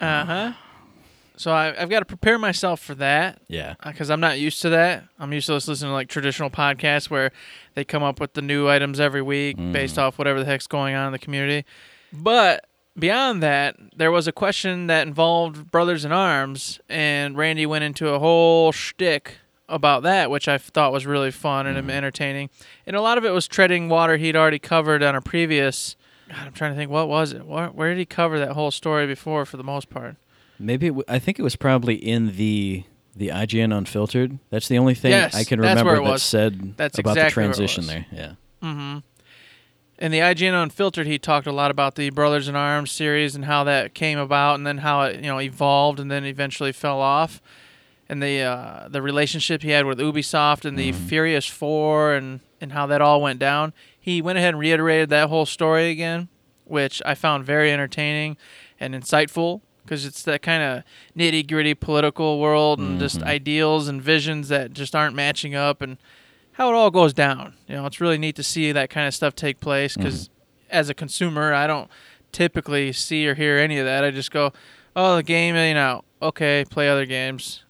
Uh 0.00 0.24
huh. 0.24 0.52
So 1.36 1.50
I, 1.50 1.74
I've 1.80 1.88
got 1.90 2.00
to 2.00 2.04
prepare 2.04 2.38
myself 2.38 2.78
for 2.80 2.94
that. 2.96 3.40
Yeah, 3.48 3.74
because 3.84 4.10
I'm 4.10 4.20
not 4.20 4.38
used 4.38 4.62
to 4.62 4.68
that. 4.70 5.04
I'm 5.18 5.32
used 5.32 5.46
to 5.48 5.54
just 5.54 5.66
listening 5.66 5.90
to 5.90 5.94
like 5.94 6.08
traditional 6.08 6.50
podcasts 6.50 7.10
where 7.10 7.32
they 7.74 7.84
come 7.84 8.02
up 8.02 8.20
with 8.20 8.34
the 8.34 8.42
new 8.42 8.68
items 8.68 9.00
every 9.00 9.22
week 9.22 9.56
based 9.72 9.98
off 9.98 10.18
whatever 10.18 10.38
the 10.38 10.44
heck's 10.46 10.66
going 10.68 10.94
on 10.94 11.06
in 11.06 11.12
the 11.12 11.18
community. 11.18 11.66
But 12.12 12.66
beyond 12.98 13.42
that, 13.42 13.76
there 13.96 14.10
was 14.10 14.26
a 14.26 14.32
question 14.32 14.86
that 14.86 15.06
involved 15.06 15.70
Brothers 15.70 16.04
in 16.04 16.12
Arms, 16.12 16.80
and 16.88 17.36
Randy 17.36 17.66
went 17.66 17.84
into 17.84 18.08
a 18.08 18.18
whole 18.18 18.72
shtick 18.72 19.38
about 19.68 20.02
that, 20.02 20.30
which 20.30 20.48
I 20.48 20.58
thought 20.58 20.92
was 20.92 21.06
really 21.06 21.30
fun 21.30 21.66
and 21.66 21.78
mm-hmm. 21.78 21.90
entertaining. 21.90 22.50
And 22.86 22.94
a 22.94 23.00
lot 23.00 23.18
of 23.18 23.24
it 23.24 23.30
was 23.30 23.46
treading 23.48 23.88
water 23.88 24.16
he'd 24.16 24.36
already 24.36 24.58
covered 24.58 25.02
on 25.02 25.14
a 25.14 25.20
previous. 25.20 25.96
God, 26.28 26.46
I'm 26.46 26.52
trying 26.52 26.72
to 26.72 26.76
think. 26.76 26.90
What 26.90 27.08
was 27.08 27.32
it? 27.32 27.46
Where, 27.46 27.68
where 27.68 27.90
did 27.90 27.98
he 27.98 28.06
cover 28.06 28.38
that 28.38 28.52
whole 28.52 28.70
story 28.70 29.06
before, 29.06 29.44
for 29.44 29.56
the 29.56 29.64
most 29.64 29.90
part? 29.90 30.16
maybe 30.62 30.86
it 30.86 30.90
w- 30.90 31.04
I 31.08 31.18
think 31.18 31.38
it 31.38 31.42
was 31.42 31.56
probably 31.56 31.96
in 31.96 32.36
the 32.36 32.84
the 33.14 33.28
IGN 33.28 33.76
Unfiltered. 33.76 34.38
That's 34.48 34.68
the 34.68 34.78
only 34.78 34.94
thing 34.94 35.10
Yes, 35.10 35.34
I 35.34 35.44
can 35.44 35.60
remember 35.60 35.96
that 35.96 36.02
was. 36.02 36.22
said 36.22 36.76
That's 36.76 36.98
about 36.98 37.16
exactly 37.16 37.28
the 37.28 37.34
transition 37.34 37.86
there. 37.86 38.06
Yeah. 38.10 38.32
Mm-hmm. 38.62 38.98
In 40.02 40.10
the 40.10 40.18
IGN 40.18 40.60
Unfiltered, 40.60 41.06
he 41.06 41.16
talked 41.16 41.46
a 41.46 41.52
lot 41.52 41.70
about 41.70 41.94
the 41.94 42.10
Brothers 42.10 42.48
in 42.48 42.56
Arms 42.56 42.90
series 42.90 43.36
and 43.36 43.44
how 43.44 43.62
that 43.62 43.94
came 43.94 44.18
about, 44.18 44.56
and 44.56 44.66
then 44.66 44.78
how 44.78 45.02
it 45.02 45.16
you 45.16 45.28
know 45.28 45.40
evolved, 45.40 46.00
and 46.00 46.10
then 46.10 46.24
eventually 46.24 46.72
fell 46.72 47.00
off, 47.00 47.40
and 48.08 48.20
the 48.20 48.40
uh, 48.40 48.88
the 48.88 49.00
relationship 49.00 49.62
he 49.62 49.70
had 49.70 49.86
with 49.86 50.00
Ubisoft 50.00 50.64
and 50.64 50.76
the 50.76 50.90
Furious 50.90 51.46
Four, 51.46 52.14
and 52.14 52.40
and 52.60 52.72
how 52.72 52.84
that 52.86 53.00
all 53.00 53.22
went 53.22 53.38
down. 53.38 53.72
He 53.98 54.20
went 54.20 54.38
ahead 54.38 54.54
and 54.54 54.58
reiterated 54.58 55.08
that 55.10 55.28
whole 55.28 55.46
story 55.46 55.90
again, 55.90 56.28
which 56.64 57.00
I 57.06 57.14
found 57.14 57.44
very 57.44 57.70
entertaining 57.70 58.36
and 58.80 58.96
insightful 58.96 59.60
because 59.84 60.04
it's 60.04 60.24
that 60.24 60.42
kind 60.42 60.64
of 60.64 60.82
nitty 61.16 61.48
gritty 61.48 61.74
political 61.74 62.40
world 62.40 62.80
and 62.80 62.98
just 62.98 63.22
ideals 63.22 63.86
and 63.86 64.02
visions 64.02 64.48
that 64.48 64.72
just 64.72 64.96
aren't 64.96 65.14
matching 65.14 65.54
up 65.54 65.80
and 65.80 65.98
how 66.52 66.70
it 66.70 66.74
all 66.74 66.90
goes 66.90 67.12
down. 67.12 67.54
You 67.66 67.76
know, 67.76 67.86
it's 67.86 68.00
really 68.00 68.18
neat 68.18 68.36
to 68.36 68.42
see 68.42 68.72
that 68.72 68.90
kind 68.90 69.06
of 69.06 69.14
stuff 69.14 69.34
take 69.34 69.60
place 69.60 69.92
mm-hmm. 69.92 70.02
because 70.02 70.30
as 70.70 70.88
a 70.88 70.94
consumer, 70.94 71.52
I 71.52 71.66
don't 71.66 71.90
typically 72.32 72.92
see 72.92 73.26
or 73.26 73.34
hear 73.34 73.58
any 73.58 73.78
of 73.78 73.86
that. 73.86 74.04
I 74.04 74.10
just 74.10 74.30
go, 74.30 74.52
oh, 74.96 75.16
the 75.16 75.22
game, 75.22 75.54
you 75.56 75.74
know, 75.74 76.02
okay, 76.20 76.64
play 76.68 76.88
other 76.88 77.06
games. 77.06 77.64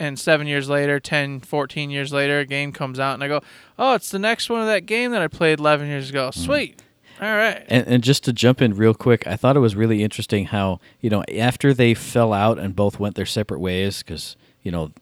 And 0.00 0.18
seven 0.18 0.46
years 0.46 0.68
later, 0.68 1.00
10, 1.00 1.40
14 1.40 1.90
years 1.90 2.12
later, 2.12 2.38
a 2.38 2.46
game 2.46 2.70
comes 2.70 3.00
out, 3.00 3.14
and 3.14 3.24
I 3.24 3.28
go, 3.28 3.40
oh, 3.78 3.94
it's 3.94 4.10
the 4.10 4.18
next 4.18 4.48
one 4.48 4.60
of 4.60 4.68
that 4.68 4.86
game 4.86 5.10
that 5.10 5.22
I 5.22 5.26
played 5.26 5.58
11 5.58 5.88
years 5.88 6.10
ago. 6.10 6.28
Mm-hmm. 6.28 6.40
Sweet. 6.40 6.82
All 7.20 7.34
right. 7.34 7.64
And, 7.68 7.86
and 7.88 8.04
just 8.04 8.22
to 8.24 8.32
jump 8.32 8.62
in 8.62 8.76
real 8.76 8.94
quick, 8.94 9.26
I 9.26 9.34
thought 9.34 9.56
it 9.56 9.60
was 9.60 9.74
really 9.74 10.04
interesting 10.04 10.46
how 10.46 10.78
you 11.00 11.10
know 11.10 11.24
after 11.36 11.74
they 11.74 11.92
fell 11.92 12.32
out 12.32 12.60
and 12.60 12.76
both 12.76 13.00
went 13.00 13.16
their 13.16 13.26
separate 13.26 13.58
ways 13.58 14.04
because 14.04 14.36
you 14.62 14.70
know 14.70 14.92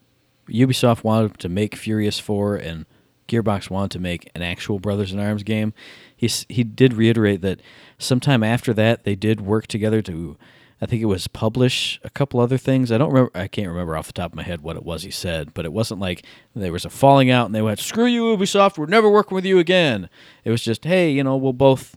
Ubisoft 0.49 1.05
wanted 1.05 1.39
to 1.41 1.51
make 1.51 1.77
Furious 1.77 2.19
Four 2.19 2.57
and 2.57 2.87
Gearbox 3.29 3.71
wanted 3.71 3.91
to 3.93 3.99
make 3.99 4.31
an 4.35 4.43
actual 4.43 4.79
Brothers 4.79 5.13
in 5.13 5.19
Arms 5.19 5.43
game. 5.43 5.73
He 6.17 6.31
he 6.49 6.65
did 6.65 6.95
reiterate 6.95 7.41
that 7.43 7.61
sometime 7.99 8.43
after 8.43 8.73
that 8.75 9.05
they 9.05 9.15
did 9.15 9.41
work 9.41 9.67
together 9.67 10.03
to. 10.03 10.37
I 10.79 10.85
think 10.85 11.01
it 11.01 11.07
was 11.07 11.27
publish 11.27 11.99
a 12.05 12.11
couple 12.11 12.39
other 12.39 12.59
things. 12.59 12.93
I 12.93 12.99
don't 12.99 13.09
remember. 13.09 13.31
I 13.35 13.49
can't 13.49 13.69
remember 13.69 13.97
off 13.97 14.09
the 14.09 14.13
top 14.13 14.33
of 14.33 14.37
my 14.37 14.43
head 14.43 14.61
what 14.61 14.77
it 14.77 14.85
was 14.85 15.05
he 15.05 15.11
said, 15.11 15.55
but 15.55 15.65
it 15.65 15.73
wasn't 15.73 16.01
like 16.01 16.23
there 16.55 16.73
was 16.73 16.85
a 16.85 16.91
falling 16.91 17.31
out 17.31 17.47
and 17.47 17.55
they 17.55 17.63
went, 17.63 17.79
"Screw 17.79 18.05
you, 18.05 18.25
Ubisoft. 18.25 18.77
We're 18.77 18.85
never 18.85 19.09
working 19.09 19.35
with 19.35 19.47
you 19.47 19.59
again." 19.59 20.11
It 20.45 20.51
was 20.51 20.63
just, 20.63 20.85
"Hey, 20.85 21.11
you 21.11 21.25
know, 21.25 21.35
we'll 21.37 21.55
both 21.55 21.97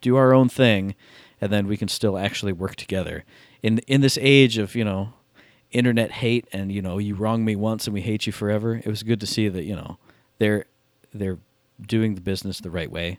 do 0.00 0.16
our 0.16 0.34
own 0.34 0.48
thing, 0.48 0.96
and 1.40 1.52
then 1.52 1.68
we 1.68 1.76
can 1.76 1.88
still 1.88 2.18
actually 2.18 2.52
work 2.52 2.74
together. 2.74 3.24
In 3.62 3.78
in 3.86 4.00
this 4.00 4.18
age 4.20 4.58
of 4.58 4.74
you 4.74 4.84
know 4.84 5.14
internet 5.70 6.10
hate 6.12 6.46
and 6.52 6.72
you 6.72 6.82
know 6.82 6.98
you 6.98 7.14
wrong 7.14 7.44
me 7.44 7.54
once 7.54 7.86
and 7.86 7.94
we 7.94 8.00
hate 8.00 8.26
you 8.26 8.32
forever, 8.32 8.76
it 8.76 8.86
was 8.86 9.02
good 9.04 9.20
to 9.20 9.26
see 9.26 9.48
that 9.48 9.64
you 9.64 9.76
know 9.76 9.98
they're 10.38 10.66
they're 11.12 11.38
doing 11.80 12.14
the 12.14 12.20
business 12.20 12.60
the 12.60 12.70
right 12.70 12.90
way. 12.90 13.18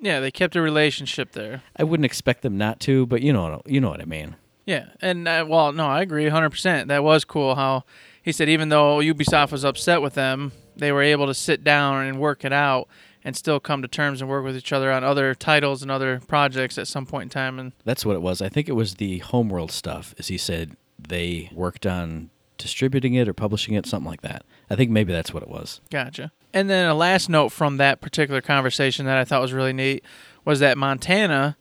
Yeah, 0.00 0.20
they 0.20 0.30
kept 0.30 0.54
a 0.54 0.62
relationship 0.62 1.32
there. 1.32 1.62
I 1.76 1.84
wouldn't 1.84 2.04
expect 2.04 2.42
them 2.42 2.56
not 2.56 2.80
to, 2.80 3.06
but 3.06 3.22
you 3.22 3.32
know 3.32 3.62
you 3.66 3.80
know 3.80 3.90
what 3.90 4.00
I 4.00 4.04
mean. 4.04 4.36
Yeah, 4.66 4.86
and 5.00 5.26
uh, 5.26 5.46
well, 5.48 5.72
no, 5.72 5.86
I 5.86 6.02
agree 6.02 6.26
100%. 6.26 6.88
That 6.88 7.02
was 7.02 7.24
cool 7.24 7.54
how 7.54 7.84
he 8.22 8.32
said 8.32 8.50
even 8.50 8.68
though 8.68 8.98
Ubisoft 8.98 9.50
was 9.50 9.64
upset 9.64 10.02
with 10.02 10.12
them, 10.12 10.52
they 10.76 10.92
were 10.92 11.00
able 11.00 11.26
to 11.26 11.32
sit 11.32 11.64
down 11.64 12.04
and 12.04 12.20
work 12.20 12.44
it 12.44 12.52
out 12.52 12.86
and 13.24 13.34
still 13.34 13.60
come 13.60 13.80
to 13.80 13.88
terms 13.88 14.20
and 14.20 14.28
work 14.28 14.44
with 14.44 14.56
each 14.56 14.72
other 14.72 14.92
on 14.92 15.02
other 15.04 15.34
titles 15.34 15.80
and 15.82 15.90
other 15.90 16.20
projects 16.28 16.76
at 16.76 16.86
some 16.86 17.06
point 17.06 17.24
in 17.24 17.28
time. 17.30 17.58
And 17.58 17.72
That's 17.84 18.04
what 18.04 18.14
it 18.14 18.22
was. 18.22 18.42
I 18.42 18.50
think 18.50 18.68
it 18.68 18.72
was 18.72 18.96
the 18.96 19.18
Homeworld 19.18 19.72
stuff, 19.72 20.14
as 20.18 20.28
he 20.28 20.36
said. 20.36 20.76
They 20.98 21.48
worked 21.54 21.86
on 21.86 22.28
distributing 22.58 23.14
it 23.14 23.28
or 23.28 23.32
publishing 23.32 23.74
it, 23.74 23.86
something 23.86 24.10
like 24.10 24.22
that. 24.22 24.44
I 24.68 24.76
think 24.76 24.90
maybe 24.90 25.12
that's 25.12 25.32
what 25.32 25.42
it 25.42 25.48
was. 25.48 25.80
Gotcha. 25.90 26.32
And 26.52 26.68
then 26.68 26.88
a 26.88 26.94
last 26.94 27.28
note 27.28 27.50
from 27.50 27.76
that 27.76 28.00
particular 28.00 28.40
conversation 28.40 29.06
that 29.06 29.16
I 29.16 29.24
thought 29.24 29.40
was 29.40 29.52
really 29.52 29.72
neat 29.72 30.04
was 30.44 30.60
that 30.60 30.78
Montana 30.78 31.56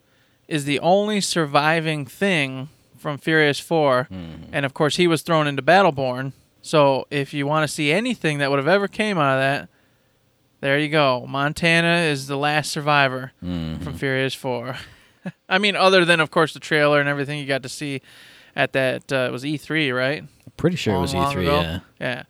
is 0.47 0.65
the 0.65 0.79
only 0.79 1.21
surviving 1.21 2.05
thing 2.05 2.69
from 2.97 3.17
Furious 3.17 3.59
4. 3.59 4.07
Mm-hmm. 4.11 4.43
And 4.51 4.65
of 4.65 4.73
course, 4.73 4.95
he 4.95 5.07
was 5.07 5.21
thrown 5.21 5.47
into 5.47 5.61
Battleborn. 5.61 6.33
So 6.61 7.05
if 7.09 7.33
you 7.33 7.45
want 7.45 7.67
to 7.67 7.73
see 7.73 7.91
anything 7.91 8.39
that 8.39 8.49
would 8.49 8.59
have 8.59 8.67
ever 8.67 8.87
came 8.87 9.17
out 9.17 9.35
of 9.35 9.41
that, 9.41 9.69
there 10.59 10.79
you 10.79 10.89
go. 10.89 11.25
Montana 11.27 11.97
is 11.97 12.27
the 12.27 12.37
last 12.37 12.71
survivor 12.71 13.31
from 13.39 13.77
mm-hmm. 13.79 13.93
Furious 13.93 14.33
4. 14.33 14.75
I 15.49 15.57
mean, 15.59 15.75
other 15.75 16.03
than, 16.03 16.19
of 16.19 16.31
course, 16.31 16.53
the 16.53 16.59
trailer 16.59 16.99
and 16.99 17.07
everything 17.07 17.39
you 17.39 17.45
got 17.45 17.63
to 17.63 17.69
see 17.69 18.01
at 18.57 18.73
that, 18.73 19.11
uh, 19.13 19.27
it 19.29 19.31
was 19.31 19.43
E3, 19.43 19.95
right? 19.95 20.23
Pretty 20.57 20.75
sure 20.75 20.95
it 20.95 20.99
was 20.99 21.13
E3. 21.13 21.41
ago. 21.43 21.61
Yeah. 21.61 21.79
Yeah. 22.01 22.23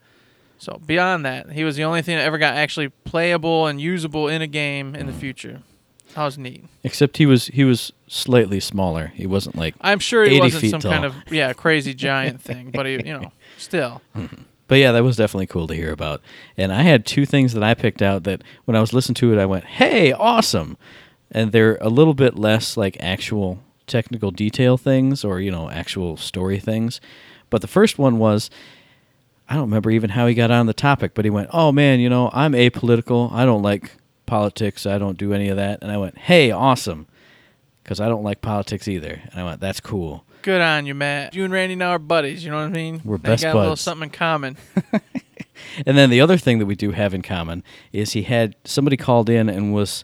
So 0.59 0.79
beyond 0.85 1.25
that, 1.25 1.51
he 1.51 1.63
was 1.63 1.75
the 1.75 1.83
only 1.85 2.01
thing 2.01 2.17
that 2.17 2.23
ever 2.23 2.37
got 2.37 2.55
actually 2.55 2.89
playable 2.89 3.67
and 3.67 3.79
usable 3.79 4.27
in 4.27 4.41
a 4.41 4.47
game 4.47 4.95
in 4.95 5.07
the 5.07 5.13
future. 5.13 5.61
That 6.15 6.25
was 6.25 6.37
neat. 6.37 6.65
Except 6.83 7.17
he 7.17 7.25
was 7.25 7.47
he 7.47 7.63
was 7.63 7.91
slightly 8.07 8.59
smaller. 8.59 9.13
He 9.15 9.25
wasn't 9.27 9.55
like. 9.55 9.75
I'm 9.81 9.99
sure 9.99 10.23
he 10.23 10.31
80 10.31 10.39
wasn't 10.39 10.71
some 10.71 10.79
tall. 10.81 10.91
kind 10.91 11.05
of 11.05 11.15
yeah 11.31 11.53
crazy 11.63 11.93
giant 11.93 12.41
thing, 12.41 12.71
but 12.71 12.85
he, 12.85 12.93
you 12.93 13.19
know, 13.19 13.31
still. 13.57 14.01
But 14.69 14.79
yeah, 14.79 14.91
that 14.91 15.03
was 15.03 15.15
definitely 15.15 15.47
cool 15.47 15.65
to 15.67 15.73
hear 15.73 15.93
about. 15.93 16.21
And 16.57 16.73
I 16.73 16.81
had 16.81 17.05
two 17.05 17.25
things 17.25 17.53
that 17.53 17.63
I 17.63 17.73
picked 17.73 18.01
out 18.01 18.25
that 18.25 18.43
when 18.65 18.75
I 18.75 18.81
was 18.81 18.91
listening 18.91 19.15
to 19.15 19.31
it, 19.31 19.39
I 19.41 19.45
went, 19.45 19.63
"Hey, 19.63 20.11
awesome!" 20.11 20.75
And 21.31 21.53
they're 21.53 21.77
a 21.79 21.87
little 21.87 22.13
bit 22.13 22.37
less 22.37 22.75
like 22.75 22.97
actual 22.99 23.63
technical 23.87 24.31
detail 24.31 24.77
things 24.77 25.23
or 25.23 25.39
you 25.39 25.51
know 25.51 25.69
actual 25.69 26.17
story 26.17 26.59
things. 26.59 27.01
But 27.49 27.61
the 27.61 27.67
first 27.67 27.97
one 27.97 28.17
was. 28.19 28.49
I 29.49 29.53
don't 29.53 29.63
remember 29.63 29.91
even 29.91 30.09
how 30.09 30.27
he 30.27 30.33
got 30.33 30.51
on 30.51 30.65
the 30.65 30.73
topic, 30.73 31.13
but 31.13 31.23
he 31.23 31.31
went, 31.31 31.49
"Oh 31.53 31.71
man, 31.71 32.01
you 32.01 32.09
know, 32.09 32.29
I'm 32.33 32.51
apolitical. 32.51 33.31
I 33.31 33.45
don't 33.45 33.61
like 33.61 33.93
politics. 34.25 34.85
I 34.85 34.97
don't 34.97 35.17
do 35.17 35.33
any 35.33 35.47
of 35.47 35.55
that." 35.55 35.79
And 35.81 35.89
I 35.89 35.95
went, 35.95 36.17
"Hey, 36.17 36.51
awesome." 36.51 37.07
Cuz 37.85 38.01
I 38.01 38.09
don't 38.09 38.23
like 38.23 38.41
politics 38.41 38.89
either. 38.89 39.21
And 39.31 39.39
I 39.39 39.45
went, 39.45 39.61
"That's 39.61 39.79
cool." 39.79 40.25
Good 40.41 40.59
on 40.59 40.85
you, 40.85 40.93
Matt. 40.93 41.33
You 41.33 41.45
and 41.45 41.53
Randy 41.53 41.75
now 41.75 41.91
are 41.91 41.99
buddies. 41.99 42.43
You 42.43 42.51
know 42.51 42.57
what 42.57 42.65
I 42.65 42.69
mean? 42.69 43.01
We're 43.05 43.17
They 43.17 43.29
best 43.29 43.43
got 43.43 43.55
a 43.55 43.59
little 43.59 43.75
something 43.77 44.07
in 44.07 44.09
common. 44.09 44.57
And 45.85 45.97
then 45.97 46.09
the 46.09 46.21
other 46.21 46.37
thing 46.37 46.59
that 46.59 46.65
we 46.65 46.75
do 46.75 46.91
have 46.91 47.13
in 47.13 47.21
common 47.21 47.63
is 47.91 48.13
he 48.13 48.23
had 48.23 48.55
somebody 48.63 48.97
called 48.97 49.29
in 49.29 49.49
and 49.49 49.73
was 49.73 50.03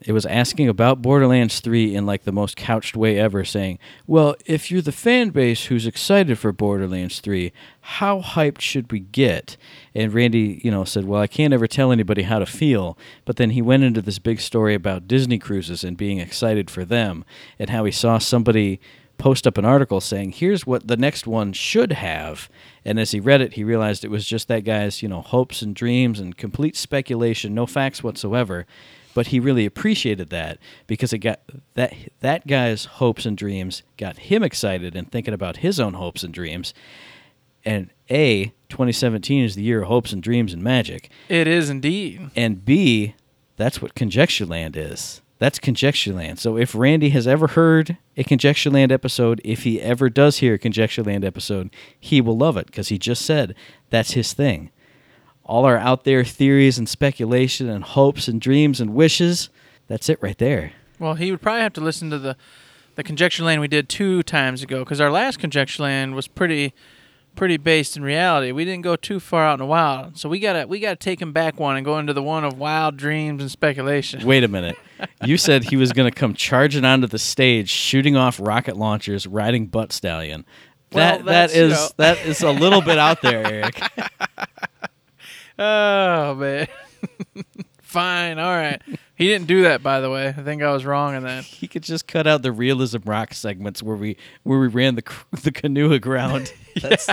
it 0.00 0.12
was 0.12 0.26
asking 0.26 0.68
about 0.68 1.02
Borderlands 1.02 1.58
3 1.60 1.94
in 1.94 2.06
like 2.06 2.22
the 2.22 2.32
most 2.32 2.56
couched 2.56 2.96
way 2.96 3.18
ever 3.18 3.44
saying, 3.44 3.78
"Well, 4.06 4.36
if 4.46 4.70
you're 4.70 4.80
the 4.80 4.92
fan 4.92 5.30
base 5.30 5.66
who's 5.66 5.86
excited 5.86 6.38
for 6.38 6.52
Borderlands 6.52 7.18
3, 7.20 7.52
how 7.80 8.20
hyped 8.20 8.60
should 8.60 8.92
we 8.92 9.00
get?" 9.00 9.56
And 9.94 10.14
Randy, 10.14 10.60
you 10.62 10.70
know, 10.70 10.84
said, 10.84 11.04
"Well, 11.04 11.20
I 11.20 11.26
can't 11.26 11.52
ever 11.52 11.66
tell 11.66 11.90
anybody 11.90 12.22
how 12.22 12.38
to 12.38 12.46
feel." 12.46 12.96
But 13.24 13.36
then 13.36 13.50
he 13.50 13.62
went 13.62 13.82
into 13.82 14.00
this 14.00 14.20
big 14.20 14.40
story 14.40 14.74
about 14.74 15.08
Disney 15.08 15.38
cruises 15.38 15.82
and 15.82 15.96
being 15.96 16.18
excited 16.18 16.70
for 16.70 16.84
them 16.84 17.24
and 17.58 17.70
how 17.70 17.84
he 17.84 17.92
saw 17.92 18.18
somebody 18.18 18.80
post 19.18 19.48
up 19.48 19.58
an 19.58 19.64
article 19.64 20.00
saying, 20.00 20.30
"Here's 20.30 20.64
what 20.64 20.86
the 20.86 20.96
next 20.96 21.26
one 21.26 21.52
should 21.52 21.90
have." 21.92 22.48
And 22.84 23.00
as 23.00 23.10
he 23.10 23.18
read 23.18 23.40
it, 23.40 23.54
he 23.54 23.64
realized 23.64 24.04
it 24.04 24.12
was 24.12 24.28
just 24.28 24.46
that 24.46 24.64
guy's, 24.64 25.02
you 25.02 25.08
know, 25.08 25.22
hopes 25.22 25.60
and 25.60 25.74
dreams 25.74 26.20
and 26.20 26.36
complete 26.36 26.76
speculation, 26.76 27.52
no 27.52 27.66
facts 27.66 28.04
whatsoever. 28.04 28.64
But 29.18 29.26
he 29.26 29.40
really 29.40 29.66
appreciated 29.66 30.30
that 30.30 30.58
because 30.86 31.12
it 31.12 31.18
got 31.18 31.40
that 31.74 31.92
that 32.20 32.46
guy's 32.46 32.84
hopes 32.84 33.26
and 33.26 33.36
dreams 33.36 33.82
got 33.96 34.16
him 34.16 34.44
excited 34.44 34.94
and 34.94 35.10
thinking 35.10 35.34
about 35.34 35.56
his 35.56 35.80
own 35.80 35.94
hopes 35.94 36.22
and 36.22 36.32
dreams. 36.32 36.72
And 37.64 37.90
A, 38.10 38.52
2017 38.68 39.42
is 39.42 39.56
the 39.56 39.64
year 39.64 39.82
of 39.82 39.88
hopes 39.88 40.12
and 40.12 40.22
dreams 40.22 40.52
and 40.52 40.62
magic. 40.62 41.10
It 41.28 41.48
is 41.48 41.68
indeed. 41.68 42.30
And 42.36 42.64
B, 42.64 43.16
that's 43.56 43.82
what 43.82 43.96
Conjectureland 43.96 44.76
is. 44.76 45.20
That's 45.38 45.58
Conjectureland. 45.58 46.38
So 46.38 46.56
if 46.56 46.72
Randy 46.72 47.08
has 47.08 47.26
ever 47.26 47.48
heard 47.48 47.96
a 48.16 48.22
Conjectureland 48.22 48.92
episode, 48.92 49.40
if 49.44 49.64
he 49.64 49.80
ever 49.80 50.08
does 50.08 50.36
hear 50.36 50.54
a 50.54 50.58
Conjectureland 50.60 51.24
episode, 51.24 51.74
he 51.98 52.20
will 52.20 52.36
love 52.36 52.56
it 52.56 52.66
because 52.66 52.86
he 52.86 52.98
just 52.98 53.26
said 53.26 53.56
that's 53.90 54.12
his 54.12 54.32
thing. 54.32 54.70
All 55.48 55.64
our 55.64 55.78
out 55.78 56.04
there 56.04 56.22
theories 56.24 56.78
and 56.78 56.88
speculation 56.88 57.68
and 57.68 57.82
hopes 57.82 58.28
and 58.28 58.40
dreams 58.40 58.80
and 58.80 58.94
wishes, 58.94 59.48
that's 59.88 60.08
it 60.08 60.18
right 60.22 60.38
there. 60.38 60.72
Well, 60.98 61.14
he 61.14 61.30
would 61.30 61.40
probably 61.40 61.62
have 61.62 61.72
to 61.74 61.80
listen 61.80 62.10
to 62.10 62.18
the 62.18 62.36
the 62.96 63.04
conjecture 63.04 63.44
land 63.44 63.60
we 63.60 63.68
did 63.68 63.88
two 63.88 64.24
times 64.24 64.62
ago 64.62 64.80
because 64.80 65.00
our 65.00 65.10
last 65.10 65.38
conjecture 65.38 65.84
land 65.84 66.14
was 66.14 66.28
pretty 66.28 66.74
pretty 67.36 67.56
based 67.56 67.96
in 67.96 68.02
reality. 68.02 68.50
We 68.50 68.64
didn't 68.64 68.82
go 68.82 68.96
too 68.96 69.20
far 69.20 69.44
out 69.44 69.54
in 69.54 69.58
the 69.60 69.66
wild, 69.66 70.18
so 70.18 70.28
we 70.28 70.40
gotta 70.40 70.66
we 70.66 70.80
gotta 70.80 70.96
take 70.96 71.22
him 71.22 71.32
back 71.32 71.58
one 71.60 71.76
and 71.76 71.84
go 71.84 71.98
into 71.98 72.12
the 72.12 72.22
one 72.22 72.44
of 72.44 72.58
wild 72.58 72.96
dreams 72.96 73.40
and 73.40 73.50
speculation. 73.50 74.26
Wait 74.26 74.44
a 74.44 74.48
minute. 74.48 74.76
You 75.24 75.36
said 75.36 75.62
he 75.62 75.76
was 75.76 75.92
going 75.92 76.10
to 76.10 76.14
come 76.16 76.34
charging 76.34 76.84
onto 76.84 77.06
the 77.06 77.20
stage, 77.20 77.70
shooting 77.70 78.16
off 78.16 78.40
rocket 78.40 78.76
launchers, 78.76 79.28
riding 79.28 79.66
butt 79.66 79.92
stallion. 79.92 80.44
That 80.90 81.24
that 81.24 81.50
that 81.50 81.50
is 81.56 81.70
you 81.70 81.76
know. 81.76 81.88
that 81.98 82.26
is 82.26 82.42
a 82.42 82.50
little 82.50 82.80
bit 82.80 82.98
out 82.98 83.22
there, 83.22 83.46
Eric. 83.46 83.80
Oh 85.58 86.34
man. 86.34 86.68
Fine, 87.82 88.38
all 88.38 88.54
right. 88.54 88.82
He 89.14 89.26
didn't 89.28 89.46
do 89.46 89.62
that, 89.62 89.82
by 89.82 90.00
the 90.00 90.10
way. 90.10 90.28
I 90.28 90.32
think 90.32 90.62
I 90.62 90.70
was 90.72 90.84
wrong 90.84 91.14
in 91.14 91.22
that. 91.22 91.44
He 91.44 91.66
could 91.66 91.82
just 91.82 92.06
cut 92.06 92.26
out 92.26 92.42
the 92.42 92.52
realism 92.52 92.98
rock 93.06 93.32
segments 93.32 93.82
where 93.82 93.96
we 93.96 94.18
where 94.42 94.58
we 94.58 94.68
ran 94.68 94.94
the 94.94 95.04
the 95.42 95.50
canoe 95.50 95.92
aground. 95.92 96.52
That's, 96.82 97.08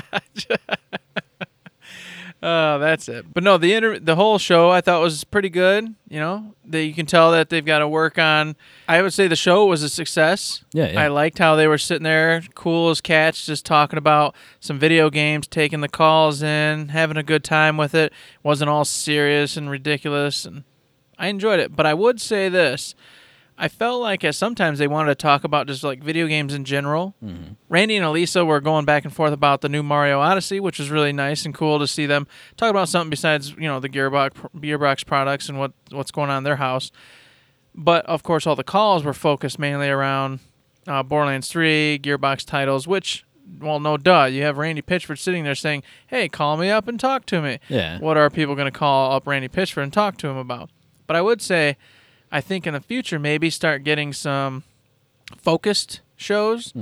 Oh, 2.48 2.78
that's 2.78 3.10
it. 3.10 3.34
But 3.34 3.42
no, 3.42 3.58
the 3.58 3.74
inter- 3.74 3.98
the 3.98 4.16
whole 4.16 4.38
show 4.38 4.70
I 4.70 4.80
thought 4.80 5.02
was 5.02 5.24
pretty 5.24 5.50
good. 5.50 5.96
You 6.08 6.20
know, 6.20 6.54
that 6.66 6.84
you 6.84 6.94
can 6.94 7.08
tell 7.08 7.32
that 7.32 7.50
they've 7.50 7.66
got 7.66 7.80
to 7.80 7.88
work 7.88 8.20
on. 8.20 8.56
I 8.88 9.02
would 9.02 9.14
say 9.14 9.28
the 9.28 9.36
show 9.36 9.66
was 9.66 9.82
a 9.82 9.90
success. 9.90 10.64
Yeah, 10.72 10.92
yeah. 10.92 11.02
I 11.02 11.08
liked 11.08 11.40
how 11.40 11.56
they 11.56 11.66
were 11.68 11.80
sitting 11.80 12.04
there, 12.04 12.44
cool 12.54 12.92
as 12.92 13.02
cats, 13.02 13.48
just 13.48 13.66
talking 13.66 13.98
about 13.98 14.36
some 14.60 14.78
video 14.78 15.10
games, 15.10 15.48
taking 15.48 15.82
the 15.82 15.90
calls 15.90 16.44
in, 16.44 16.90
having 16.90 17.18
a 17.18 17.24
good 17.24 17.44
time 17.44 17.78
with 17.78 17.96
it. 17.96 18.14
wasn't 18.44 18.70
all 18.70 18.86
serious 18.86 19.58
and 19.58 19.68
ridiculous, 19.72 20.46
and 20.46 20.66
I 21.18 21.30
enjoyed 21.30 21.60
it. 21.60 21.76
But 21.76 21.88
I 21.88 21.96
would 21.96 22.22
say 22.22 22.48
this. 22.48 22.94
I 23.58 23.70
felt 23.70 24.02
like 24.02 24.24
as 24.24 24.38
sometimes 24.38 24.80
they 24.80 24.88
wanted 24.88 25.10
to 25.12 25.16
talk 25.16 25.44
about 25.46 25.68
just 25.68 25.84
like 25.84 26.04
video 26.04 26.28
games 26.28 26.54
in 26.54 26.66
general. 26.66 27.16
Randy 27.70 27.96
and 27.96 28.06
Elisa 28.06 28.44
were 28.44 28.60
going 28.60 28.84
back 28.86 29.06
and 29.06 29.14
forth 29.14 29.32
about 29.32 29.62
the 29.62 29.70
new 29.70 29.82
Mario 29.82 30.20
Odyssey, 30.20 30.60
which 30.60 30.78
was 30.78 30.90
really 30.90 31.14
nice 31.14 31.46
and 31.46 31.54
cool 31.54 31.80
to 31.80 31.88
see 31.88 32.06
them 32.06 32.28
talk 32.58 32.70
about 32.70 32.90
something 32.90 33.10
besides 33.10 33.52
you 33.52 33.68
know 33.68 33.80
the 33.80 33.90
Gearbox 33.90 34.32
Gearbox 34.58 35.06
products 35.06 35.48
and 35.48 35.58
what 35.58 35.72
what's 35.92 36.12
going 36.12 36.30
on 36.30 36.40
in 36.40 36.44
their 36.44 36.58
house. 36.58 36.92
But 37.74 38.06
of 38.06 38.24
course, 38.24 38.46
all 38.46 38.56
the 38.56 38.64
calls 38.64 39.04
were 39.04 39.14
focused 39.14 39.60
mainly 39.60 39.90
around 39.90 40.40
uh, 40.88 41.04
Borderlands 41.04 41.48
3, 41.50 42.00
Gearbox 42.02 42.46
titles, 42.46 42.88
which 42.88 43.26
well, 43.60 43.80
no 43.80 43.96
duh. 43.98 44.26
You 44.26 44.44
have 44.44 44.58
Randy 44.58 44.82
Pitchford 44.82 45.20
sitting 45.20 45.44
there 45.44 45.56
saying, 45.56 45.84
"Hey, 46.08 46.28
call 46.28 46.58
me 46.58 46.70
up 46.70 46.88
and 46.88 47.00
talk 47.00 47.26
to 47.28 47.42
me." 47.42 47.60
Yeah. 47.70 48.00
What 48.00 48.18
are 48.18 48.30
people 48.30 48.56
going 48.56 48.72
to 48.72 48.78
call 48.78 49.14
up 49.14 49.28
Randy 49.28 49.48
Pitchford 49.48 49.84
and 49.84 49.94
talk 49.94 50.18
to 50.18 50.28
him 50.28 50.38
about? 50.38 50.70
But 51.08 51.16
I 51.16 51.22
would 51.22 51.42
say, 51.42 51.78
I 52.36 52.42
think 52.42 52.68
in 52.68 52.74
the 52.74 52.82
future 52.82 53.18
maybe 53.18 53.50
start 53.50 53.84
getting 53.84 54.12
some 54.14 54.64
focused 55.38 56.02
shows. 56.18 56.74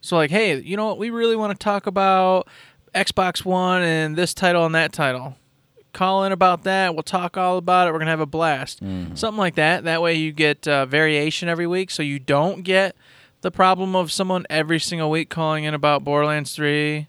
So 0.00 0.16
like, 0.16 0.30
hey, 0.30 0.60
you 0.60 0.76
know 0.76 0.86
what? 0.86 0.98
We 0.98 1.10
really 1.10 1.36
want 1.36 1.58
to 1.58 1.62
talk 1.62 1.86
about 1.86 2.46
Xbox 2.94 3.44
One 3.44 3.82
and 3.82 4.16
this 4.16 4.32
title 4.32 4.64
and 4.64 4.74
that 4.74 4.92
title. 4.92 5.36
Call 5.92 6.24
in 6.24 6.32
about 6.32 6.62
that. 6.64 6.94
We'll 6.94 7.02
talk 7.02 7.36
all 7.36 7.56
about 7.56 7.88
it. 7.88 7.92
We're 7.92 7.98
gonna 7.98 8.10
have 8.12 8.20
a 8.20 8.26
blast. 8.26 8.78
Something 8.78 9.38
like 9.38 9.54
that. 9.56 9.84
That 9.84 10.02
way 10.02 10.14
you 10.14 10.30
get 10.30 10.68
uh, 10.68 10.86
variation 10.86 11.48
every 11.48 11.66
week, 11.66 11.90
so 11.90 12.02
you 12.02 12.18
don't 12.18 12.62
get 12.62 12.94
the 13.40 13.50
problem 13.50 13.96
of 13.96 14.12
someone 14.12 14.44
every 14.50 14.78
single 14.78 15.10
week 15.10 15.30
calling 15.30 15.64
in 15.64 15.72
about 15.74 16.04
Borderlands 16.04 16.54
Three, 16.54 17.08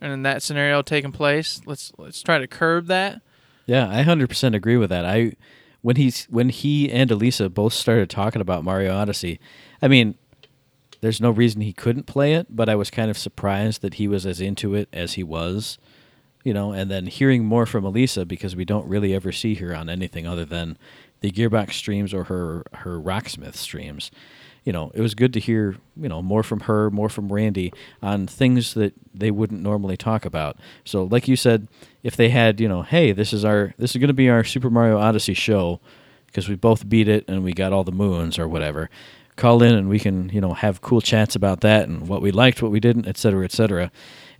and 0.00 0.12
in 0.12 0.22
that 0.22 0.42
scenario 0.42 0.82
taking 0.82 1.12
place. 1.12 1.60
Let's 1.66 1.92
let's 1.98 2.22
try 2.22 2.38
to 2.38 2.46
curb 2.46 2.86
that. 2.86 3.20
yeah, 3.66 3.88
I 3.90 4.02
hundred 4.02 4.28
percent 4.28 4.54
agree 4.54 4.76
with 4.76 4.90
that. 4.90 5.04
I 5.04 5.32
when 5.82 5.96
he's 5.96 6.24
when 6.26 6.48
he 6.48 6.90
and 6.90 7.10
Elisa 7.10 7.50
both 7.50 7.74
started 7.74 8.08
talking 8.08 8.40
about 8.40 8.64
Mario 8.64 8.94
Odyssey, 8.94 9.38
I 9.82 9.88
mean, 9.88 10.16
there's 11.00 11.20
no 11.20 11.30
reason 11.30 11.60
he 11.60 11.72
couldn't 11.72 12.06
play 12.06 12.34
it, 12.34 12.46
but 12.48 12.68
I 12.68 12.76
was 12.76 12.90
kind 12.90 13.10
of 13.10 13.18
surprised 13.18 13.82
that 13.82 13.94
he 13.94 14.08
was 14.08 14.24
as 14.24 14.40
into 14.40 14.74
it 14.74 14.88
as 14.92 15.14
he 15.14 15.22
was. 15.22 15.78
You 16.44 16.52
know, 16.52 16.72
and 16.72 16.90
then 16.90 17.06
hearing 17.06 17.44
more 17.44 17.66
from 17.66 17.84
Elisa 17.84 18.26
because 18.26 18.56
we 18.56 18.64
don't 18.64 18.88
really 18.88 19.14
ever 19.14 19.30
see 19.30 19.54
her 19.56 19.76
on 19.76 19.88
anything 19.88 20.26
other 20.26 20.44
than 20.44 20.76
the 21.20 21.30
Gearbox 21.30 21.74
streams 21.74 22.12
or 22.12 22.24
her 22.24 22.64
her 22.72 22.98
Rocksmith 23.00 23.54
streams. 23.54 24.10
You 24.64 24.72
know, 24.72 24.92
it 24.94 25.00
was 25.00 25.14
good 25.14 25.32
to 25.32 25.40
hear, 25.40 25.76
you 25.96 26.08
know, 26.08 26.22
more 26.22 26.44
from 26.44 26.60
her, 26.60 26.88
more 26.90 27.08
from 27.08 27.32
Randy 27.32 27.72
on 28.00 28.28
things 28.28 28.74
that 28.74 28.94
they 29.12 29.30
wouldn't 29.32 29.60
normally 29.60 29.96
talk 29.96 30.24
about. 30.24 30.56
So, 30.84 31.02
like 31.04 31.26
you 31.26 31.34
said, 31.34 31.66
if 32.04 32.14
they 32.14 32.28
had, 32.28 32.60
you 32.60 32.68
know, 32.68 32.82
hey, 32.82 33.10
this 33.12 33.32
is 33.32 33.44
our 33.44 33.74
this 33.76 33.90
is 33.90 33.96
going 33.98 34.08
to 34.08 34.14
be 34.14 34.30
our 34.30 34.44
Super 34.44 34.70
Mario 34.70 34.98
Odyssey 34.98 35.34
show 35.34 35.80
because 36.26 36.48
we 36.48 36.54
both 36.54 36.88
beat 36.88 37.08
it 37.08 37.24
and 37.28 37.42
we 37.42 37.52
got 37.52 37.72
all 37.72 37.82
the 37.84 37.90
moons 37.92 38.38
or 38.38 38.46
whatever. 38.46 38.88
Call 39.34 39.62
in 39.62 39.74
and 39.74 39.88
we 39.88 39.98
can, 39.98 40.28
you 40.28 40.40
know, 40.40 40.52
have 40.54 40.80
cool 40.80 41.00
chats 41.00 41.34
about 41.34 41.62
that 41.62 41.88
and 41.88 42.06
what 42.06 42.22
we 42.22 42.30
liked, 42.30 42.62
what 42.62 42.70
we 42.70 42.80
didn't, 42.80 43.08
et 43.08 43.16
cetera, 43.16 43.44
et 43.44 43.50
cetera. 43.52 43.90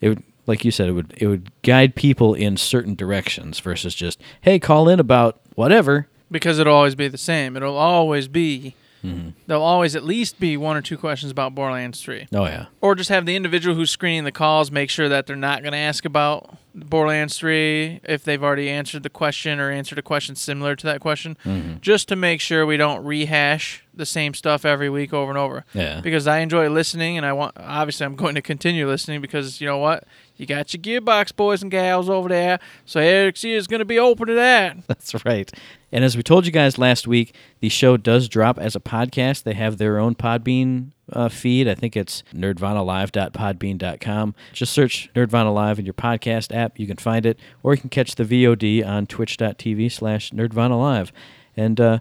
It 0.01 0.09
would, 0.11 0.23
like 0.47 0.65
you 0.65 0.71
said, 0.71 0.89
it 0.89 0.93
would 0.93 1.15
it 1.17 1.27
would 1.27 1.51
guide 1.63 1.97
people 1.97 2.35
in 2.35 2.57
certain 2.57 2.95
directions 2.95 3.59
versus 3.59 3.95
just, 3.95 4.21
hey, 4.43 4.59
call 4.61 4.89
in 4.89 5.01
about 5.01 5.41
whatever. 5.57 6.07
because 6.31 6.59
it'll 6.61 6.75
always 6.75 6.95
be 6.95 7.09
the 7.09 7.19
same. 7.19 7.57
It'll 7.57 7.77
always 7.77 8.29
be. 8.29 8.77
Mm-hmm. 9.05 9.31
There'll 9.47 9.62
always 9.62 9.97
at 9.97 10.05
least 10.05 10.38
be 10.38 10.57
one 10.57 10.77
or 10.77 10.83
two 10.83 10.97
questions 10.97 11.33
about 11.33 11.55
Borderlands 11.55 12.01
3. 12.03 12.29
Oh 12.33 12.45
yeah, 12.45 12.67
Or 12.81 12.95
just 12.95 13.11
have 13.11 13.27
the 13.27 13.37
individual 13.37 13.75
who's 13.75 13.91
screening 13.91 14.25
the 14.25 14.33
calls 14.33 14.71
make 14.71 14.91
sure 14.91 15.09
that 15.09 15.27
they're 15.27 15.37
not 15.37 15.62
going 15.62 15.73
to 15.73 15.79
ask 15.79 16.05
about 16.05 16.57
Borderlands 16.75 17.38
3 17.38 18.01
if 18.05 18.25
they've 18.25 18.43
already 18.43 18.71
answered 18.71 19.03
the 19.03 19.11
question 19.11 19.61
or 19.61 19.70
answered 19.70 19.99
a 19.99 20.03
question 20.03 20.37
similar 20.37 20.74
to 20.76 20.87
that 20.87 21.01
question. 21.01 21.37
Mm-hmm. 21.45 21.79
Just 21.81 22.09
to 22.09 22.16
make 22.16 22.41
sure 22.41 22.64
we 22.64 22.76
don't 22.76 23.05
rehash 23.05 23.85
the 23.95 24.07
same 24.07 24.35
stuff 24.35 24.64
every 24.64 24.89
week 24.89 25.12
over 25.12 25.31
and 25.31 25.39
over. 25.39 25.64
Yeah. 25.74 26.01
Because 26.01 26.26
I 26.26 26.39
enjoy 26.39 26.68
listening, 26.70 27.16
and 27.16 27.26
I 27.26 27.33
want 27.33 27.57
obviously 27.59 28.07
I'm 28.07 28.16
going 28.16 28.35
to 28.37 28.43
continue 28.43 28.89
listening 28.89 29.20
because 29.20 29.61
you 29.61 29.66
know 29.66 29.79
what, 29.79 30.05
you 30.43 30.47
got 30.47 30.74
your 30.74 30.82
gearbox 30.82 31.34
boys 31.34 31.62
and 31.62 31.70
gals 31.70 32.11
over 32.11 32.28
there, 32.28 32.59
so 32.84 33.01
Eric's 33.01 33.43
ear 33.45 33.57
is 33.57 33.66
going 33.66 33.78
to 33.78 33.86
be 33.86 33.99
open 33.99 34.26
to 34.26 34.34
that. 34.34 34.76
That's 34.86 35.24
right. 35.24 35.51
And 35.90 36.05
as 36.05 36.16
we 36.16 36.22
told 36.22 36.45
you 36.45 36.53
guys 36.53 36.76
last 36.76 37.07
week, 37.07 37.34
the 37.61 37.68
show 37.68 37.97
does 37.97 38.28
drop 38.28 38.59
as 38.59 38.74
a 38.74 38.80
podcast. 38.80 39.45
They 39.45 39.55
have 39.55 39.78
their 39.78 39.99
own 39.99 40.14
Podbean 40.14 40.90
uh, 41.12 41.28
feed. 41.28 41.68
I 41.68 41.74
think 41.74 41.97
it's 41.97 42.22
nerdvanalive.podbean.com. 42.34 44.34
Just 44.53 44.72
search 44.72 45.11
Nerdvana 45.14 45.55
Live 45.55 45.78
in 45.78 45.84
your 45.84 45.95
podcast 45.95 46.55
app. 46.55 46.78
You 46.78 46.86
can 46.86 46.97
find 46.97 47.24
it, 47.24 47.38
or 47.62 47.74
you 47.74 47.80
can 47.80 47.90
catch 47.90 48.16
the 48.16 48.24
VOD 48.24 48.86
on 48.86 49.07
twitch.tv 49.07 49.93
slash 49.93 50.30
nerdvanalive. 50.30 51.11
And 51.57 51.80
uh, 51.80 51.99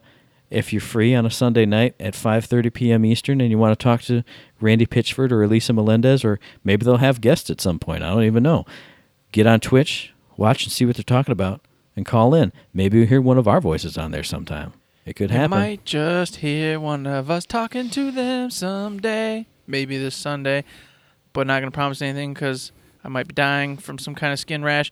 if 0.51 0.73
you're 0.73 0.81
free 0.81 1.15
on 1.15 1.25
a 1.25 1.31
Sunday 1.31 1.65
night 1.65 1.95
at 1.99 2.13
5.30 2.13 2.73
p.m. 2.73 3.05
Eastern 3.05 3.41
and 3.41 3.49
you 3.49 3.57
want 3.57 3.77
to 3.77 3.81
talk 3.81 4.01
to 4.03 4.23
Randy 4.61 4.85
Pitchford 4.85 5.31
or 5.31 5.43
Elisa 5.43 5.73
Melendez, 5.73 6.23
or 6.23 6.39
maybe 6.63 6.85
they'll 6.85 6.97
have 6.97 7.21
guests 7.21 7.49
at 7.49 7.61
some 7.61 7.79
point. 7.79 8.03
I 8.03 8.09
don't 8.09 8.23
even 8.23 8.43
know. 8.43 8.65
Get 9.31 9.47
on 9.47 9.59
Twitch, 9.59 10.13
watch 10.37 10.63
and 10.63 10.71
see 10.71 10.85
what 10.85 10.95
they're 10.95 11.03
talking 11.03 11.31
about, 11.31 11.61
and 11.95 12.05
call 12.05 12.33
in. 12.33 12.51
Maybe 12.73 12.99
you'll 12.99 13.07
hear 13.07 13.21
one 13.21 13.37
of 13.37 13.47
our 13.47 13.61
voices 13.61 13.97
on 13.97 14.11
there 14.11 14.23
sometime. 14.23 14.73
It 15.05 15.15
could 15.15 15.31
happen. 15.31 15.57
You 15.57 15.63
might 15.63 15.85
just 15.85 16.37
hear 16.37 16.79
one 16.79 17.07
of 17.07 17.31
us 17.31 17.45
talking 17.45 17.89
to 17.91 18.11
them 18.11 18.51
someday, 18.51 19.47
maybe 19.65 19.97
this 19.97 20.15
Sunday, 20.15 20.63
but 21.33 21.47
not 21.47 21.59
going 21.59 21.71
to 21.71 21.75
promise 21.75 22.01
anything 22.01 22.33
because 22.33 22.71
I 23.03 23.09
might 23.09 23.27
be 23.27 23.33
dying 23.33 23.77
from 23.77 23.97
some 23.97 24.13
kind 24.13 24.31
of 24.31 24.39
skin 24.39 24.63
rash. 24.63 24.91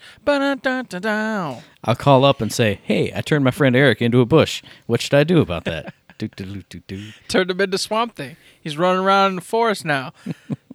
I'll 1.83 1.95
call 1.95 2.25
up 2.25 2.41
and 2.41 2.51
say, 2.51 2.79
"Hey, 2.83 3.11
I 3.15 3.21
turned 3.21 3.43
my 3.43 3.51
friend 3.51 3.75
Eric 3.75 4.01
into 4.01 4.19
a 4.19 4.25
bush. 4.25 4.63
What 4.87 5.01
should 5.01 5.13
I 5.13 5.23
do 5.23 5.41
about 5.41 5.65
that?" 5.65 5.93
Do, 6.19 6.27
do, 6.27 6.45
do, 6.45 6.61
do, 6.69 6.79
do. 6.87 7.03
Turned 7.27 7.49
him 7.49 7.59
into 7.61 7.77
Swamp 7.79 8.15
Thing. 8.15 8.35
He's 8.61 8.77
running 8.77 9.03
around 9.03 9.31
in 9.31 9.35
the 9.37 9.41
forest 9.41 9.83
now. 9.85 10.13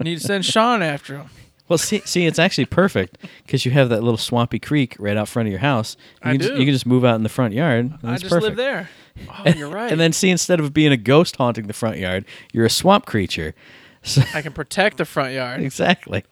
Need 0.00 0.18
to 0.18 0.26
send 0.26 0.44
Sean 0.44 0.82
after 0.82 1.16
him. 1.18 1.30
Well, 1.68 1.78
see, 1.78 2.00
see, 2.04 2.26
it's 2.26 2.38
actually 2.38 2.66
perfect 2.66 3.16
because 3.46 3.64
you 3.64 3.70
have 3.72 3.88
that 3.88 4.02
little 4.02 4.18
swampy 4.18 4.58
creek 4.58 4.96
right 4.98 5.16
out 5.16 5.28
front 5.28 5.46
of 5.48 5.50
your 5.50 5.60
house. 5.60 5.96
You 6.24 6.30
I 6.30 6.32
can 6.32 6.40
Just, 6.40 6.52
do. 6.54 6.58
you 6.60 6.66
can 6.66 6.74
just 6.74 6.84
move 6.86 7.04
out 7.06 7.14
in 7.14 7.22
the 7.22 7.28
front 7.30 7.54
yard. 7.54 7.86
and 8.02 8.10
I 8.10 8.16
just 8.18 8.24
perfect. 8.30 8.42
live 8.44 8.56
there. 8.56 8.90
Oh, 9.30 9.48
you're 9.50 9.70
right. 9.70 9.90
And 9.90 9.98
then 10.00 10.12
see, 10.12 10.28
instead 10.28 10.60
of 10.60 10.74
being 10.74 10.92
a 10.92 10.96
ghost 10.98 11.36
haunting 11.36 11.66
the 11.66 11.72
front 11.72 11.96
yard, 11.98 12.24
you're 12.52 12.66
a 12.66 12.70
swamp 12.70 13.06
creature. 13.06 13.54
So, 14.06 14.20
I 14.34 14.42
can 14.42 14.52
protect 14.52 14.98
the 14.98 15.06
front 15.06 15.32
yard. 15.32 15.62
exactly. 15.62 16.24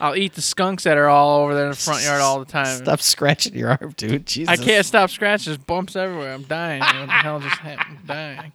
I'll 0.00 0.16
eat 0.16 0.34
the 0.34 0.42
skunks 0.42 0.84
that 0.84 0.96
are 0.98 1.08
all 1.08 1.42
over 1.42 1.54
there 1.54 1.64
in 1.64 1.70
the 1.70 1.76
front 1.76 2.02
yard 2.02 2.20
all 2.20 2.40
the 2.40 2.50
time. 2.50 2.78
Stop 2.78 3.00
scratching 3.00 3.54
your 3.54 3.70
arm, 3.70 3.94
dude. 3.96 4.26
Jesus. 4.26 4.48
I 4.48 4.62
can't 4.62 4.84
stop 4.84 5.10
scratching. 5.10 5.52
There's 5.52 5.64
bumps 5.64 5.96
everywhere. 5.96 6.34
I'm 6.34 6.42
dying. 6.42 6.80
What 6.80 7.06
the 7.06 7.12
hell 7.12 7.40
just 7.40 7.56
happened? 7.56 7.98
I'm 8.00 8.06
dying. 8.06 8.52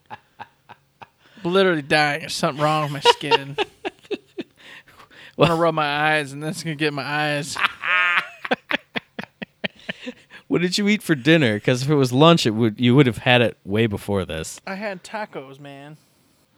Literally 1.44 1.82
dying. 1.82 2.22
There's 2.22 2.34
something 2.34 2.62
wrong 2.62 2.84
with 2.92 3.04
my 3.04 3.12
skin. 3.12 3.56
I 3.58 3.66
want 5.38 5.52
to 5.52 5.56
rub 5.56 5.74
my 5.74 6.16
eyes, 6.16 6.34
and 6.34 6.44
that's 6.44 6.64
gonna 6.64 6.76
get 6.76 6.94
my 6.94 7.04
eyes. 7.04 7.58
What 10.50 10.64
did 10.64 10.80
you 10.80 10.88
eat 10.88 11.04
for 11.04 11.14
dinner? 11.14 11.58
Because 11.58 11.84
if 11.84 11.92
it 11.92 11.96
was 11.96 12.12
lunch, 12.12 12.48
it 12.48 12.56
would 12.56 12.80
you 12.80 12.96
would 12.96 13.06
have 13.06 13.20
had 13.20 13.44
it 13.44 13.56
way 13.64 13.86
before 13.86 14.26
this. 14.26 14.60
I 14.66 14.74
had 14.74 15.04
tacos, 15.04 15.60
man. 15.60 15.98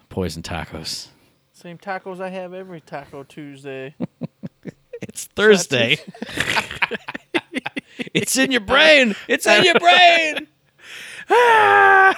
Poison 0.07 0.41
tacos. 0.41 1.09
Same 1.51 1.77
tacos 1.77 2.21
I 2.21 2.29
have 2.29 2.53
every 2.53 2.79
Taco 2.79 3.23
Tuesday. 3.23 3.95
It's 5.31 5.35
Thursday. 5.35 5.97
it's 8.13 8.37
in 8.37 8.51
your 8.51 8.61
brain. 8.61 9.15
It's 9.27 9.45
in 9.45 9.63
your 9.63 9.79
brain. 9.79 10.47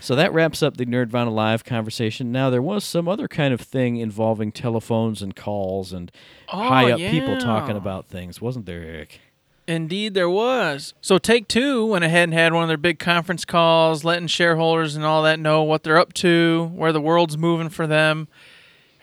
so 0.00 0.14
that 0.14 0.32
wraps 0.32 0.62
up 0.62 0.76
the 0.76 0.86
Nerdvana 0.86 1.32
Live 1.32 1.64
conversation. 1.64 2.30
Now 2.30 2.50
there 2.50 2.62
was 2.62 2.84
some 2.84 3.08
other 3.08 3.26
kind 3.26 3.52
of 3.52 3.60
thing 3.60 3.96
involving 3.96 4.52
telephones 4.52 5.20
and 5.20 5.34
calls 5.34 5.92
and 5.92 6.12
oh, 6.52 6.68
high 6.68 6.92
up 6.92 6.98
people 6.98 7.38
talking 7.38 7.76
about 7.76 8.06
things, 8.06 8.40
wasn't 8.40 8.66
there, 8.66 8.82
Eric? 8.82 9.20
Indeed, 9.66 10.14
there 10.14 10.30
was. 10.30 10.94
So 11.00 11.18
Take 11.18 11.48
Two 11.48 11.84
went 11.84 12.04
ahead 12.04 12.24
and 12.24 12.32
had 12.32 12.54
one 12.54 12.62
of 12.62 12.68
their 12.68 12.78
big 12.78 12.98
conference 12.98 13.44
calls, 13.44 14.02
letting 14.04 14.28
shareholders 14.28 14.96
and 14.96 15.04
all 15.04 15.24
that 15.24 15.38
know 15.38 15.62
what 15.62 15.82
they're 15.82 15.98
up 15.98 16.14
to, 16.14 16.70
where 16.74 16.92
the 16.92 17.00
world's 17.00 17.36
moving 17.36 17.68
for 17.68 17.86
them. 17.86 18.28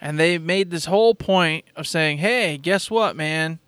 And 0.06 0.20
they 0.20 0.38
made 0.38 0.70
this 0.70 0.84
whole 0.84 1.16
point 1.16 1.64
of 1.74 1.88
saying, 1.88 2.18
hey, 2.18 2.58
guess 2.58 2.92
what, 2.92 3.16
man? 3.16 3.58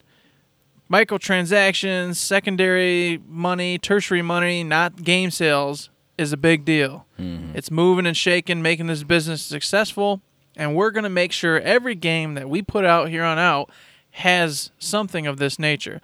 Microtransactions, 0.88 2.14
secondary 2.14 3.20
money, 3.26 3.76
tertiary 3.76 4.22
money, 4.22 4.62
not 4.62 5.02
game 5.02 5.32
sales, 5.32 5.90
is 6.16 6.32
a 6.32 6.36
big 6.36 6.64
deal. 6.64 7.06
Mm-hmm. 7.18 7.56
It's 7.56 7.72
moving 7.72 8.06
and 8.06 8.16
shaking, 8.16 8.62
making 8.62 8.86
this 8.86 9.02
business 9.02 9.42
successful. 9.42 10.20
And 10.54 10.76
we're 10.76 10.92
going 10.92 11.02
to 11.02 11.10
make 11.10 11.32
sure 11.32 11.58
every 11.58 11.96
game 11.96 12.34
that 12.34 12.48
we 12.48 12.62
put 12.62 12.84
out 12.84 13.08
here 13.08 13.24
on 13.24 13.40
out 13.40 13.68
has 14.12 14.70
something 14.78 15.26
of 15.26 15.38
this 15.38 15.58
nature. 15.58 16.00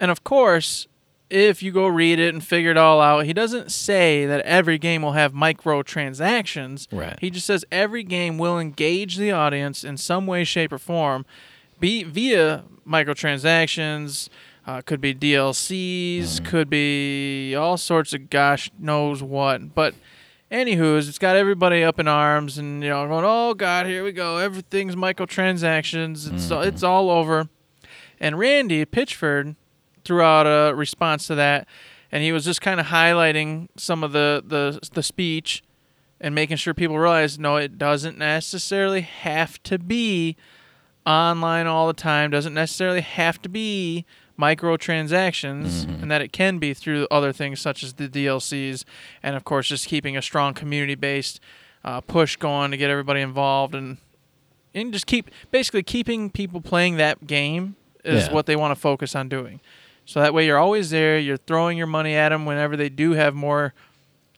And 0.00 0.10
of 0.10 0.24
course, 0.24 0.86
if 1.28 1.62
you 1.62 1.72
go 1.72 1.86
read 1.86 2.18
it 2.18 2.32
and 2.32 2.44
figure 2.44 2.70
it 2.70 2.76
all 2.76 3.00
out, 3.00 3.24
he 3.24 3.32
doesn't 3.32 3.72
say 3.72 4.26
that 4.26 4.40
every 4.42 4.78
game 4.78 5.02
will 5.02 5.12
have 5.12 5.32
microtransactions. 5.32 6.86
Right. 6.92 7.18
He 7.20 7.30
just 7.30 7.46
says 7.46 7.64
every 7.72 8.04
game 8.04 8.38
will 8.38 8.58
engage 8.58 9.16
the 9.16 9.32
audience 9.32 9.84
in 9.84 9.96
some 9.96 10.26
way, 10.26 10.44
shape, 10.44 10.72
or 10.72 10.78
form, 10.78 11.26
be 11.80 12.04
via 12.04 12.64
microtransactions. 12.86 14.28
Uh, 14.66 14.82
could 14.82 15.00
be 15.00 15.14
DLCs, 15.14 16.44
could 16.44 16.68
be 16.68 17.54
all 17.54 17.76
sorts 17.76 18.12
of 18.12 18.28
gosh 18.28 18.68
knows 18.80 19.22
what. 19.22 19.76
But 19.76 19.94
anywho's, 20.50 21.08
it's 21.08 21.20
got 21.20 21.36
everybody 21.36 21.84
up 21.84 22.00
in 22.00 22.08
arms 22.08 22.58
and 22.58 22.82
you 22.82 22.88
know 22.88 23.06
going, 23.06 23.24
oh 23.24 23.54
god, 23.54 23.86
here 23.86 24.02
we 24.02 24.10
go, 24.10 24.38
everything's 24.38 24.96
microtransactions. 24.96 26.32
It's 26.32 26.50
it's 26.50 26.82
all 26.82 27.10
over. 27.10 27.48
And 28.18 28.38
Randy 28.40 28.84
Pitchford 28.86 29.54
threw 30.06 30.22
out 30.22 30.46
a 30.46 30.74
response 30.74 31.26
to 31.26 31.34
that, 31.34 31.66
and 32.12 32.22
he 32.22 32.32
was 32.32 32.44
just 32.44 32.60
kind 32.60 32.78
of 32.80 32.86
highlighting 32.86 33.68
some 33.76 34.02
of 34.04 34.12
the, 34.12 34.42
the 34.46 34.78
the 34.92 35.02
speech 35.02 35.62
and 36.20 36.34
making 36.34 36.56
sure 36.56 36.72
people 36.72 36.98
realize 36.98 37.38
no, 37.38 37.56
it 37.56 37.76
doesn't 37.78 38.16
necessarily 38.16 39.02
have 39.02 39.62
to 39.64 39.78
be 39.78 40.36
online 41.04 41.66
all 41.66 41.86
the 41.86 41.92
time. 41.92 42.30
Doesn't 42.30 42.54
necessarily 42.54 43.00
have 43.02 43.40
to 43.42 43.48
be 43.48 44.04
microtransactions, 44.38 45.84
and 46.02 46.10
that 46.10 46.20
it 46.20 46.32
can 46.32 46.58
be 46.58 46.74
through 46.74 47.06
other 47.10 47.32
things 47.32 47.60
such 47.60 47.82
as 47.82 47.94
the 47.94 48.08
DLCs, 48.08 48.84
and 49.22 49.36
of 49.36 49.44
course 49.44 49.68
just 49.68 49.86
keeping 49.86 50.16
a 50.16 50.22
strong 50.22 50.54
community 50.54 50.94
based 50.94 51.40
uh, 51.84 52.00
push 52.00 52.36
going 52.36 52.70
to 52.70 52.76
get 52.76 52.90
everybody 52.90 53.20
involved 53.20 53.74
and 53.74 53.98
and 54.74 54.92
just 54.92 55.06
keep 55.06 55.30
basically 55.50 55.82
keeping 55.82 56.28
people 56.30 56.60
playing 56.60 56.96
that 56.96 57.26
game 57.26 57.76
is 58.04 58.26
Yeah. 58.28 58.32
what 58.34 58.44
they 58.46 58.56
want 58.56 58.72
to 58.74 58.80
focus 58.80 59.14
on 59.16 59.28
doing. 59.28 59.60
So 60.06 60.20
that 60.20 60.32
way 60.32 60.46
you're 60.46 60.58
always 60.58 60.90
there. 60.90 61.18
You're 61.18 61.36
throwing 61.36 61.76
your 61.76 61.86
money 61.88 62.14
at 62.14 62.30
them 62.30 62.46
whenever 62.46 62.76
they 62.76 62.88
do 62.88 63.12
have 63.12 63.34
more 63.34 63.74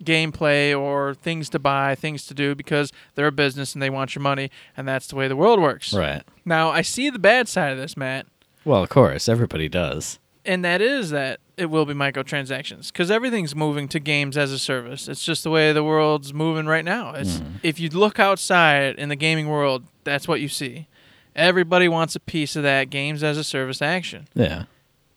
gameplay 0.02 0.78
or 0.78 1.14
things 1.14 1.48
to 1.50 1.58
buy, 1.58 1.94
things 1.94 2.26
to 2.26 2.34
do 2.34 2.54
because 2.54 2.92
they're 3.14 3.26
a 3.26 3.32
business 3.32 3.74
and 3.74 3.82
they 3.82 3.90
want 3.90 4.14
your 4.14 4.22
money, 4.22 4.50
and 4.76 4.86
that's 4.86 5.06
the 5.08 5.16
way 5.16 5.28
the 5.28 5.36
world 5.36 5.60
works. 5.60 5.92
Right. 5.92 6.22
Now 6.44 6.70
I 6.70 6.82
see 6.82 7.10
the 7.10 7.18
bad 7.18 7.48
side 7.48 7.72
of 7.72 7.78
this, 7.78 7.96
Matt, 7.96 8.26
Well, 8.64 8.82
of 8.82 8.88
course, 8.88 9.28
everybody 9.28 9.68
does. 9.68 10.18
and 10.44 10.64
that 10.64 10.80
is 10.80 11.10
that 11.10 11.40
it 11.56 11.66
will 11.66 11.84
be 11.84 11.94
microtransactions 11.94 12.92
because 12.92 13.10
everything's 13.10 13.54
moving 13.56 13.88
to 13.88 13.98
games 13.98 14.36
as 14.36 14.52
a 14.52 14.58
service. 14.58 15.08
It's 15.08 15.24
just 15.24 15.42
the 15.42 15.50
way 15.50 15.72
the 15.72 15.82
world's 15.84 16.32
moving 16.32 16.66
right 16.66 16.84
now. 16.84 17.12
It's 17.14 17.38
mm-hmm. 17.38 17.56
if 17.64 17.80
you 17.80 17.88
look 17.90 18.18
outside 18.20 18.94
in 18.96 19.08
the 19.08 19.16
gaming 19.16 19.48
world, 19.48 19.84
that's 20.04 20.28
what 20.28 20.40
you 20.40 20.48
see. 20.48 20.86
Everybody 21.34 21.88
wants 21.88 22.14
a 22.16 22.20
piece 22.20 22.56
of 22.56 22.62
that 22.62 22.88
games 22.90 23.22
as 23.22 23.36
a 23.36 23.44
service 23.44 23.82
action 23.82 24.28
Yeah. 24.34 24.64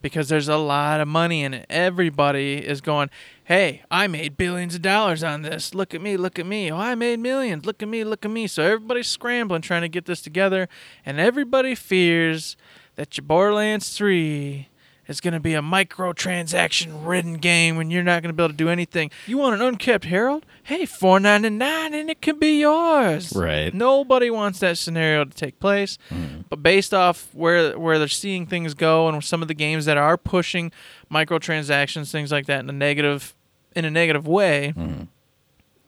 Because 0.02 0.30
there's 0.30 0.47
a 0.49 0.58
lot 0.58 0.99
of 1.02 1.08
money 1.08 1.43
in 1.43 1.54
it. 1.54 1.66
Everybody 1.70 2.56
is 2.56 2.82
going, 2.82 3.10
"Hey, 3.43 3.84
I 3.91 4.08
made 4.08 4.38
billions 4.38 4.76
of 4.76 4.82
dollars 4.82 5.24
on 5.24 5.41
this. 5.41 5.76
Look 5.76 5.93
at 5.93 6.02
me, 6.02 6.18
look 6.18 6.39
at 6.39 6.45
me. 6.45 6.72
Oh, 6.72 6.78
I 6.78 6.95
made 6.95 7.20
millions. 7.20 7.66
Look 7.66 7.84
at 7.84 7.89
me, 7.89 8.04
look 8.04 8.26
at 8.26 8.32
me." 8.32 8.47
So 8.47 8.64
everybody's 8.64 9.08
scrambling 9.08 9.62
trying 9.62 9.82
to 9.84 9.89
get 9.89 10.06
this 10.06 10.22
together, 10.22 10.68
and 11.06 11.20
everybody 11.20 11.76
fears 11.76 12.58
that 12.95 13.18
your 13.18 13.26
Borderlands 13.26 13.95
3 13.95 14.68
is 15.12 15.22
going 15.22 15.34
to 15.34 15.39
be 15.39 15.53
a 15.53 15.62
microtransaction 15.62 17.05
ridden 17.05 17.36
game 17.36 17.76
when 17.76 17.91
you're 17.91 18.01
not 18.01 18.24
going 18.24 18.30
to 18.30 18.34
be 18.34 18.41
able 18.41 18.53
to 18.53 18.57
do 18.57 18.70
anything. 18.70 19.12
You 19.28 19.38
want 19.38 19.53
an 19.53 19.62
Unkempt 19.62 20.05
Harold? 20.05 20.45
Hey, 20.64 20.84
4.99 20.84 21.62
and 21.93 22.09
it 22.09 22.22
can 22.22 22.39
be 22.39 22.59
yours. 22.59 23.34
Right. 23.36 23.74
Nobody 23.74 24.32
wants 24.32 24.59
that 24.59 24.78
scenario 24.78 25.26
to 25.26 25.32
take 25.32 25.59
place. 25.59 25.99
Mm. 26.09 26.45
But 26.49 26.64
based 26.64 26.93
off 26.93 27.30
where 27.34 27.78
where 27.78 27.99
they're 27.99 28.07
seeing 28.07 28.47
things 28.47 28.74
go 28.74 29.07
and 29.07 29.24
some 29.24 29.41
of 29.41 29.47
the 29.47 29.53
games 29.53 29.86
that 29.86 29.97
are 29.97 30.18
pushing 30.18 30.72
microtransactions, 31.12 32.12
things 32.12 32.32
like 32.32 32.47
that 32.47 32.62
in 32.62 32.70
a 32.70 32.74
negative 32.74 33.36
in 33.76 33.86
a 33.86 33.91
negative 33.91 34.28
way, 34.28 34.74
mm. 34.76 35.07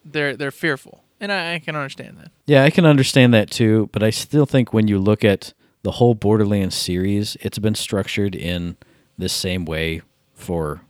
they're 0.05 0.35
they're 0.35 0.51
fearful. 0.51 1.03
And 1.19 1.31
I, 1.31 1.55
I 1.55 1.59
can 1.59 1.75
understand 1.75 2.17
that. 2.19 2.31
Yeah, 2.45 2.63
I 2.63 2.69
can 2.69 2.85
understand 2.85 3.33
that 3.33 3.49
too, 3.49 3.89
but 3.93 4.03
I 4.03 4.09
still 4.09 4.45
think 4.45 4.73
when 4.73 4.87
you 4.87 4.99
look 4.99 5.23
at 5.23 5.53
the 5.83 5.91
whole 5.91 6.15
Borderlands 6.15 6.75
series, 6.75 7.37
it's 7.41 7.59
been 7.59 7.75
structured 7.75 8.35
in 8.35 8.77
this 9.17 9.33
same 9.33 9.65
way 9.65 10.01
for 10.33 10.81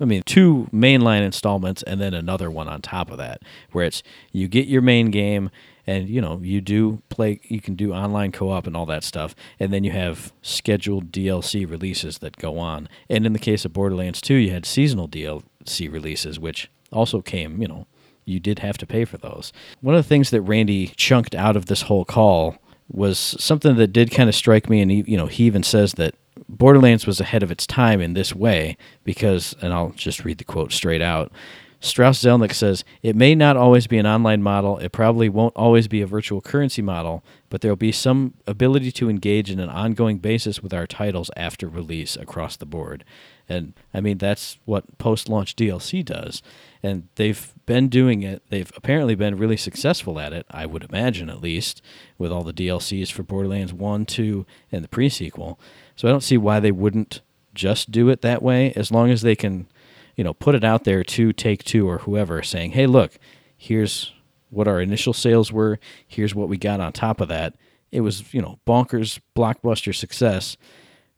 I 0.00 0.06
mean, 0.06 0.22
two 0.24 0.68
mainline 0.72 1.22
installments 1.22 1.82
and 1.82 2.00
then 2.00 2.14
another 2.14 2.50
one 2.50 2.68
on 2.68 2.82
top 2.82 3.10
of 3.10 3.18
that, 3.18 3.42
where 3.72 3.86
it's 3.86 4.02
you 4.32 4.48
get 4.48 4.66
your 4.66 4.82
main 4.82 5.10
game 5.10 5.50
and 5.86 6.08
you 6.08 6.20
know 6.20 6.40
you 6.42 6.60
do 6.60 7.02
play, 7.08 7.40
you 7.44 7.60
can 7.60 7.74
do 7.74 7.92
online 7.92 8.32
co-op 8.32 8.66
and 8.66 8.76
all 8.76 8.86
that 8.86 9.04
stuff, 9.04 9.34
and 9.60 9.72
then 9.72 9.84
you 9.84 9.92
have 9.92 10.32
scheduled 10.42 11.12
DLC 11.12 11.68
releases 11.68 12.18
that 12.18 12.36
go 12.36 12.58
on. 12.58 12.88
And 13.08 13.24
in 13.24 13.32
the 13.32 13.38
case 13.38 13.64
of 13.64 13.72
Borderlands 13.72 14.20
2, 14.20 14.34
you 14.34 14.50
had 14.50 14.66
seasonal 14.66 15.08
DLC 15.08 15.92
releases, 15.92 16.40
which 16.40 16.70
also 16.92 17.22
came, 17.22 17.62
you 17.62 17.68
know, 17.68 17.86
you 18.24 18.40
did 18.40 18.60
have 18.60 18.78
to 18.78 18.86
pay 18.86 19.04
for 19.04 19.18
those. 19.18 19.52
One 19.80 19.94
of 19.94 20.02
the 20.02 20.08
things 20.08 20.30
that 20.30 20.42
Randy 20.42 20.88
chunked 20.88 21.34
out 21.34 21.56
of 21.56 21.66
this 21.66 21.82
whole 21.82 22.04
call 22.04 22.56
was 22.88 23.18
something 23.18 23.76
that 23.76 23.88
did 23.88 24.10
kind 24.10 24.28
of 24.28 24.34
strike 24.34 24.68
me, 24.68 24.80
and 24.80 24.90
he, 24.90 25.04
you 25.06 25.16
know, 25.16 25.26
he 25.26 25.44
even 25.44 25.62
says 25.62 25.94
that 25.94 26.14
Borderlands 26.48 27.06
was 27.06 27.20
ahead 27.20 27.42
of 27.42 27.50
its 27.50 27.66
time 27.66 28.00
in 28.00 28.14
this 28.14 28.34
way 28.34 28.76
because, 29.02 29.54
and 29.60 29.72
I'll 29.72 29.90
just 29.90 30.24
read 30.24 30.38
the 30.38 30.44
quote 30.44 30.72
straight 30.72 31.02
out. 31.02 31.32
Strauss 31.80 32.22
Zelnick 32.22 32.54
says, 32.54 32.82
It 33.02 33.14
may 33.14 33.34
not 33.34 33.58
always 33.58 33.86
be 33.86 33.98
an 33.98 34.06
online 34.06 34.42
model. 34.42 34.78
It 34.78 34.90
probably 34.90 35.28
won't 35.28 35.54
always 35.54 35.86
be 35.86 36.00
a 36.00 36.06
virtual 36.06 36.40
currency 36.40 36.80
model, 36.80 37.22
but 37.50 37.60
there 37.60 37.70
will 37.70 37.76
be 37.76 37.92
some 37.92 38.34
ability 38.46 38.90
to 38.92 39.10
engage 39.10 39.50
in 39.50 39.60
an 39.60 39.68
ongoing 39.68 40.18
basis 40.18 40.62
with 40.62 40.72
our 40.72 40.86
titles 40.86 41.30
after 41.36 41.68
release 41.68 42.16
across 42.16 42.56
the 42.56 42.64
board. 42.64 43.04
And 43.50 43.74
I 43.92 44.00
mean, 44.00 44.16
that's 44.16 44.58
what 44.64 44.96
post 44.96 45.28
launch 45.28 45.56
DLC 45.56 46.02
does. 46.02 46.42
And 46.82 47.08
they've 47.16 47.52
been 47.66 47.88
doing 47.88 48.22
it. 48.22 48.42
They've 48.50 48.70
apparently 48.76 49.14
been 49.14 49.36
really 49.36 49.56
successful 49.56 50.18
at 50.18 50.32
it, 50.32 50.46
I 50.50 50.66
would 50.66 50.84
imagine, 50.84 51.30
at 51.30 51.40
least, 51.40 51.82
with 52.18 52.32
all 52.32 52.42
the 52.42 52.52
DLCs 52.52 53.10
for 53.10 53.22
Borderlands 53.22 53.72
1, 53.72 54.06
2, 54.06 54.46
and 54.72 54.84
the 54.84 54.88
pre 54.88 55.08
sequel. 55.08 55.58
So 55.96 56.08
I 56.08 56.10
don't 56.10 56.22
see 56.22 56.36
why 56.36 56.60
they 56.60 56.72
wouldn't 56.72 57.20
just 57.54 57.90
do 57.90 58.08
it 58.08 58.22
that 58.22 58.42
way 58.42 58.72
as 58.74 58.90
long 58.90 59.10
as 59.10 59.22
they 59.22 59.36
can, 59.36 59.68
you 60.16 60.24
know, 60.24 60.34
put 60.34 60.54
it 60.54 60.64
out 60.64 60.84
there 60.84 61.04
to 61.04 61.32
Take 61.32 61.64
Two 61.64 61.88
or 61.88 61.98
whoever 61.98 62.42
saying, 62.42 62.72
hey, 62.72 62.86
look, 62.86 63.18
here's 63.56 64.12
what 64.50 64.68
our 64.68 64.80
initial 64.80 65.12
sales 65.12 65.52
were, 65.52 65.78
here's 66.06 66.34
what 66.34 66.48
we 66.48 66.56
got 66.56 66.80
on 66.80 66.92
top 66.92 67.20
of 67.20 67.28
that. 67.28 67.56
It 67.90 68.00
was, 68.00 68.34
you 68.34 68.42
know, 68.42 68.58
bonkers 68.66 69.20
blockbuster 69.36 69.94
success. 69.94 70.56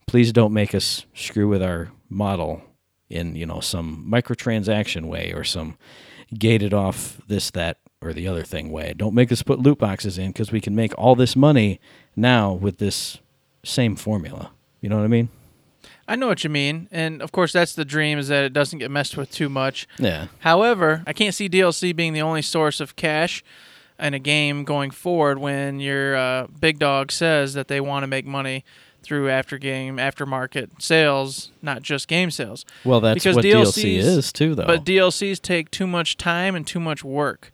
Please 0.07 0.32
don't 0.32 0.53
make 0.53 0.74
us 0.74 1.07
screw 1.14 1.49
with 1.49 1.62
our 1.62 1.90
model 2.09 2.62
in, 3.09 3.34
you 3.34 3.47
know, 3.47 3.61
some 3.61 4.07
microtransaction 4.09 5.07
way 5.07 5.32
or 5.32 5.44
some 5.44 5.76
gated 6.34 6.74
off 6.74 7.20
this, 7.28 7.50
that, 7.52 7.78
or 8.02 8.12
the 8.12 8.26
other 8.28 8.42
thing 8.42 8.70
way. 8.70 8.94
Don't 8.96 9.14
make 9.14 9.32
us 9.32 9.42
put 9.42 9.58
loot 9.58 9.78
boxes 9.78 10.18
in 10.18 10.28
because 10.28 10.52
we 10.52 10.60
can 10.60 10.74
make 10.74 10.92
all 10.98 11.14
this 11.14 11.36
money 11.36 11.80
now 12.14 12.52
with 12.52 12.78
this 12.78 13.18
same 13.64 13.96
formula. 13.96 14.50
You 14.80 14.88
know 14.88 14.96
what 14.96 15.04
I 15.04 15.08
mean? 15.08 15.28
I 16.08 16.14
know 16.14 16.28
what 16.28 16.44
you 16.44 16.50
mean, 16.50 16.88
and 16.92 17.20
of 17.20 17.32
course 17.32 17.52
that's 17.52 17.74
the 17.74 17.84
dream 17.84 18.18
is 18.18 18.28
that 18.28 18.44
it 18.44 18.52
doesn't 18.52 18.78
get 18.78 18.90
messed 18.90 19.16
with 19.16 19.30
too 19.30 19.48
much. 19.48 19.88
Yeah. 19.98 20.28
However, 20.40 21.02
I 21.06 21.12
can't 21.12 21.34
see 21.34 21.48
DLC 21.48 21.94
being 21.94 22.12
the 22.12 22.22
only 22.22 22.42
source 22.42 22.80
of 22.80 22.94
cash 22.94 23.42
in 23.98 24.14
a 24.14 24.18
game 24.18 24.64
going 24.64 24.90
forward 24.90 25.38
when 25.38 25.80
your 25.80 26.16
uh, 26.16 26.46
big 26.60 26.78
dog 26.78 27.10
says 27.10 27.54
that 27.54 27.66
they 27.68 27.80
want 27.80 28.04
to 28.04 28.06
make 28.06 28.24
money 28.24 28.64
through 29.07 29.30
after 29.30 29.59
game 29.59 29.96
aftermarket 29.96 30.82
sales, 30.82 31.52
not 31.62 31.82
just 31.82 32.09
game 32.09 32.30
sales. 32.30 32.64
Well, 32.84 33.00
that's 33.00 33.22
Because 33.22 33.36
what 33.36 33.44
DLC 33.44 33.96
is 33.96 34.32
too, 34.32 34.54
though. 34.54 34.66
But 34.66 34.84
DLCs 34.84 35.40
take 35.40 35.70
too 35.70 35.86
much 35.86 36.16
time 36.16 36.54
and 36.54 36.66
too 36.66 36.80
much 36.80 37.04
work. 37.04 37.50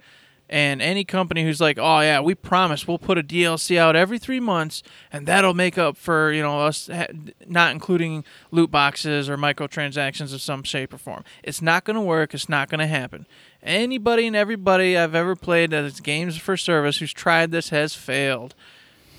And 0.49 0.83
any 0.83 1.03
company 1.05 1.45
who's 1.45 1.63
like, 1.63 1.79
"Oh 1.79 2.01
yeah, 2.01 2.21
we 2.21 2.35
promise 2.35 2.87
we'll 2.87 2.99
put 2.99 3.17
a 3.17 3.23
DLC 3.23 3.79
out 3.79 3.97
every 3.97 4.19
three 4.19 4.41
months, 4.41 4.83
and 5.11 5.27
that'll 5.27 5.55
make 5.55 5.79
up 5.79 5.97
for 5.97 6.31
you 6.31 6.43
know 6.43 6.61
us 6.61 6.91
ha- 6.93 7.07
not 7.47 7.73
including 7.73 8.23
loot 8.51 8.71
boxes 8.71 9.31
or 9.31 9.39
microtransactions 9.39 10.35
of 10.35 10.43
some 10.43 10.63
shape 10.63 10.93
or 10.93 10.99
form," 10.99 11.25
it's 11.43 11.63
not 11.63 11.85
going 11.85 11.95
to 11.95 12.03
work. 12.03 12.35
It's 12.35 12.51
not 12.51 12.69
going 12.69 12.81
to 12.81 12.87
happen. 12.87 13.27
Anybody 13.63 14.27
and 14.27 14.37
everybody 14.37 14.95
I've 14.95 15.15
ever 15.15 15.35
played 15.37 15.71
that 15.71 15.85
is 15.85 16.01
games 16.01 16.37
for 16.37 16.59
service 16.59 16.99
who's 16.99 17.15
tried 17.15 17.51
this 17.51 17.71
has 17.71 17.95
failed. 17.95 18.55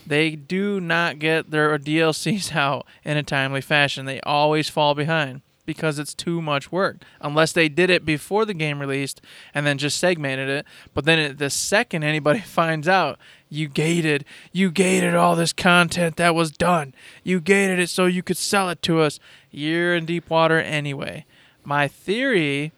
They 0.06 0.36
do 0.36 0.80
not 0.80 1.20
get 1.20 1.52
their 1.52 1.78
DLCs 1.78 2.56
out 2.56 2.86
in 3.04 3.18
a 3.18 3.24
timely 3.24 3.62
fashion. 3.62 4.06
They 4.06 4.20
always 4.22 4.70
fall 4.70 4.96
behind 4.96 5.42
because 5.66 5.98
it's 5.98 6.14
too 6.14 6.42
much 6.42 6.72
work. 6.72 6.98
Unless 7.22 7.54
they 7.54 7.70
did 7.70 7.90
it 7.90 8.06
before 8.06 8.46
the 8.46 8.54
game 8.54 8.80
released 8.80 9.22
and 9.54 9.66
then 9.66 9.78
just 9.78 9.98
segmented 9.98 10.50
it. 10.50 10.66
But 10.94 11.06
then 11.06 11.38
the 11.38 11.50
second 11.50 12.04
anybody 12.04 12.40
finds 12.46 12.88
out, 12.88 13.18
you 13.50 13.68
gated, 13.68 14.26
you 14.52 14.72
gated 14.72 15.16
all 15.16 15.36
this 15.36 15.54
content 15.54 16.18
that 16.18 16.36
was 16.36 16.52
done. 16.52 16.94
You 17.24 17.40
gated 17.40 17.80
it 17.80 17.90
so 17.90 18.06
you 18.06 18.24
could 18.24 18.38
sell 18.38 18.70
it 18.70 18.82
to 18.84 19.00
us. 19.00 19.20
You're 19.52 19.96
in 19.96 20.06
deep 20.06 20.30
water 20.30 20.60
anyway. 20.60 21.26
My 21.64 21.88
theory 21.88 22.72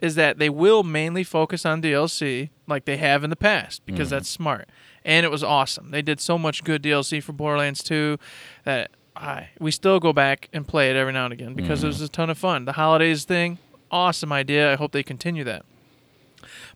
is 0.00 0.16
that 0.16 0.38
they 0.38 0.50
will 0.50 0.82
mainly 0.82 1.24
focus 1.24 1.64
on 1.64 1.82
DLC 1.82 2.50
like 2.66 2.84
they 2.84 2.96
have 2.96 3.22
in 3.22 3.30
the 3.30 3.36
past 3.36 3.84
because 3.86 4.08
mm-hmm. 4.08 4.16
that's 4.16 4.28
smart. 4.28 4.68
And 5.04 5.26
it 5.26 5.30
was 5.30 5.44
awesome. 5.44 5.90
They 5.90 6.02
did 6.02 6.20
so 6.20 6.38
much 6.38 6.64
good 6.64 6.82
DLC 6.82 7.22
for 7.22 7.32
Borderlands 7.32 7.82
2 7.82 8.18
that 8.64 8.90
I 9.16 9.50
we 9.58 9.70
still 9.70 10.00
go 10.00 10.12
back 10.12 10.48
and 10.52 10.66
play 10.66 10.90
it 10.90 10.96
every 10.96 11.12
now 11.12 11.24
and 11.24 11.32
again 11.32 11.54
because 11.54 11.84
it 11.84 11.88
mm-hmm. 11.88 12.00
was 12.00 12.00
a 12.00 12.08
ton 12.08 12.30
of 12.30 12.38
fun. 12.38 12.64
The 12.64 12.72
holidays 12.72 13.24
thing, 13.24 13.58
awesome 13.90 14.32
idea. 14.32 14.72
I 14.72 14.76
hope 14.76 14.92
they 14.92 15.02
continue 15.02 15.44
that. 15.44 15.64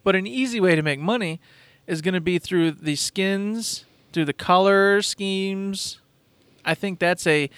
But 0.05 0.14
an 0.14 0.26
easy 0.26 0.61
way 0.61 0.76
to 0.76 0.83
make 0.83 1.01
money 1.01 1.41
is 1.87 2.03
going 2.03 2.14
to 2.14 2.20
be 2.20 2.39
through 2.39 2.72
the 2.72 2.97
skins, 2.97 3.85
through 4.12 4.26
the 4.26 4.33
color 4.33 5.03
schemes. 5.03 6.01
I 6.64 6.74
think 6.74 6.99
that's 6.99 7.26
a 7.26 7.51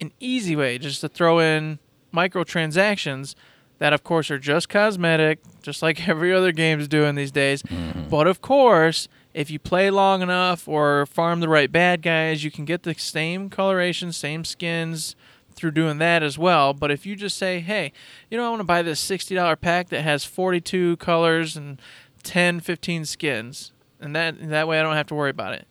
an 0.00 0.12
easy 0.20 0.54
way 0.54 0.78
just 0.78 1.00
to 1.00 1.08
throw 1.08 1.40
in 1.40 1.78
microtransactions 2.14 3.34
that 3.78 3.92
of 3.92 4.04
course 4.04 4.30
are 4.30 4.38
just 4.38 4.68
cosmetic, 4.68 5.40
just 5.62 5.82
like 5.82 6.08
every 6.08 6.32
other 6.32 6.52
game's 6.52 6.88
doing 6.88 7.14
these 7.14 7.30
days. 7.32 7.62
Mm-hmm. 7.62 8.08
But 8.08 8.26
of 8.26 8.40
course, 8.40 9.08
if 9.34 9.50
you 9.50 9.58
play 9.58 9.90
long 9.90 10.22
enough 10.22 10.66
or 10.66 11.06
farm 11.06 11.40
the 11.40 11.48
right 11.48 11.70
bad 11.70 12.02
guys, 12.02 12.44
you 12.44 12.50
can 12.50 12.64
get 12.64 12.82
the 12.82 12.94
same 12.94 13.50
coloration, 13.50 14.12
same 14.12 14.44
skins 14.44 15.14
through 15.54 15.72
doing 15.72 15.98
that 15.98 16.22
as 16.22 16.38
well. 16.38 16.72
But 16.72 16.90
if 16.90 17.04
you 17.04 17.16
just 17.16 17.36
say, 17.36 17.60
hey, 17.60 17.92
you 18.30 18.38
know, 18.38 18.46
I 18.46 18.50
want 18.50 18.60
to 18.60 18.64
buy 18.64 18.82
this 18.82 19.04
$60 19.04 19.60
pack 19.60 19.88
that 19.88 20.02
has 20.02 20.24
42 20.24 20.96
colors 20.98 21.56
and 21.56 21.80
10, 22.22 22.60
15 22.60 23.04
skins, 23.04 23.72
and 24.00 24.14
that 24.14 24.36
that 24.50 24.68
way 24.68 24.78
I 24.78 24.82
don't 24.82 24.94
have 24.94 25.06
to 25.08 25.14
worry 25.14 25.30
about 25.30 25.54
it. 25.54 25.66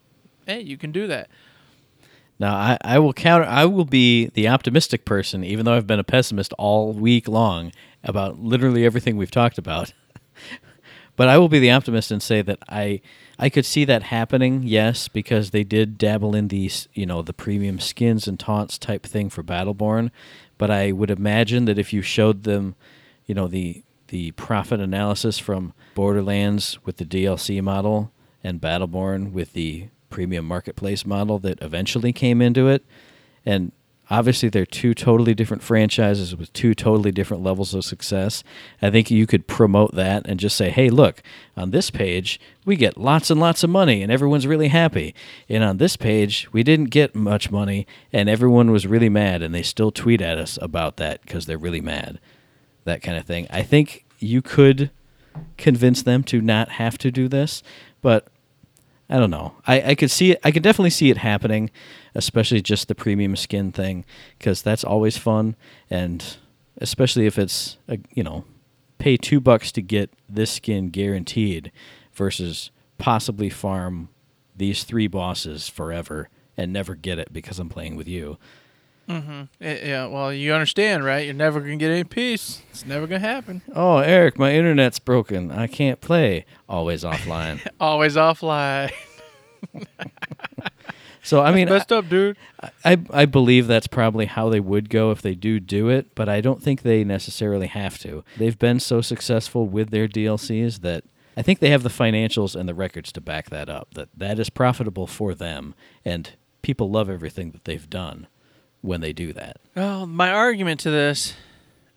Hey, 0.45 0.61
you 0.61 0.77
can 0.77 0.91
do 0.91 1.07
that. 1.07 1.29
Now, 2.39 2.55
I, 2.55 2.77
I 2.81 2.99
will 2.99 3.13
counter. 3.13 3.45
I 3.45 3.65
will 3.65 3.85
be 3.85 4.27
the 4.27 4.47
optimistic 4.47 5.05
person, 5.05 5.43
even 5.43 5.65
though 5.65 5.73
I've 5.73 5.87
been 5.87 5.99
a 5.99 6.03
pessimist 6.03 6.53
all 6.53 6.93
week 6.93 7.27
long 7.27 7.71
about 8.03 8.39
literally 8.39 8.85
everything 8.85 9.17
we've 9.17 9.31
talked 9.31 9.57
about. 9.57 9.93
but 11.15 11.27
I 11.27 11.37
will 11.37 11.49
be 11.49 11.59
the 11.59 11.71
optimist 11.71 12.11
and 12.11 12.21
say 12.21 12.41
that 12.43 12.59
I 12.69 13.01
I 13.39 13.49
could 13.49 13.65
see 13.65 13.85
that 13.85 14.03
happening. 14.03 14.63
Yes, 14.63 15.07
because 15.07 15.49
they 15.49 15.63
did 15.63 15.97
dabble 15.97 16.35
in 16.35 16.47
these, 16.47 16.87
you 16.93 17.05
know, 17.05 17.21
the 17.21 17.33
premium 17.33 17.79
skins 17.79 18.27
and 18.27 18.39
taunts 18.39 18.77
type 18.77 19.03
thing 19.05 19.29
for 19.29 19.43
Battleborn. 19.43 20.11
But 20.57 20.71
I 20.71 20.91
would 20.91 21.11
imagine 21.11 21.65
that 21.65 21.79
if 21.79 21.93
you 21.93 22.01
showed 22.01 22.43
them, 22.43 22.75
you 23.25 23.35
know, 23.35 23.47
the 23.47 23.83
the 24.07 24.31
profit 24.31 24.79
analysis 24.79 25.37
from 25.37 25.73
Borderlands 25.95 26.77
with 26.85 26.97
the 26.97 27.05
DLC 27.05 27.61
model 27.61 28.11
and 28.43 28.61
Battleborn 28.61 29.31
with 29.31 29.53
the 29.53 29.89
premium 30.09 30.45
marketplace 30.45 31.05
model 31.05 31.39
that 31.39 31.61
eventually 31.61 32.13
came 32.13 32.41
into 32.41 32.67
it. 32.67 32.85
And 33.45 33.71
obviously, 34.09 34.49
they're 34.49 34.65
two 34.65 34.93
totally 34.93 35.33
different 35.33 35.63
franchises 35.63 36.35
with 36.35 36.51
two 36.53 36.73
totally 36.73 37.11
different 37.11 37.43
levels 37.43 37.73
of 37.73 37.85
success. 37.85 38.43
I 38.81 38.89
think 38.89 39.11
you 39.11 39.27
could 39.27 39.47
promote 39.47 39.95
that 39.95 40.25
and 40.27 40.39
just 40.39 40.57
say, 40.57 40.69
hey, 40.69 40.89
look, 40.89 41.21
on 41.55 41.71
this 41.71 41.89
page, 41.89 42.39
we 42.65 42.75
get 42.75 42.97
lots 42.97 43.29
and 43.29 43.39
lots 43.39 43.63
of 43.63 43.69
money 43.69 44.01
and 44.01 44.11
everyone's 44.11 44.47
really 44.47 44.69
happy. 44.69 45.13
And 45.49 45.63
on 45.63 45.77
this 45.77 45.97
page, 45.97 46.47
we 46.51 46.63
didn't 46.63 46.89
get 46.89 47.15
much 47.15 47.51
money 47.51 47.87
and 48.11 48.29
everyone 48.29 48.71
was 48.71 48.87
really 48.87 49.09
mad 49.09 49.41
and 49.41 49.53
they 49.53 49.63
still 49.63 49.91
tweet 49.91 50.21
at 50.21 50.37
us 50.37 50.57
about 50.61 50.97
that 50.97 51.21
because 51.21 51.45
they're 51.45 51.57
really 51.57 51.81
mad. 51.81 52.19
That 52.85 53.01
kind 53.01 53.17
of 53.17 53.25
thing. 53.25 53.47
I 53.49 53.63
think 53.63 54.05
you 54.19 54.41
could 54.41 54.91
convince 55.57 56.01
them 56.01 56.23
to 56.23 56.41
not 56.41 56.69
have 56.69 56.97
to 56.99 57.11
do 57.11 57.27
this, 57.27 57.61
but 58.01 58.27
I 59.09 59.19
don't 59.19 59.29
know. 59.29 59.55
I, 59.65 59.81
I 59.91 59.95
could 59.95 60.11
see 60.11 60.31
it. 60.31 60.39
I 60.43 60.51
could 60.51 60.63
definitely 60.63 60.89
see 60.89 61.09
it 61.09 61.17
happening, 61.17 61.69
especially 62.13 62.61
just 62.61 62.87
the 62.87 62.95
premium 62.95 63.35
skin 63.35 63.71
thing, 63.71 64.03
because 64.37 64.61
that's 64.61 64.83
always 64.83 65.17
fun, 65.17 65.55
and 65.89 66.37
especially 66.79 67.25
if 67.25 67.39
it's 67.39 67.77
a, 67.87 67.99
you 68.13 68.23
know, 68.23 68.43
pay 68.97 69.15
two 69.15 69.39
bucks 69.39 69.71
to 69.73 69.81
get 69.81 70.11
this 70.27 70.51
skin 70.51 70.89
guaranteed, 70.89 71.71
versus 72.13 72.71
possibly 72.97 73.49
farm 73.49 74.09
these 74.55 74.83
three 74.83 75.07
bosses 75.07 75.69
forever 75.69 76.29
and 76.57 76.73
never 76.73 76.95
get 76.95 77.19
it 77.19 77.31
because 77.31 77.59
I'm 77.59 77.69
playing 77.69 77.95
with 77.95 78.07
you. 78.07 78.37
Eh, 79.09 79.45
Yeah, 79.61 80.07
well, 80.07 80.33
you 80.33 80.53
understand, 80.53 81.03
right? 81.05 81.23
You're 81.25 81.33
never 81.33 81.59
gonna 81.59 81.77
get 81.77 81.91
any 81.91 82.03
peace. 82.03 82.61
It's 82.71 82.85
never 82.85 83.07
gonna 83.07 83.19
happen. 83.19 83.61
Oh, 83.73 83.97
Eric, 83.99 84.37
my 84.37 84.53
internet's 84.53 84.99
broken. 84.99 85.51
I 85.51 85.67
can't 85.67 86.01
play. 86.01 86.45
Always 86.67 87.03
offline. 87.03 87.65
Always 87.79 88.15
offline. 88.15 88.91
So 91.23 91.41
I 91.41 91.51
mean, 91.53 91.67
Messed 91.67 91.91
up, 91.91 92.07
dude. 92.07 92.37
I 92.85 92.97
I 93.09 93.25
believe 93.25 93.67
that's 93.67 93.87
probably 93.87 94.27
how 94.27 94.47
they 94.47 94.61
would 94.61 94.89
go 94.89 95.11
if 95.11 95.21
they 95.21 95.35
do 95.35 95.59
do 95.59 95.89
it, 95.89 96.15
but 96.15 96.29
I 96.29 96.39
don't 96.39 96.63
think 96.63 96.83
they 96.83 97.03
necessarily 97.03 97.67
have 97.67 97.99
to. 97.99 98.23
They've 98.37 98.57
been 98.57 98.79
so 98.79 99.01
successful 99.01 99.67
with 99.67 99.89
their 99.89 100.07
DLCs 100.07 100.79
that 100.83 101.03
I 101.35 101.41
think 101.41 101.59
they 101.59 101.69
have 101.71 101.83
the 101.83 101.89
financials 101.89 102.55
and 102.55 102.69
the 102.69 102.73
records 102.73 103.11
to 103.11 103.19
back 103.19 103.49
that 103.49 103.67
up. 103.67 103.93
That 103.95 104.07
that 104.15 104.39
is 104.39 104.49
profitable 104.49 105.05
for 105.05 105.33
them, 105.33 105.75
and 106.05 106.31
people 106.61 106.89
love 106.89 107.09
everything 107.09 107.51
that 107.51 107.65
they've 107.65 107.89
done 107.89 108.27
when 108.81 109.01
they 109.01 109.13
do 109.13 109.33
that. 109.33 109.57
Well, 109.75 110.05
my 110.05 110.31
argument 110.31 110.79
to 110.81 110.91
this, 110.91 111.33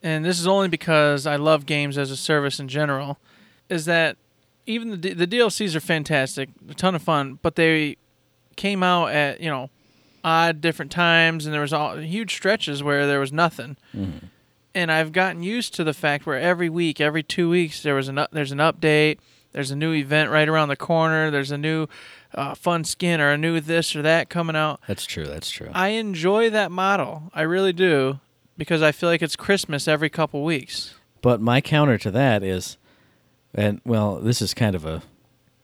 and 0.02 0.24
this 0.24 0.38
is 0.38 0.46
only 0.46 0.68
because 0.68 1.26
I 1.26 1.36
love 1.36 1.66
games 1.66 1.98
as 1.98 2.10
a 2.10 2.16
service 2.16 2.58
in 2.58 2.68
general, 2.68 3.18
is 3.68 3.84
that 3.84 4.16
even 4.66 4.90
the 4.90 4.96
D- 4.96 5.12
the 5.12 5.26
DLCs 5.26 5.74
are 5.74 5.80
fantastic, 5.80 6.48
a 6.68 6.74
ton 6.74 6.94
of 6.94 7.02
fun, 7.02 7.38
but 7.42 7.56
they 7.56 7.96
came 8.56 8.82
out 8.82 9.06
at 9.12 9.40
you 9.40 9.50
know 9.50 9.70
odd 10.22 10.60
different 10.60 10.92
times, 10.92 11.46
and 11.46 11.54
there 11.54 11.60
was 11.60 11.72
all 11.72 11.96
huge 11.96 12.34
stretches 12.34 12.82
where 12.82 13.06
there 13.06 13.20
was 13.20 13.32
nothing. 13.32 13.76
Mm-hmm. 13.94 14.26
And 14.74 14.92
I've 14.92 15.12
gotten 15.12 15.42
used 15.42 15.74
to 15.74 15.84
the 15.84 15.94
fact 15.94 16.26
where 16.26 16.38
every 16.38 16.68
week, 16.68 17.00
every 17.00 17.22
two 17.22 17.50
weeks, 17.50 17.82
there 17.82 17.94
was 17.94 18.08
an 18.08 18.26
there's 18.32 18.52
an 18.52 18.58
update, 18.58 19.18
there's 19.52 19.70
a 19.70 19.76
new 19.76 19.92
event 19.92 20.30
right 20.30 20.48
around 20.48 20.68
the 20.68 20.76
corner, 20.76 21.30
there's 21.30 21.50
a 21.50 21.58
new 21.58 21.88
uh, 22.34 22.54
fun 22.54 22.84
skin 22.84 23.20
or 23.20 23.30
a 23.30 23.38
new 23.38 23.60
this 23.60 23.94
or 23.96 24.02
that 24.02 24.28
coming 24.28 24.56
out. 24.56 24.80
That's 24.86 25.06
true. 25.06 25.26
That's 25.26 25.50
true. 25.50 25.70
I 25.72 25.88
enjoy 25.88 26.50
that 26.50 26.70
model. 26.70 27.24
I 27.34 27.42
really 27.42 27.72
do 27.72 28.20
because 28.56 28.82
I 28.82 28.92
feel 28.92 29.08
like 29.08 29.22
it's 29.22 29.36
Christmas 29.36 29.88
every 29.88 30.10
couple 30.10 30.44
weeks. 30.44 30.94
But 31.22 31.40
my 31.40 31.60
counter 31.60 31.98
to 31.98 32.10
that 32.12 32.42
is, 32.42 32.76
and 33.54 33.80
well, 33.84 34.16
this 34.20 34.40
is 34.40 34.54
kind 34.54 34.74
of 34.74 34.84
a 34.84 35.02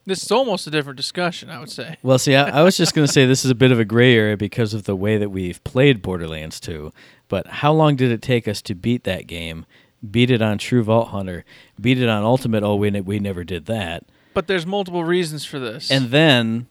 This 0.05 0.23
is 0.23 0.31
almost 0.31 0.67
a 0.67 0.71
different 0.71 0.97
discussion, 0.97 1.49
I 1.49 1.59
would 1.59 1.69
say. 1.71 1.97
Well, 2.03 2.19
see, 2.19 2.35
I, 2.35 2.59
I 2.59 2.63
was 2.63 2.77
just 2.77 2.93
going 2.93 3.07
to 3.07 3.11
say 3.11 3.25
this 3.25 3.45
is 3.45 3.51
a 3.51 3.55
bit 3.55 3.71
of 3.71 3.79
a 3.79 3.85
gray 3.85 4.15
area 4.15 4.37
because 4.37 4.73
of 4.73 4.83
the 4.83 4.95
way 4.95 5.17
that 5.17 5.29
we've 5.29 5.63
played 5.63 6.01
Borderlands 6.01 6.59
2. 6.59 6.91
But 7.27 7.47
how 7.47 7.73
long 7.73 7.95
did 7.95 8.11
it 8.11 8.21
take 8.21 8.47
us 8.47 8.61
to 8.63 8.75
beat 8.75 9.03
that 9.05 9.27
game? 9.27 9.65
Beat 10.09 10.29
it 10.29 10.41
on 10.41 10.59
True 10.59 10.83
Vault 10.83 11.09
Hunter, 11.09 11.43
beat 11.81 11.99
it 11.99 12.07
on 12.07 12.23
Ultimate. 12.23 12.63
Oh, 12.63 12.75
we, 12.75 12.91
we 13.01 13.19
never 13.19 13.43
did 13.43 13.65
that. 13.65 14.03
But 14.37 14.45
there's 14.45 14.67
multiple 14.67 15.03
reasons 15.03 15.45
for 15.45 15.57
this. 15.57 15.89
And 15.89 16.11
then, 16.11 16.67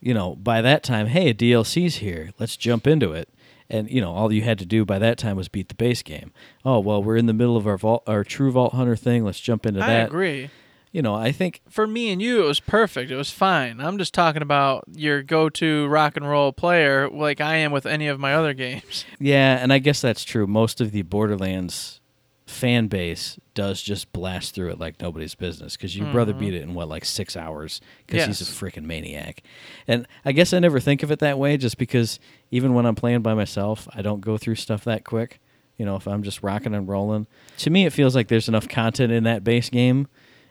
you 0.00 0.14
know, 0.14 0.36
by 0.36 0.62
that 0.62 0.84
time, 0.84 1.08
hey, 1.08 1.30
a 1.30 1.34
DLC's 1.34 1.96
here. 1.96 2.30
Let's 2.38 2.56
jump 2.56 2.86
into 2.86 3.10
it. 3.12 3.28
And 3.68 3.90
you 3.90 4.00
know, 4.00 4.12
all 4.12 4.32
you 4.32 4.42
had 4.42 4.60
to 4.60 4.64
do 4.64 4.84
by 4.84 5.00
that 5.00 5.18
time 5.18 5.36
was 5.36 5.48
beat 5.48 5.70
the 5.70 5.74
base 5.74 6.04
game. 6.04 6.30
Oh 6.64 6.78
well, 6.78 7.02
we're 7.02 7.16
in 7.16 7.26
the 7.26 7.32
middle 7.32 7.56
of 7.56 7.66
our 7.66 7.76
vault, 7.76 8.04
our 8.06 8.22
True 8.22 8.52
Vault 8.52 8.74
Hunter 8.74 8.94
thing. 8.94 9.24
Let's 9.24 9.40
jump 9.40 9.66
into 9.66 9.82
I 9.82 9.88
that. 9.88 10.02
I 10.02 10.04
agree. 10.04 10.50
You 10.92 11.02
know, 11.02 11.16
I 11.16 11.32
think 11.32 11.62
For 11.68 11.88
me 11.88 12.12
and 12.12 12.22
you, 12.22 12.44
it 12.44 12.46
was 12.46 12.60
perfect. 12.60 13.10
It 13.10 13.16
was 13.16 13.32
fine. 13.32 13.80
I'm 13.80 13.98
just 13.98 14.14
talking 14.14 14.42
about 14.42 14.84
your 14.94 15.24
go-to 15.24 15.88
rock 15.88 16.16
and 16.16 16.28
roll 16.28 16.52
player, 16.52 17.10
like 17.10 17.40
I 17.40 17.56
am 17.56 17.72
with 17.72 17.86
any 17.86 18.06
of 18.06 18.20
my 18.20 18.34
other 18.34 18.54
games. 18.54 19.04
Yeah, 19.18 19.58
and 19.60 19.72
I 19.72 19.80
guess 19.80 20.00
that's 20.00 20.22
true. 20.22 20.46
Most 20.46 20.80
of 20.80 20.92
the 20.92 21.02
Borderlands 21.02 22.00
fan 22.48 22.86
base 22.86 23.38
does 23.54 23.82
just 23.82 24.12
blast 24.12 24.54
through 24.54 24.70
it 24.70 24.78
like 24.78 25.00
nobody's 25.00 25.34
business 25.34 25.76
because 25.76 25.96
your 25.96 26.10
brother 26.10 26.32
mm-hmm. 26.32 26.40
beat 26.40 26.54
it 26.54 26.62
in 26.62 26.74
what 26.74 26.88
like 26.88 27.04
six 27.04 27.36
hours 27.36 27.80
because 28.06 28.26
he's 28.26 28.40
a 28.40 28.44
freaking 28.44 28.84
maniac. 28.84 29.42
And 29.86 30.06
I 30.24 30.32
guess 30.32 30.52
I 30.52 30.58
never 30.58 30.80
think 30.80 31.02
of 31.02 31.10
it 31.10 31.18
that 31.18 31.38
way 31.38 31.56
just 31.56 31.76
because 31.76 32.18
even 32.50 32.74
when 32.74 32.86
I'm 32.86 32.94
playing 32.94 33.20
by 33.20 33.34
myself, 33.34 33.86
I 33.92 34.02
don't 34.02 34.20
go 34.20 34.38
through 34.38 34.54
stuff 34.54 34.84
that 34.84 35.04
quick. 35.04 35.40
You 35.76 35.84
know, 35.84 35.96
if 35.96 36.08
I'm 36.08 36.22
just 36.22 36.42
rocking 36.42 36.74
and 36.74 36.88
rolling, 36.88 37.26
to 37.58 37.70
me 37.70 37.84
it 37.84 37.92
feels 37.92 38.14
like 38.14 38.28
there's 38.28 38.48
enough 38.48 38.68
content 38.68 39.12
in 39.12 39.24
that 39.24 39.44
base 39.44 39.68
game. 39.68 40.08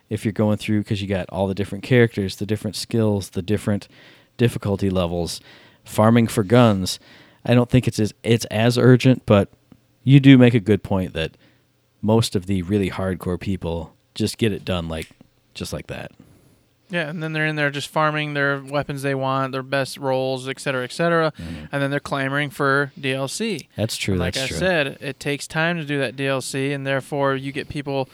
If 0.10 0.24
you're 0.24 0.32
going 0.32 0.58
through 0.58 0.82
because 0.82 1.02
you 1.02 1.08
got 1.08 1.30
all 1.30 1.48
the 1.48 1.56
different 1.56 1.84
characters, 1.84 2.38
the 2.38 2.46
different 2.46 2.76
skills, 2.76 3.32
the 3.32 3.42
different 3.42 3.88
difficulty 4.38 4.90
levels, 4.90 5.42
farming 5.84 6.28
for 6.28 6.44
guns. 6.44 7.00
I 7.44 7.54
don't 7.54 7.70
think 7.70 7.88
it's 7.88 8.00
as 8.00 8.14
it's 8.24 8.46
as 8.46 8.78
urgent, 8.78 9.26
but 9.26 9.50
you 10.04 10.20
do 10.20 10.38
make 10.38 10.54
a 10.54 10.60
good 10.60 10.84
point 10.84 11.14
that 11.14 11.36
most 12.02 12.36
of 12.36 12.46
the 12.46 12.62
really 12.64 12.90
hardcore 12.90 13.40
people 13.40 13.94
just 14.16 14.38
get 14.38 14.52
it 14.52 14.64
done 14.66 14.88
like 14.88 15.10
just 15.54 15.74
like 15.74 15.88
that. 15.88 16.12
Yeah, 16.90 17.10
and 17.10 17.22
then 17.22 17.34
they're 17.34 17.46
in 17.46 17.58
there 17.58 17.70
just 17.70 17.90
farming 17.90 18.34
their 18.34 18.62
weapons 18.62 19.02
they 19.02 19.14
want, 19.16 19.52
their 19.52 19.62
best 19.64 19.98
rolls, 19.98 20.48
et 20.48 20.58
cetera, 20.60 20.86
et 20.86 20.94
cetera. 20.94 21.34
Mm-hmm. 21.38 21.66
And 21.72 21.82
then 21.84 21.92
they're 21.92 22.00
clamoring 22.00 22.50
for 22.50 22.94
DLC. 22.98 23.68
That's 23.76 23.98
true. 23.98 24.16
like 24.16 24.36
that's 24.36 24.46
I 24.46 24.48
true. 24.48 24.58
said, 24.58 24.98
it 25.02 25.20
takes 25.20 25.48
time 25.48 25.78
to 25.78 25.84
do 25.84 26.00
that 26.00 26.16
DLC, 26.16 26.74
and 26.74 26.88
therefore 26.88 27.36
you 27.36 27.52
get 27.52 27.68
people 27.68 28.08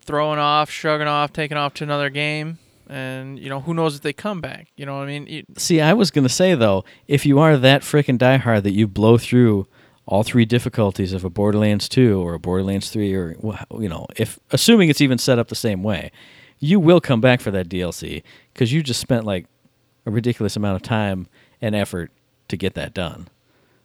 throwing 0.00 0.40
off, 0.40 0.68
shrugging 0.68 1.06
off, 1.06 1.32
taking 1.32 1.56
off 1.56 1.74
to 1.74 1.84
another 1.84 2.10
game, 2.10 2.58
and 2.88 3.38
you 3.38 3.48
know 3.48 3.60
who 3.60 3.72
knows 3.74 3.94
if 3.94 4.00
they 4.02 4.12
come 4.12 4.40
back. 4.40 4.66
You 4.76 4.84
know 4.86 4.96
what 4.96 5.04
I 5.04 5.06
mean? 5.06 5.26
You- 5.28 5.44
See, 5.56 5.80
I 5.80 5.92
was 5.92 6.10
gonna 6.10 6.28
say 6.28 6.54
though, 6.56 6.84
if 7.06 7.24
you 7.24 7.38
are 7.38 7.56
that 7.56 7.82
freaking 7.82 8.18
diehard 8.18 8.64
that 8.64 8.72
you 8.72 8.88
blow 8.88 9.16
through 9.18 9.68
all 10.08 10.22
three 10.22 10.46
difficulties 10.46 11.12
of 11.12 11.22
a 11.22 11.28
Borderlands 11.28 11.86
2 11.86 12.18
or 12.18 12.32
a 12.32 12.38
Borderlands 12.38 12.88
3 12.88 13.14
or 13.14 13.36
you 13.78 13.88
know, 13.90 14.06
if 14.16 14.38
assuming 14.50 14.88
it's 14.88 15.02
even 15.02 15.18
set 15.18 15.38
up 15.38 15.48
the 15.48 15.54
same 15.54 15.82
way, 15.82 16.10
you 16.58 16.80
will 16.80 17.00
come 17.00 17.20
back 17.20 17.42
for 17.42 17.50
that 17.50 17.68
DLC 17.68 18.22
because 18.54 18.72
you 18.72 18.82
just 18.82 19.00
spent 19.00 19.26
like 19.26 19.46
a 20.06 20.10
ridiculous 20.10 20.56
amount 20.56 20.76
of 20.76 20.82
time 20.82 21.28
and 21.60 21.74
effort 21.74 22.10
to 22.48 22.56
get 22.56 22.72
that 22.72 22.94
done. 22.94 23.28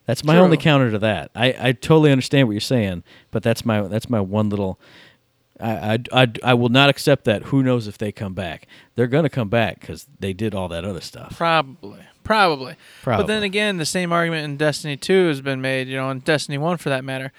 That's 0.06 0.24
my 0.24 0.36
True. 0.36 0.44
only 0.44 0.56
counter 0.58 0.92
to 0.92 1.00
that. 1.00 1.30
I, 1.36 1.56
I 1.60 1.72
totally 1.74 2.12
understand 2.12 2.48
what 2.48 2.54
you're 2.54 2.62
saying, 2.62 3.04
but 3.30 3.44
that's 3.44 3.66
my 3.66 3.82
that's 3.82 4.10
my 4.10 4.22
one 4.22 4.50
little. 4.50 4.80
I, 5.60 5.94
I, 5.94 6.24
I, 6.24 6.32
I 6.44 6.54
will 6.54 6.70
not 6.70 6.90
accept 6.90 7.26
that. 7.26 7.44
Who 7.44 7.64
knows 7.64 7.88
if 7.88 7.98
they 7.98 8.12
come 8.14 8.34
back? 8.34 8.66
They're 8.96 9.08
gonna 9.08 9.30
come 9.30 9.50
back 9.50 9.82
because 9.82 10.08
they 10.20 10.32
did 10.32 10.56
all 10.56 10.70
that 10.70 10.86
other 10.86 11.02
stuff. 11.02 11.38
Probably. 11.38 12.06
Probably. 13.02 13.22
But 13.22 13.28
then 13.28 13.44
again, 13.44 13.78
the 13.78 13.86
same 13.86 14.12
argument 14.12 14.46
in 14.46 14.58
Destiny 14.58 14.98
2 14.98 15.28
has 15.28 15.42
been 15.42 15.62
made, 15.62 15.88
you 15.88 15.98
know, 15.98 16.10
in 16.10 16.20
Destiny 16.20 16.58
1 16.58 16.78
for 16.78 16.90
that 16.90 17.04
matter. 17.04 17.32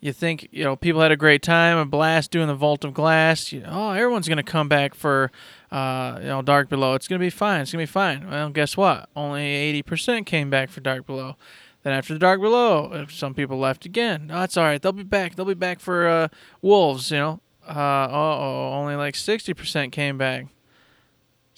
You 0.00 0.12
think, 0.12 0.48
you 0.52 0.62
know, 0.62 0.76
people 0.76 1.00
had 1.00 1.10
a 1.10 1.16
great 1.16 1.42
time, 1.42 1.76
a 1.76 1.84
blast 1.84 2.30
doing 2.30 2.46
the 2.46 2.54
Vault 2.54 2.84
of 2.84 2.94
Glass. 2.94 3.50
You 3.52 3.60
know, 3.62 3.70
oh, 3.72 3.90
everyone's 3.90 4.28
going 4.28 4.36
to 4.36 4.44
come 4.44 4.68
back 4.68 4.94
for, 4.94 5.32
uh, 5.72 6.18
you 6.20 6.26
know, 6.26 6.40
Dark 6.40 6.68
Below. 6.68 6.94
It's 6.94 7.08
going 7.08 7.18
to 7.18 7.24
be 7.24 7.30
fine. 7.30 7.62
It's 7.62 7.72
going 7.72 7.84
to 7.84 7.90
be 7.90 7.92
fine. 7.92 8.30
Well, 8.30 8.50
guess 8.50 8.76
what? 8.76 9.08
Only 9.16 9.82
80% 9.82 10.24
came 10.24 10.50
back 10.50 10.70
for 10.70 10.80
Dark 10.80 11.04
Below. 11.04 11.34
Then 11.82 11.92
after 11.92 12.12
the 12.12 12.20
Dark 12.20 12.40
Below, 12.40 13.06
some 13.10 13.34
people 13.34 13.58
left 13.58 13.86
again. 13.86 14.30
Oh, 14.32 14.42
it's 14.42 14.56
all 14.56 14.64
right. 14.64 14.80
They'll 14.80 14.92
be 14.92 15.02
back. 15.02 15.34
They'll 15.34 15.46
be 15.46 15.54
back 15.54 15.80
for 15.80 16.06
uh, 16.06 16.28
Wolves, 16.62 17.10
you 17.10 17.18
know. 17.18 17.40
Uh, 17.66 18.08
oh, 18.10 18.72
only 18.72 18.94
like 18.94 19.14
60% 19.14 19.90
came 19.92 20.16
back. 20.16 20.46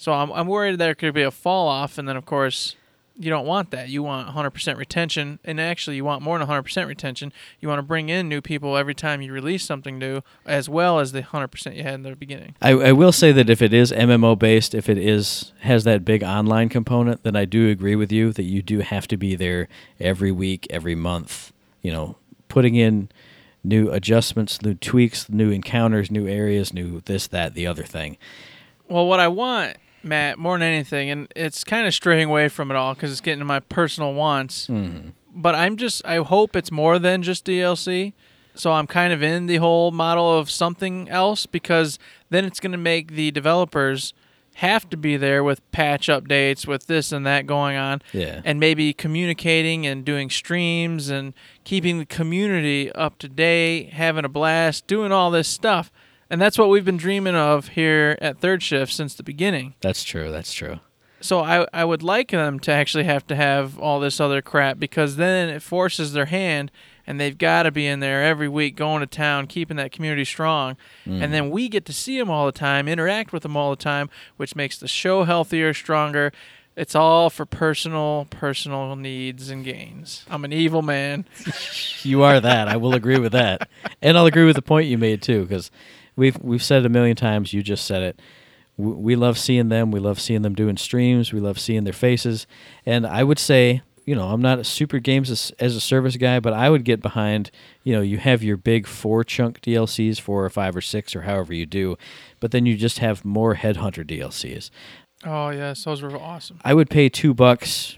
So 0.01 0.13
I'm 0.13 0.31
I'm 0.31 0.47
worried 0.47 0.79
there 0.79 0.95
could 0.95 1.13
be 1.13 1.21
a 1.21 1.29
fall 1.29 1.67
off, 1.67 1.99
and 1.99 2.09
then 2.09 2.17
of 2.17 2.25
course 2.25 2.75
you 3.19 3.29
don't 3.29 3.45
want 3.45 3.69
that. 3.69 3.89
You 3.89 4.01
want 4.01 4.27
100% 4.29 4.75
retention, 4.75 5.37
and 5.43 5.61
actually 5.61 5.95
you 5.95 6.03
want 6.03 6.23
more 6.23 6.39
than 6.39 6.47
100% 6.47 6.87
retention. 6.87 7.31
You 7.59 7.67
want 7.67 7.77
to 7.77 7.83
bring 7.83 8.09
in 8.09 8.27
new 8.27 8.41
people 8.41 8.75
every 8.75 8.95
time 8.95 9.21
you 9.21 9.31
release 9.31 9.63
something 9.63 9.99
new, 9.99 10.21
as 10.43 10.67
well 10.67 10.97
as 10.99 11.11
the 11.11 11.21
100% 11.21 11.75
you 11.75 11.83
had 11.83 11.93
in 11.93 12.01
the 12.01 12.15
beginning. 12.15 12.55
I, 12.63 12.71
I 12.71 12.91
will 12.93 13.11
say 13.11 13.31
that 13.31 13.47
if 13.47 13.61
it 13.61 13.75
is 13.75 13.91
MMO 13.91 14.39
based, 14.39 14.73
if 14.73 14.89
it 14.89 14.97
is 14.97 15.53
has 15.59 15.83
that 15.83 16.03
big 16.03 16.23
online 16.23 16.69
component, 16.69 17.21
then 17.21 17.35
I 17.35 17.45
do 17.45 17.69
agree 17.69 17.95
with 17.95 18.11
you 18.11 18.33
that 18.33 18.43
you 18.45 18.63
do 18.63 18.79
have 18.79 19.07
to 19.09 19.17
be 19.17 19.35
there 19.35 19.67
every 19.99 20.31
week, 20.31 20.65
every 20.71 20.95
month. 20.95 21.53
You 21.83 21.91
know, 21.91 22.15
putting 22.47 22.73
in 22.73 23.09
new 23.63 23.91
adjustments, 23.91 24.63
new 24.63 24.73
tweaks, 24.73 25.29
new 25.29 25.51
encounters, 25.51 26.09
new 26.09 26.27
areas, 26.27 26.73
new 26.73 27.01
this, 27.01 27.27
that, 27.27 27.53
the 27.53 27.67
other 27.67 27.83
thing. 27.83 28.17
Well, 28.91 29.05
what 29.07 29.21
I 29.21 29.29
want, 29.29 29.77
Matt, 30.03 30.37
more 30.39 30.57
than 30.57 30.67
anything, 30.67 31.09
and 31.09 31.31
it's 31.35 31.63
kind 31.63 31.87
of 31.87 31.93
straying 31.93 32.29
away 32.29 32.49
from 32.49 32.71
it 32.71 32.77
all 32.77 32.93
because 32.93 33.11
it's 33.11 33.21
getting 33.21 33.39
to 33.39 33.45
my 33.45 33.59
personal 33.59 34.13
wants. 34.13 34.67
Mm-hmm. 34.67 35.09
But 35.33 35.55
I'm 35.55 35.77
just, 35.77 36.05
I 36.05 36.17
hope 36.17 36.55
it's 36.55 36.71
more 36.71 36.99
than 36.99 37.23
just 37.23 37.45
DLC. 37.45 38.13
So 38.53 38.73
I'm 38.73 38.87
kind 38.87 39.13
of 39.13 39.23
in 39.23 39.45
the 39.45 39.57
whole 39.57 39.91
model 39.91 40.37
of 40.37 40.51
something 40.51 41.07
else 41.09 41.45
because 41.45 41.97
then 42.29 42.43
it's 42.43 42.59
going 42.59 42.73
to 42.73 42.77
make 42.77 43.13
the 43.13 43.31
developers 43.31 44.13
have 44.55 44.89
to 44.89 44.97
be 44.97 45.15
there 45.15 45.43
with 45.43 45.69
patch 45.71 46.07
updates, 46.07 46.67
with 46.67 46.87
this 46.87 47.11
and 47.11 47.25
that 47.25 47.47
going 47.47 47.77
on. 47.77 48.01
Yeah. 48.11 48.41
And 48.43 48.59
maybe 48.59 48.93
communicating 48.93 49.87
and 49.87 50.03
doing 50.03 50.29
streams 50.29 51.09
and 51.09 51.33
keeping 51.63 51.99
the 51.99 52.05
community 52.05 52.91
up 52.91 53.17
to 53.19 53.29
date, 53.29 53.93
having 53.93 54.25
a 54.25 54.29
blast, 54.29 54.87
doing 54.87 55.11
all 55.11 55.31
this 55.31 55.47
stuff. 55.47 55.91
And 56.31 56.41
that's 56.41 56.57
what 56.57 56.69
we've 56.69 56.85
been 56.85 56.95
dreaming 56.95 57.35
of 57.35 57.67
here 57.67 58.17
at 58.21 58.39
Third 58.39 58.63
Shift 58.63 58.93
since 58.93 59.13
the 59.13 59.21
beginning. 59.21 59.75
That's 59.81 60.01
true. 60.01 60.31
That's 60.31 60.53
true. 60.53 60.79
So 61.19 61.41
I 61.41 61.67
I 61.73 61.83
would 61.83 62.01
like 62.01 62.31
them 62.31 62.57
to 62.61 62.71
actually 62.71 63.03
have 63.03 63.27
to 63.27 63.35
have 63.35 63.77
all 63.77 63.99
this 63.99 64.21
other 64.21 64.41
crap 64.41 64.79
because 64.79 65.17
then 65.17 65.49
it 65.49 65.61
forces 65.61 66.13
their 66.13 66.27
hand 66.27 66.71
and 67.05 67.19
they've 67.19 67.37
got 67.37 67.63
to 67.63 67.71
be 67.71 67.85
in 67.85 67.99
there 67.99 68.23
every 68.23 68.47
week 68.47 68.77
going 68.77 69.01
to 69.01 69.07
town 69.07 69.45
keeping 69.45 69.75
that 69.75 69.91
community 69.91 70.23
strong. 70.23 70.77
And 71.05 71.21
mm. 71.23 71.31
then 71.31 71.49
we 71.49 71.67
get 71.67 71.83
to 71.85 71.93
see 71.93 72.17
them 72.17 72.29
all 72.29 72.45
the 72.45 72.53
time, 72.53 72.87
interact 72.87 73.33
with 73.33 73.43
them 73.43 73.57
all 73.57 73.69
the 73.69 73.75
time, 73.75 74.09
which 74.37 74.55
makes 74.55 74.77
the 74.77 74.87
show 74.87 75.25
healthier, 75.25 75.73
stronger. 75.73 76.31
It's 76.77 76.95
all 76.95 77.29
for 77.29 77.45
personal 77.45 78.27
personal 78.29 78.95
needs 78.95 79.49
and 79.49 79.65
gains. 79.65 80.25
I'm 80.29 80.45
an 80.45 80.53
evil 80.53 80.81
man. 80.81 81.25
You 82.03 82.23
are 82.23 82.39
that. 82.39 82.67
I 82.67 82.77
will 82.77 82.95
agree 82.95 83.19
with 83.19 83.33
that, 83.33 83.69
and 84.01 84.17
I'll 84.17 84.25
agree 84.25 84.45
with 84.45 84.55
the 84.55 84.63
point 84.63 84.87
you 84.87 84.97
made 84.97 85.21
too, 85.21 85.43
because 85.43 85.69
we've 86.15 86.37
we've 86.41 86.63
said 86.63 86.83
it 86.83 86.85
a 86.85 86.89
million 86.89 87.15
times. 87.15 87.53
You 87.53 87.61
just 87.63 87.85
said 87.85 88.01
it. 88.03 88.21
w- 88.77 88.97
we 88.97 89.15
love 89.15 89.37
seeing 89.37 89.69
them. 89.69 89.91
We 89.91 89.99
love 89.99 90.19
seeing 90.19 90.41
them 90.41 90.53
doing 90.55 90.77
streams. 90.77 91.33
We 91.33 91.39
love 91.39 91.59
seeing 91.59 91.83
their 91.83 91.93
faces. 91.93 92.47
And 92.85 93.05
I 93.07 93.23
would 93.23 93.39
say, 93.39 93.81
you 94.05 94.15
know, 94.15 94.29
I'm 94.29 94.41
not 94.41 94.59
a 94.59 94.63
super 94.63 94.99
games 94.99 95.29
as, 95.29 95.51
as 95.59 95.75
a 95.75 95.81
service 95.81 96.17
guy, 96.17 96.39
but 96.39 96.53
I 96.53 96.69
would 96.69 96.83
get 96.83 97.01
behind, 97.01 97.51
you 97.83 97.93
know, 97.93 98.01
you 98.01 98.17
have 98.17 98.43
your 98.43 98.57
big 98.57 98.87
four 98.87 99.23
chunk 99.23 99.61
DLCs, 99.61 100.19
four 100.19 100.43
or 100.43 100.49
five 100.49 100.75
or 100.75 100.81
six 100.81 101.15
or 101.15 101.21
however 101.21 101.53
you 101.53 101.65
do, 101.65 101.97
but 102.39 102.51
then 102.51 102.65
you 102.65 102.75
just 102.75 102.99
have 102.99 103.23
more 103.23 103.55
Headhunter 103.55 104.03
DLCs. 104.05 104.69
Oh 105.23 105.49
yes, 105.49 105.83
those 105.83 106.01
were 106.01 106.17
awesome. 106.17 106.59
I 106.65 106.73
would 106.73 106.89
pay 106.89 107.07
two 107.07 107.33
bucks 107.35 107.97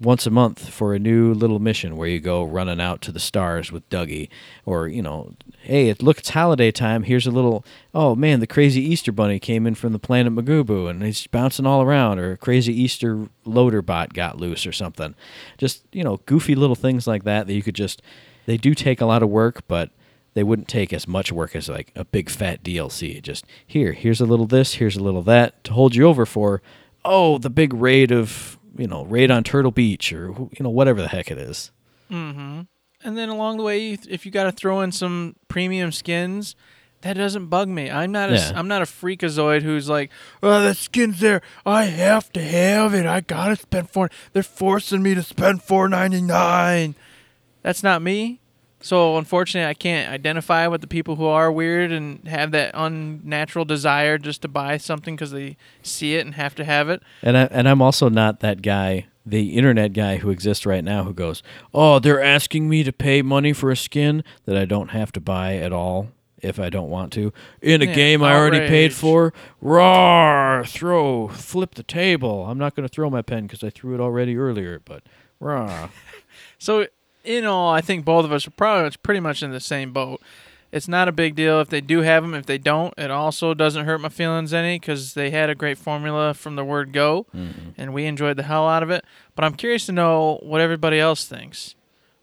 once 0.00 0.26
a 0.26 0.30
month 0.30 0.70
for 0.70 0.94
a 0.94 0.98
new 0.98 1.34
little 1.34 1.58
mission 1.58 1.96
where 1.96 2.08
you 2.08 2.20
go 2.20 2.42
running 2.42 2.80
out 2.80 3.02
to 3.02 3.12
the 3.12 3.20
stars 3.20 3.70
with 3.70 3.88
Dougie, 3.90 4.28
or 4.64 4.88
you 4.88 5.02
know, 5.02 5.34
hey, 5.60 5.88
it, 5.88 6.02
look, 6.02 6.18
it's 6.18 6.30
holiday 6.30 6.70
time. 6.70 7.02
Here's 7.02 7.26
a 7.26 7.30
little. 7.30 7.64
Oh 7.94 8.14
man, 8.14 8.40
the 8.40 8.46
crazy 8.46 8.80
Easter 8.80 9.12
bunny 9.12 9.38
came 9.38 9.66
in 9.66 9.74
from 9.74 9.92
the 9.92 9.98
planet 9.98 10.32
Magubu 10.32 10.88
and 10.88 11.02
he's 11.02 11.26
bouncing 11.26 11.66
all 11.66 11.82
around, 11.82 12.18
or 12.18 12.32
a 12.32 12.36
crazy 12.36 12.72
Easter 12.72 13.28
loader 13.44 13.82
bot 13.82 14.14
got 14.14 14.38
loose 14.38 14.66
or 14.66 14.72
something. 14.72 15.14
Just 15.58 15.84
you 15.92 16.02
know, 16.02 16.18
goofy 16.26 16.54
little 16.54 16.76
things 16.76 17.06
like 17.06 17.24
that 17.24 17.46
that 17.46 17.54
you 17.54 17.62
could 17.62 17.74
just. 17.74 18.02
They 18.46 18.56
do 18.56 18.74
take 18.74 19.00
a 19.00 19.06
lot 19.06 19.22
of 19.22 19.28
work, 19.28 19.62
but 19.68 19.90
they 20.34 20.42
wouldn't 20.42 20.66
take 20.66 20.92
as 20.92 21.06
much 21.06 21.30
work 21.30 21.54
as 21.54 21.68
like 21.68 21.92
a 21.94 22.04
big 22.04 22.30
fat 22.30 22.62
DLC. 22.62 23.20
Just 23.20 23.44
here, 23.66 23.92
here's 23.92 24.20
a 24.20 24.26
little 24.26 24.46
this, 24.46 24.74
here's 24.74 24.96
a 24.96 25.02
little 25.02 25.22
that 25.22 25.62
to 25.64 25.72
hold 25.74 25.94
you 25.94 26.06
over 26.06 26.24
for. 26.24 26.62
Oh, 27.04 27.38
the 27.38 27.50
big 27.50 27.72
raid 27.74 28.10
of 28.10 28.58
you 28.76 28.86
know 28.86 29.04
raid 29.04 29.30
on 29.30 29.44
Turtle 29.44 29.70
Beach 29.70 30.12
or 30.12 30.28
you 30.28 30.60
know 30.60 30.70
whatever 30.70 31.00
the 31.02 31.08
heck 31.08 31.30
it 31.30 31.38
is. 31.38 31.70
Mm-hmm. 32.10 32.62
And 33.02 33.16
then 33.16 33.28
along 33.28 33.56
the 33.56 33.62
way, 33.62 33.92
if 34.08 34.26
you 34.26 34.32
got 34.32 34.44
to 34.44 34.52
throw 34.52 34.80
in 34.82 34.92
some 34.92 35.36
premium 35.48 35.90
skins, 35.90 36.54
that 37.00 37.14
doesn't 37.14 37.46
bug 37.46 37.68
me. 37.68 37.90
I'm 37.90 38.12
not 38.12 38.30
a, 38.30 38.34
Yeah. 38.34 38.52
I'm 38.54 38.68
not 38.68 38.82
a 38.82 38.84
freakazoid 38.84 39.62
who's 39.62 39.88
like, 39.88 40.10
oh, 40.42 40.62
that 40.62 40.76
skin's 40.76 41.20
there. 41.20 41.40
I 41.64 41.84
have 41.84 42.30
to 42.34 42.42
have 42.42 42.92
it. 42.94 43.06
I 43.06 43.20
gotta 43.20 43.56
spend 43.56 43.90
four. 43.90 44.10
They're 44.32 44.42
forcing 44.42 45.02
me 45.02 45.14
to 45.14 45.22
spend 45.22 45.62
four 45.62 45.88
ninety 45.88 46.20
nine. 46.20 46.94
That's 47.62 47.82
not 47.82 48.02
me. 48.02 48.39
So 48.82 49.18
unfortunately, 49.18 49.68
I 49.68 49.74
can't 49.74 50.10
identify 50.10 50.66
with 50.66 50.80
the 50.80 50.86
people 50.86 51.16
who 51.16 51.26
are 51.26 51.52
weird 51.52 51.92
and 51.92 52.26
have 52.26 52.50
that 52.52 52.70
unnatural 52.74 53.64
desire 53.66 54.16
just 54.16 54.40
to 54.42 54.48
buy 54.48 54.78
something 54.78 55.16
because 55.16 55.32
they 55.32 55.56
see 55.82 56.14
it 56.14 56.24
and 56.24 56.34
have 56.34 56.54
to 56.54 56.64
have 56.64 56.88
it. 56.88 57.02
And 57.22 57.36
I 57.36 57.42
and 57.44 57.68
I'm 57.68 57.82
also 57.82 58.08
not 58.08 58.40
that 58.40 58.62
guy, 58.62 59.06
the 59.26 59.56
internet 59.58 59.92
guy 59.92 60.16
who 60.16 60.30
exists 60.30 60.64
right 60.64 60.82
now 60.82 61.04
who 61.04 61.12
goes, 61.12 61.42
"Oh, 61.74 61.98
they're 61.98 62.22
asking 62.22 62.70
me 62.70 62.82
to 62.84 62.92
pay 62.92 63.20
money 63.20 63.52
for 63.52 63.70
a 63.70 63.76
skin 63.76 64.24
that 64.46 64.56
I 64.56 64.64
don't 64.64 64.88
have 64.92 65.12
to 65.12 65.20
buy 65.20 65.56
at 65.56 65.72
all 65.72 66.08
if 66.40 66.58
I 66.58 66.70
don't 66.70 66.88
want 66.88 67.12
to 67.12 67.34
in 67.60 67.82
a 67.82 67.84
Yeah, 67.84 67.92
game 67.94 68.22
I 68.22 68.34
already 68.34 68.60
paid 68.66 68.94
for." 68.94 69.34
Raw, 69.60 70.62
throw, 70.64 71.28
flip 71.28 71.74
the 71.74 71.82
table. 71.82 72.46
I'm 72.46 72.56
not 72.58 72.74
going 72.74 72.88
to 72.88 72.92
throw 72.92 73.10
my 73.10 73.20
pen 73.20 73.42
because 73.42 73.62
I 73.62 73.68
threw 73.68 73.94
it 73.94 74.00
already 74.00 74.38
earlier, 74.38 74.80
but 74.82 75.02
raw. 75.38 75.90
So 76.58 76.86
in 77.24 77.44
all, 77.44 77.72
I 77.72 77.80
think 77.80 78.04
both 78.04 78.24
of 78.24 78.32
us 78.32 78.46
are 78.46 78.52
probably 78.52 78.90
pretty 79.02 79.20
much 79.20 79.42
in 79.42 79.50
the 79.50 79.60
same 79.60 79.92
boat. 79.92 80.20
It's 80.72 80.88
not 80.88 81.08
a 81.08 81.12
big 81.12 81.34
deal 81.34 81.60
if 81.60 81.68
they 81.68 81.80
do 81.80 82.02
have 82.02 82.22
them. 82.22 82.34
If 82.34 82.46
they 82.46 82.58
don't, 82.58 82.94
it 82.96 83.10
also 83.10 83.54
doesn't 83.54 83.86
hurt 83.86 84.00
my 84.00 84.08
feelings 84.08 84.54
any 84.54 84.78
because 84.78 85.14
they 85.14 85.30
had 85.30 85.50
a 85.50 85.54
great 85.54 85.78
formula 85.78 86.32
from 86.32 86.54
the 86.54 86.64
word 86.64 86.92
go, 86.92 87.26
mm-hmm. 87.34 87.70
and 87.76 87.92
we 87.92 88.06
enjoyed 88.06 88.36
the 88.36 88.44
hell 88.44 88.68
out 88.68 88.84
of 88.84 88.90
it. 88.90 89.04
But 89.34 89.44
I'm 89.44 89.54
curious 89.54 89.86
to 89.86 89.92
know 89.92 90.38
what 90.42 90.60
everybody 90.60 91.00
else 91.00 91.26
thinks. 91.26 91.74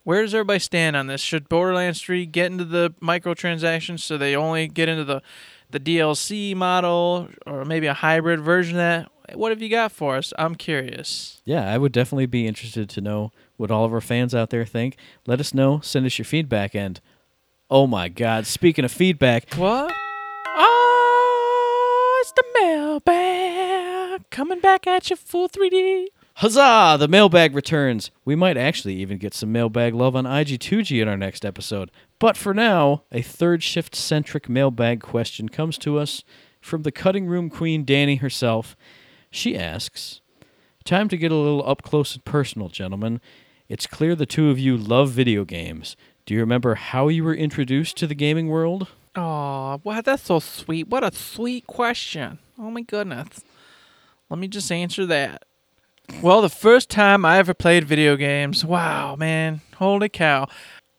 Where 0.04 0.22
does 0.22 0.34
everybody 0.34 0.60
stand 0.60 0.96
on 0.96 1.08
this? 1.08 1.20
Should 1.20 1.50
Borderlands 1.50 2.00
3 2.00 2.24
get 2.24 2.50
into 2.50 2.64
the 2.64 2.94
microtransactions 3.02 4.00
so 4.00 4.16
they 4.16 4.34
only 4.34 4.66
get 4.66 4.88
into 4.88 5.04
the 5.04 5.20
the 5.70 5.80
DLC 5.80 6.56
model 6.56 7.28
or 7.46 7.64
maybe 7.66 7.86
a 7.86 7.94
hybrid 7.94 8.40
version 8.40 8.78
of 8.78 8.78
that? 8.78 9.36
What 9.36 9.52
have 9.52 9.60
you 9.60 9.68
got 9.68 9.92
for 9.92 10.16
us? 10.16 10.32
I'm 10.38 10.54
curious. 10.54 11.42
Yeah, 11.44 11.70
I 11.70 11.76
would 11.76 11.92
definitely 11.92 12.24
be 12.24 12.46
interested 12.46 12.88
to 12.88 13.02
know 13.02 13.32
what 13.58 13.70
all 13.70 13.84
of 13.84 13.92
our 13.92 14.00
fans 14.00 14.34
out 14.34 14.48
there 14.48 14.64
think. 14.64 14.96
Let 15.26 15.38
us 15.40 15.52
know. 15.52 15.80
Send 15.80 16.06
us 16.06 16.16
your 16.18 16.24
feedback. 16.24 16.74
And 16.74 16.98
oh 17.70 17.86
my 17.86 18.08
God, 18.08 18.46
speaking 18.46 18.86
of 18.86 18.90
feedback, 18.90 19.52
What? 19.54 19.92
Oh, 20.46 22.18
it's 22.22 22.32
the 22.32 22.44
mailbag 22.60 24.30
coming 24.30 24.60
back 24.60 24.86
at 24.86 25.10
you 25.10 25.16
full 25.16 25.48
3D. 25.48 26.06
huzzah! 26.36 26.96
The 26.98 27.08
mailbag 27.08 27.54
returns. 27.54 28.10
We 28.24 28.34
might 28.34 28.56
actually 28.56 28.94
even 28.96 29.18
get 29.18 29.34
some 29.34 29.52
mailbag 29.52 29.94
love 29.94 30.16
on 30.16 30.24
IG2G 30.24 31.02
in 31.02 31.08
our 31.08 31.16
next 31.16 31.44
episode. 31.44 31.90
But 32.18 32.36
for 32.36 32.54
now, 32.54 33.04
a 33.12 33.22
third 33.22 33.62
shift 33.62 33.94
centric 33.94 34.48
mailbag 34.48 35.00
question 35.00 35.48
comes 35.48 35.78
to 35.78 35.98
us 35.98 36.22
from 36.60 36.82
the 36.82 36.92
cutting 36.92 37.26
room 37.26 37.50
queen, 37.50 37.84
Danny 37.84 38.16
herself. 38.16 38.76
She 39.30 39.56
asks, 39.56 40.20
Time 40.84 41.08
to 41.08 41.16
get 41.16 41.30
a 41.30 41.36
little 41.36 41.68
up 41.68 41.82
close 41.82 42.14
and 42.14 42.24
personal, 42.24 42.68
gentlemen. 42.68 43.20
It's 43.68 43.86
clear 43.86 44.14
the 44.14 44.24
two 44.24 44.48
of 44.48 44.58
you 44.58 44.78
love 44.78 45.10
video 45.10 45.44
games. 45.44 45.94
Do 46.24 46.32
you 46.32 46.40
remember 46.40 46.74
how 46.74 47.08
you 47.08 47.22
were 47.22 47.34
introduced 47.34 47.98
to 47.98 48.06
the 48.06 48.14
gaming 48.14 48.48
world? 48.48 48.88
Oh, 49.14 49.80
wow, 49.84 50.00
that's 50.00 50.22
so 50.22 50.38
sweet. 50.38 50.88
What 50.88 51.04
a 51.04 51.14
sweet 51.14 51.66
question. 51.66 52.38
Oh 52.58 52.70
my 52.70 52.80
goodness. 52.80 53.44
Let 54.30 54.38
me 54.38 54.48
just 54.48 54.72
answer 54.72 55.04
that. 55.06 55.44
Well, 56.22 56.40
the 56.40 56.48
first 56.48 56.88
time 56.88 57.24
I 57.24 57.38
ever 57.38 57.52
played 57.52 57.84
video 57.84 58.16
games, 58.16 58.64
wow, 58.64 59.16
man, 59.16 59.60
holy 59.76 60.08
cow. 60.08 60.48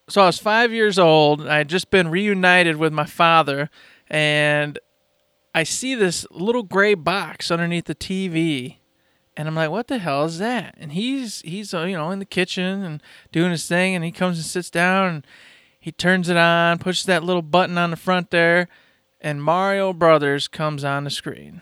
So 0.07 0.21
I 0.21 0.27
was 0.27 0.39
five 0.39 0.71
years 0.71 0.99
old. 0.99 1.47
I 1.47 1.57
had 1.57 1.69
just 1.69 1.89
been 1.89 2.09
reunited 2.09 2.77
with 2.77 2.93
my 2.93 3.05
father, 3.05 3.69
and 4.09 4.77
I 5.53 5.63
see 5.63 5.95
this 5.95 6.25
little 6.31 6.63
gray 6.63 6.93
box 6.93 7.49
underneath 7.51 7.85
the 7.85 7.95
TV, 7.95 8.77
and 9.39 9.47
I'm 9.47 9.55
like, 9.55 9.71
"What 9.71 9.87
the 9.87 9.99
hell 9.99 10.25
is 10.25 10.37
that?" 10.39 10.75
And 10.77 10.91
he's 10.91 11.39
he's 11.43 11.73
uh, 11.73 11.83
you 11.83 11.95
know 11.95 12.11
in 12.11 12.19
the 12.19 12.25
kitchen 12.25 12.83
and 12.83 13.01
doing 13.31 13.51
his 13.51 13.65
thing, 13.65 13.95
and 13.95 14.03
he 14.03 14.11
comes 14.11 14.37
and 14.37 14.45
sits 14.45 14.69
down, 14.69 15.07
and 15.07 15.27
he 15.79 15.93
turns 15.93 16.27
it 16.27 16.35
on, 16.35 16.77
pushes 16.77 17.05
that 17.05 17.23
little 17.23 17.41
button 17.41 17.77
on 17.77 17.89
the 17.89 17.95
front 17.95 18.31
there, 18.31 18.67
and 19.21 19.41
Mario 19.41 19.93
Brothers 19.93 20.49
comes 20.49 20.83
on 20.83 21.05
the 21.05 21.09
screen. 21.09 21.61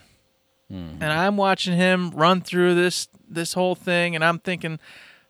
And 1.02 1.14
I'm 1.14 1.38
watching 1.38 1.78
him 1.78 2.10
run 2.10 2.42
through 2.42 2.74
this 2.74 3.10
this 3.30 3.54
whole 3.54 3.76
thing, 3.76 4.16
and 4.16 4.26
I'm 4.26 4.40
thinking, 4.40 4.80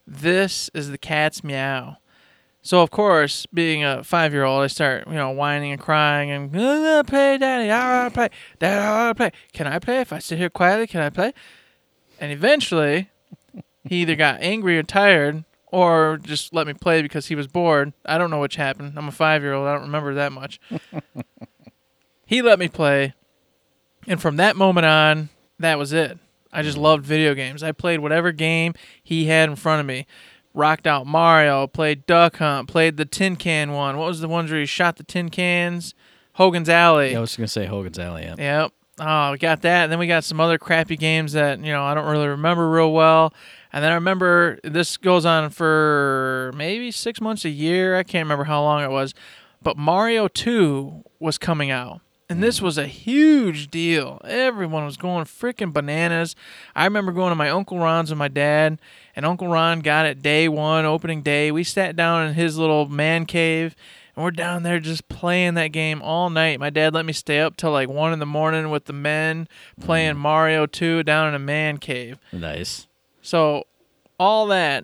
this 0.08 0.70
is 0.74 0.90
the 0.90 0.98
cat's 0.98 1.44
meow. 1.44 1.98
So 2.62 2.82
of 2.82 2.92
course, 2.92 3.46
being 3.54 3.84
a 3.84 4.06
five 4.06 4.32
year 4.32 4.46
old, 4.46 4.64
I 4.64 4.68
start 4.68 5.06
you 5.06 5.16
know 5.16 5.32
whining 5.32 5.74
and 5.74 5.82
crying 5.82 6.32
and 6.32 6.50
play, 6.54 7.38
Daddy, 7.38 7.70
I 7.70 8.04
want 8.04 8.14
to 8.14 8.18
play, 8.18 8.30
Daddy, 8.58 8.86
I 8.86 9.06
want 9.06 9.18
to 9.18 9.22
play. 9.22 9.32
Can 9.52 9.68
I 9.68 9.80
play? 9.80 10.00
If 10.00 10.14
I 10.14 10.20
sit 10.20 10.38
here 10.38 10.50
quietly, 10.50 10.88
can 10.88 11.02
I 11.02 11.10
play? 11.10 11.34
And 12.20 12.32
eventually, 12.32 13.10
he 13.84 13.98
either 13.98 14.16
got 14.16 14.42
angry 14.42 14.78
or 14.78 14.84
tired, 14.84 15.44
or 15.68 16.20
just 16.22 16.54
let 16.54 16.68
me 16.68 16.74
play 16.74 17.02
because 17.02 17.28
he 17.28 17.36
was 17.36 17.48
bored. 17.48 17.94
I 18.06 18.18
don't 18.18 18.30
know 18.30 18.40
which 18.40 18.56
happened. 18.56 18.94
I'm 18.98 19.08
a 19.08 19.12
five 19.12 19.42
year 19.42 19.54
old. 19.54 19.68
I 19.68 19.74
don't 19.74 19.84
remember 19.84 20.14
that 20.16 20.32
much. 20.32 20.60
he 22.26 22.42
let 22.42 22.60
me 22.60 22.68
play, 22.68 23.14
and 24.08 24.22
from 24.22 24.38
that 24.38 24.56
moment 24.56 24.86
on, 24.86 25.30
that 25.60 25.78
was 25.78 25.94
it. 25.94 26.18
I 26.52 26.64
just 26.64 26.78
loved 26.78 27.06
video 27.06 27.34
games. 27.34 27.62
I 27.62 27.72
played 27.72 28.00
whatever 28.00 28.32
game 28.32 28.74
he 29.04 29.26
had 29.26 29.50
in 29.50 29.56
front 29.56 29.80
of 29.80 29.86
me. 29.86 30.08
Rocked 30.54 30.88
out 30.88 31.06
Mario, 31.06 31.68
played 31.68 32.08
Duck 32.08 32.38
Hunt, 32.38 32.68
played 32.68 32.98
the 32.98 33.06
tin 33.06 33.36
can 33.36 33.74
one. 33.74 33.98
What 33.98 34.08
was 34.08 34.22
the 34.22 34.28
ones 34.28 34.50
where 34.50 34.60
he 34.60 34.66
shot 34.66 34.96
the 34.96 35.04
tin 35.04 35.30
cans? 35.30 35.94
Hogan's 36.34 36.70
Alley. 36.70 37.12
Yeah, 37.12 37.18
I 37.18 37.22
was 37.22 37.36
going 37.36 37.46
to 37.46 37.52
say 37.52 37.66
Hogan's 37.66 38.00
Alley. 38.00 38.24
Yeah. 38.24 38.36
Yep. 38.38 38.72
Oh, 39.00 39.32
we 39.32 39.38
got 39.38 39.62
that. 39.62 39.84
And 39.84 39.92
then 39.92 40.00
we 40.00 40.08
got 40.08 40.24
some 40.24 40.40
other 40.40 40.58
crappy 40.58 40.98
games 40.98 41.34
that, 41.34 41.60
you 41.60 41.72
know, 41.72 41.84
I 41.84 41.94
don't 41.94 42.08
really 42.08 42.28
remember 42.28 42.70
real 42.70 42.92
well. 42.92 43.34
And 43.72 43.84
then 43.84 43.92
I 43.92 43.96
remember 43.96 44.60
this 44.64 44.98
goes 44.98 45.26
on 45.26 45.50
for 45.52 46.52
maybe 46.56 46.92
six 46.92 47.22
months, 47.22 47.46
a 47.46 47.50
year. 47.50 47.96
I 47.98 48.04
can't 48.04 48.26
remember 48.26 48.46
how 48.46 48.62
long 48.62 48.84
it 48.84 48.90
was. 48.90 49.14
But 49.62 49.78
Mario 49.78 50.28
2 50.28 51.04
was 51.20 51.38
coming 51.38 51.70
out. 51.70 52.02
And 52.30 52.44
this 52.44 52.60
mm. 52.60 52.64
was 52.64 52.78
a 52.78 52.88
huge 52.88 53.70
deal. 53.70 54.20
Everyone 54.26 54.86
was 54.86 54.98
going 54.98 55.26
freaking 55.26 55.72
bananas. 55.72 56.36
I 56.76 56.84
remember 56.86 57.12
going 57.12 57.32
to 57.32 57.36
my 57.36 57.50
Uncle 57.50 57.80
Ron's 57.80 58.10
with 58.10 58.20
my 58.20 58.28
dad, 58.28 58.80
and 59.16 59.26
Uncle 59.26 59.48
Ron 59.48 59.80
got 59.80 60.06
it 60.06 60.22
day 60.22 60.50
one, 60.50 60.86
opening 60.86 61.22
day. 61.22 61.52
We 61.52 61.64
sat 61.64 61.96
down 61.96 62.28
in 62.28 62.34
his 62.34 62.58
little 62.58 62.88
man 62.88 63.26
cave, 63.26 63.76
and 64.18 64.24
we're 64.24 64.32
down 64.32 64.64
there 64.64 64.80
just 64.80 65.08
playing 65.08 65.54
that 65.54 65.68
game 65.68 66.02
all 66.02 66.30
night. 66.30 66.60
My 66.60 66.70
dad 66.72 66.94
let 66.94 67.06
me 67.06 67.14
stay 67.14 67.40
up 67.40 67.56
till 67.56 67.72
like 67.72 67.88
one 67.88 68.12
in 68.12 68.20
the 68.20 68.26
morning 68.26 68.70
with 68.72 68.86
the 68.86 68.94
men 68.94 69.48
playing 69.80 70.18
Mario 70.18 70.66
2 70.66 71.04
down 71.04 71.30
in 71.30 71.36
a 71.36 71.40
man 71.40 71.78
cave. 71.78 72.18
Nice. 72.34 72.88
So 73.22 73.66
all 74.20 74.48
that 74.48 74.84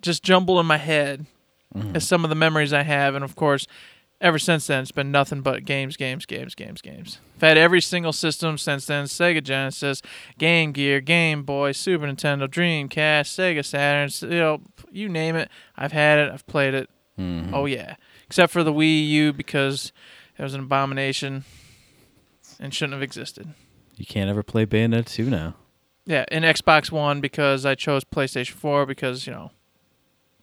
just 0.00 0.22
jumbled 0.22 0.60
in 0.60 0.66
my 0.66 0.78
head 0.78 1.26
Mm-hmm. 1.76 1.96
is 1.96 2.08
some 2.08 2.24
of 2.24 2.30
the 2.30 2.34
memories 2.34 2.72
I 2.72 2.82
have, 2.82 3.14
and 3.14 3.22
of 3.22 3.36
course, 3.36 3.66
ever 4.22 4.38
since 4.38 4.66
then 4.68 4.80
it's 4.80 4.90
been 4.90 5.12
nothing 5.12 5.42
but 5.42 5.66
games, 5.66 5.98
games, 5.98 6.24
games, 6.24 6.54
games, 6.54 6.80
games. 6.80 7.20
I've 7.36 7.42
had 7.42 7.58
every 7.58 7.82
single 7.82 8.14
system 8.14 8.56
since 8.56 8.86
then: 8.86 9.04
Sega 9.04 9.42
Genesis, 9.44 10.00
Game 10.38 10.72
Gear, 10.72 11.02
Game 11.02 11.42
Boy, 11.42 11.72
Super 11.72 12.06
Nintendo, 12.06 12.48
Dreamcast, 12.48 12.88
Sega 13.26 13.62
Saturn. 13.62 14.08
You 14.32 14.38
know, 14.38 14.60
you 14.90 15.10
name 15.10 15.36
it, 15.36 15.50
I've 15.76 15.92
had 15.92 16.18
it. 16.20 16.32
I've 16.32 16.46
played 16.46 16.72
it. 16.72 16.88
Mhm. 17.20 17.50
Oh 17.52 17.66
yeah, 17.66 17.96
except 18.28 18.52
for 18.52 18.62
the 18.62 18.72
Wii 18.72 19.08
U 19.08 19.32
because 19.32 19.92
it 20.38 20.42
was 20.42 20.54
an 20.54 20.60
abomination 20.60 21.44
and 22.60 22.72
shouldn't 22.72 22.92
have 22.92 23.02
existed. 23.02 23.54
You 23.96 24.06
can't 24.06 24.30
ever 24.30 24.42
play 24.42 24.64
Bayonetta 24.66 25.06
2 25.06 25.28
now. 25.28 25.54
Yeah, 26.04 26.24
in 26.30 26.42
Xbox 26.42 26.92
One 26.92 27.20
because 27.20 27.66
I 27.66 27.74
chose 27.74 28.04
PlayStation 28.04 28.52
4 28.52 28.86
because, 28.86 29.26
you 29.26 29.32
know, 29.32 29.50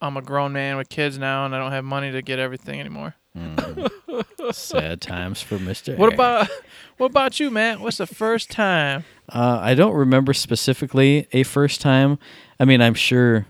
I'm 0.01 0.17
a 0.17 0.21
grown 0.21 0.51
man 0.51 0.77
with 0.77 0.89
kids 0.89 1.17
now 1.17 1.45
and 1.45 1.55
I 1.55 1.59
don't 1.59 1.71
have 1.71 1.85
money 1.85 2.11
to 2.11 2.21
get 2.21 2.37
everything 2.39 2.79
anymore. 2.79 3.15
Sad 4.51 5.01
times 5.01 5.41
for 5.41 5.57
Mr. 5.57 5.97
What 5.97 6.13
about 6.13 6.49
what 6.97 7.07
about 7.07 7.39
you, 7.39 7.51
Matt? 7.51 7.81
What's 7.81 7.97
the 7.97 8.07
first 8.07 8.49
time? 8.49 9.03
Uh, 9.27 9.59
I 9.61 9.73
don't 9.73 9.93
remember 9.93 10.33
specifically 10.33 11.27
a 11.33 11.43
first 11.43 11.81
time. 11.81 12.17
I 12.59 12.65
mean, 12.65 12.81
I'm 12.81 12.93
sure 12.93 13.45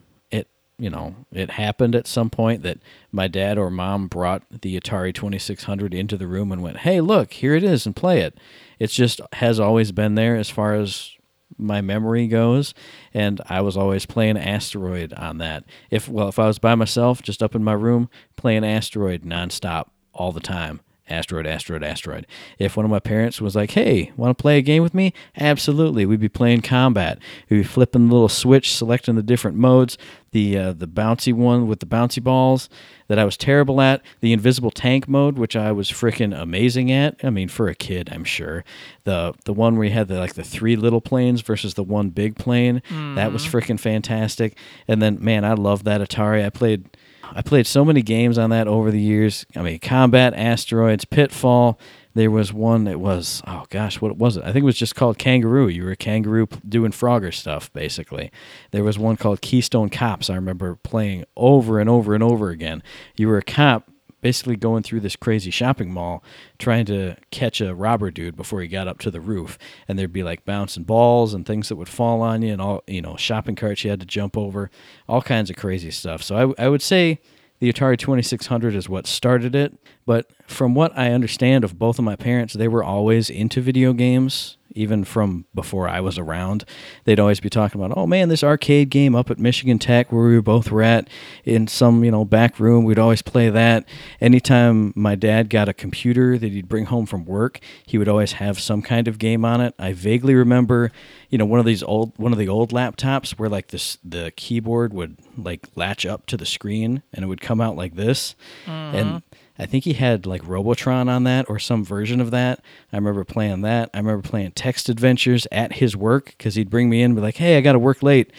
you 0.77 0.89
know, 0.89 1.15
it 1.31 1.51
happened 1.51 1.95
at 1.95 2.07
some 2.07 2.29
point 2.29 2.63
that 2.63 2.79
my 3.11 3.27
dad 3.27 3.57
or 3.57 3.69
mom 3.69 4.07
brought 4.07 4.43
the 4.49 4.79
Atari 4.79 5.13
2600 5.13 5.93
into 5.93 6.17
the 6.17 6.27
room 6.27 6.51
and 6.51 6.61
went, 6.61 6.77
"Hey, 6.79 7.01
look, 7.01 7.33
here 7.33 7.55
it 7.55 7.63
is, 7.63 7.85
and 7.85 7.95
play 7.95 8.21
it." 8.21 8.37
It's 8.79 8.93
just 8.93 9.21
has 9.33 9.59
always 9.59 9.91
been 9.91 10.15
there 10.15 10.35
as 10.35 10.49
far 10.49 10.75
as 10.75 11.11
my 11.57 11.81
memory 11.81 12.27
goes, 12.27 12.73
and 13.13 13.39
I 13.47 13.61
was 13.61 13.77
always 13.77 14.05
playing 14.05 14.37
Asteroid 14.37 15.13
on 15.13 15.37
that. 15.37 15.63
If 15.89 16.09
well, 16.09 16.27
if 16.27 16.39
I 16.39 16.47
was 16.47 16.59
by 16.59 16.75
myself, 16.75 17.21
just 17.21 17.41
up 17.41 17.55
in 17.55 17.63
my 17.63 17.73
room 17.73 18.09
playing 18.35 18.65
Asteroid 18.65 19.23
nonstop 19.23 19.85
all 20.13 20.31
the 20.31 20.39
time. 20.41 20.81
Asteroid, 21.07 21.45
asteroid, 21.45 21.83
asteroid. 21.83 22.25
If 22.57 22.75
one 22.75 22.83
of 22.85 22.89
my 22.89 22.99
parents 22.99 23.39
was 23.39 23.55
like, 23.55 23.71
"Hey, 23.71 24.11
want 24.17 24.35
to 24.35 24.41
play 24.41 24.57
a 24.57 24.61
game 24.63 24.81
with 24.81 24.95
me?" 24.95 25.13
Absolutely. 25.37 26.05
We'd 26.05 26.19
be 26.19 26.29
playing 26.29 26.61
combat. 26.61 27.19
We'd 27.47 27.57
be 27.57 27.63
flipping 27.63 28.07
the 28.07 28.13
little 28.13 28.27
switch, 28.29 28.73
selecting 28.73 29.15
the 29.15 29.21
different 29.21 29.55
modes. 29.55 29.97
The 30.31 30.57
uh, 30.57 30.73
the 30.73 30.87
bouncy 30.87 31.31
one 31.31 31.67
with 31.67 31.79
the 31.79 31.85
bouncy 31.85 32.23
balls 32.23 32.69
that 33.07 33.19
I 33.19 33.23
was 33.23 33.37
terrible 33.37 33.79
at. 33.81 34.01
The 34.21 34.33
invisible 34.33 34.71
tank 34.71 35.07
mode, 35.07 35.37
which 35.37 35.55
I 35.55 35.71
was 35.71 35.91
freaking 35.91 36.37
amazing 36.37 36.91
at. 36.91 37.15
I 37.23 37.29
mean, 37.29 37.49
for 37.49 37.69
a 37.69 37.75
kid, 37.75 38.09
I'm 38.11 38.23
sure. 38.23 38.65
The 39.03 39.33
the 39.45 39.53
one 39.53 39.77
where 39.77 39.85
you 39.87 39.93
had 39.93 40.07
the 40.07 40.17
like 40.19 40.33
the 40.33 40.43
three 40.43 40.75
little 40.75 41.01
planes 41.01 41.41
versus 41.41 41.75
the 41.75 41.83
one 41.83 42.09
big 42.09 42.35
plane. 42.35 42.81
That 43.15 43.31
was 43.31 43.45
freaking 43.45 43.79
fantastic. 43.79 44.57
And 44.87 45.01
then, 45.03 45.19
man, 45.21 45.45
I 45.45 45.53
love 45.53 45.83
that 45.83 46.01
Atari. 46.01 46.43
I 46.43 46.49
played. 46.49 46.97
I 47.33 47.41
played 47.41 47.67
so 47.67 47.83
many 47.83 48.01
games 48.01 48.37
on 48.37 48.49
that 48.51 48.67
over 48.67 48.91
the 48.91 49.01
years. 49.01 49.45
I 49.55 49.61
mean, 49.61 49.79
Combat, 49.79 50.33
Asteroids, 50.35 51.05
Pitfall. 51.05 51.79
There 52.13 52.31
was 52.31 52.53
one 52.53 52.85
that 52.85 52.99
was, 52.99 53.41
oh 53.45 53.65
gosh, 53.69 53.99
what 53.99 54.15
was 54.15 54.37
it? 54.37 54.43
I 54.43 54.53
think 54.53 54.63
it 54.63 54.63
was 54.63 54.77
just 54.77 54.95
called 54.95 55.17
Kangaroo. 55.17 55.67
You 55.67 55.83
were 55.83 55.91
a 55.91 55.97
kangaroo 55.97 56.47
doing 56.67 56.91
Frogger 56.91 57.33
stuff, 57.33 57.71
basically. 57.73 58.31
There 58.71 58.85
was 58.85 58.97
one 58.97 59.17
called 59.17 59.41
Keystone 59.41 59.89
Cops. 59.89 60.29
I 60.29 60.35
remember 60.35 60.75
playing 60.75 61.25
over 61.35 61.79
and 61.79 61.89
over 61.89 62.13
and 62.13 62.23
over 62.23 62.51
again. 62.51 62.81
You 63.17 63.27
were 63.27 63.37
a 63.37 63.43
cop 63.43 63.91
basically 64.21 64.55
going 64.55 64.83
through 64.83 65.01
this 65.01 65.15
crazy 65.15 65.51
shopping 65.51 65.91
mall 65.91 66.23
trying 66.57 66.85
to 66.85 67.15
catch 67.31 67.61
a 67.61 67.75
robber 67.75 68.11
dude 68.11 68.35
before 68.35 68.61
he 68.61 68.67
got 68.67 68.87
up 68.87 68.99
to 68.99 69.11
the 69.11 69.21
roof. 69.21 69.57
And 69.87 69.97
there'd 69.97 70.13
be 70.13 70.23
like 70.23 70.45
bouncing 70.45 70.83
balls 70.83 71.33
and 71.33 71.45
things 71.45 71.69
that 71.69 71.75
would 71.75 71.89
fall 71.89 72.21
on 72.21 72.41
you 72.41 72.53
and 72.53 72.61
all 72.61 72.83
you 72.87 73.01
know 73.01 73.15
shopping 73.17 73.55
carts 73.55 73.83
you 73.83 73.89
had 73.89 73.99
to 73.99 74.05
jump 74.05 74.37
over 74.37 74.69
all 75.07 75.21
kinds 75.21 75.49
of 75.49 75.55
crazy 75.55 75.91
stuff. 75.91 76.23
So 76.23 76.55
i, 76.57 76.65
I 76.65 76.69
would 76.69 76.81
say 76.81 77.19
the 77.59 77.71
Atari 77.71 77.97
2600 77.97 78.75
is 78.75 78.89
what 78.89 79.07
started 79.07 79.55
it, 79.55 79.73
but 80.05 80.29
from 80.45 80.75
what 80.75 80.95
I 80.97 81.11
understand 81.11 81.63
of 81.63 81.79
both 81.79 81.97
of 81.97 82.05
my 82.05 82.15
parents, 82.15 82.53
they 82.53 82.67
were 82.67 82.83
always 82.83 83.29
into 83.29 83.61
video 83.61 83.93
games, 83.93 84.57
even 84.75 85.03
from 85.03 85.45
before 85.55 85.87
I 85.87 86.01
was 86.01 86.17
around. 86.17 86.65
They'd 87.05 87.19
always 87.19 87.39
be 87.39 87.49
talking 87.49 87.81
about, 87.81 87.97
oh 87.97 88.05
man, 88.05 88.29
this 88.29 88.43
arcade 88.43 88.89
game 88.89 89.15
up 89.15 89.31
at 89.31 89.39
Michigan 89.39 89.79
Tech 89.79 90.11
where 90.11 90.27
we 90.27 90.35
were 90.35 90.41
both 90.41 90.69
were 90.69 90.83
at 90.83 91.09
in 91.43 91.67
some, 91.67 92.03
you 92.03 92.11
know, 92.11 92.25
back 92.25 92.59
room. 92.59 92.83
We'd 92.83 92.99
always 92.99 93.21
play 93.21 93.49
that. 93.49 93.87
Anytime 94.21 94.93
my 94.95 95.15
dad 95.15 95.49
got 95.49 95.69
a 95.69 95.73
computer 95.73 96.37
that 96.37 96.51
he'd 96.51 96.69
bring 96.69 96.85
home 96.85 97.05
from 97.05 97.25
work, 97.25 97.59
he 97.85 97.97
would 97.97 98.09
always 98.09 98.33
have 98.33 98.59
some 98.59 98.81
kind 98.81 99.07
of 99.07 99.17
game 99.17 99.45
on 99.45 99.61
it. 99.61 99.73
I 99.79 99.93
vaguely 99.93 100.35
remember, 100.35 100.91
you 101.29 101.37
know, 101.37 101.45
one 101.45 101.59
of 101.59 101.65
these 101.65 101.83
old 101.83 102.17
one 102.17 102.31
of 102.31 102.37
the 102.37 102.49
old 102.49 102.71
laptops 102.71 103.31
where 103.31 103.49
like 103.49 103.69
this 103.69 103.97
the 104.03 104.31
keyboard 104.35 104.93
would 104.93 105.17
like 105.37 105.67
latch 105.75 106.05
up 106.05 106.25
to 106.27 106.37
the 106.37 106.45
screen 106.45 107.01
and 107.13 107.23
it 107.23 107.27
would 107.27 107.41
come 107.41 107.61
out 107.61 107.75
like 107.75 107.95
this. 107.95 108.35
And 108.65 109.07
mm-hmm. 109.07 109.35
I 109.57 109.65
think 109.65 109.85
he 109.85 109.93
had 109.93 110.25
like 110.25 110.45
Robotron 110.45 111.07
on 111.07 111.23
that 111.23 111.49
or 111.49 111.59
some 111.59 111.83
version 111.85 112.19
of 112.19 112.31
that. 112.31 112.61
I 112.91 112.97
remember 112.97 113.23
playing 113.23 113.61
that. 113.61 113.89
I 113.93 113.97
remember 113.97 114.27
playing 114.27 114.51
text 114.51 114.89
adventures 114.89 115.47
at 115.51 115.73
his 115.73 115.95
work 115.95 116.25
because 116.37 116.55
he'd 116.55 116.69
bring 116.69 116.89
me 116.89 117.01
in 117.01 117.11
and 117.11 117.15
be 117.15 117.21
like, 117.21 117.37
hey, 117.37 117.57
I 117.57 117.61
got 117.61 117.73
to 117.73 117.79
work 117.79 118.03
late. 118.03 118.33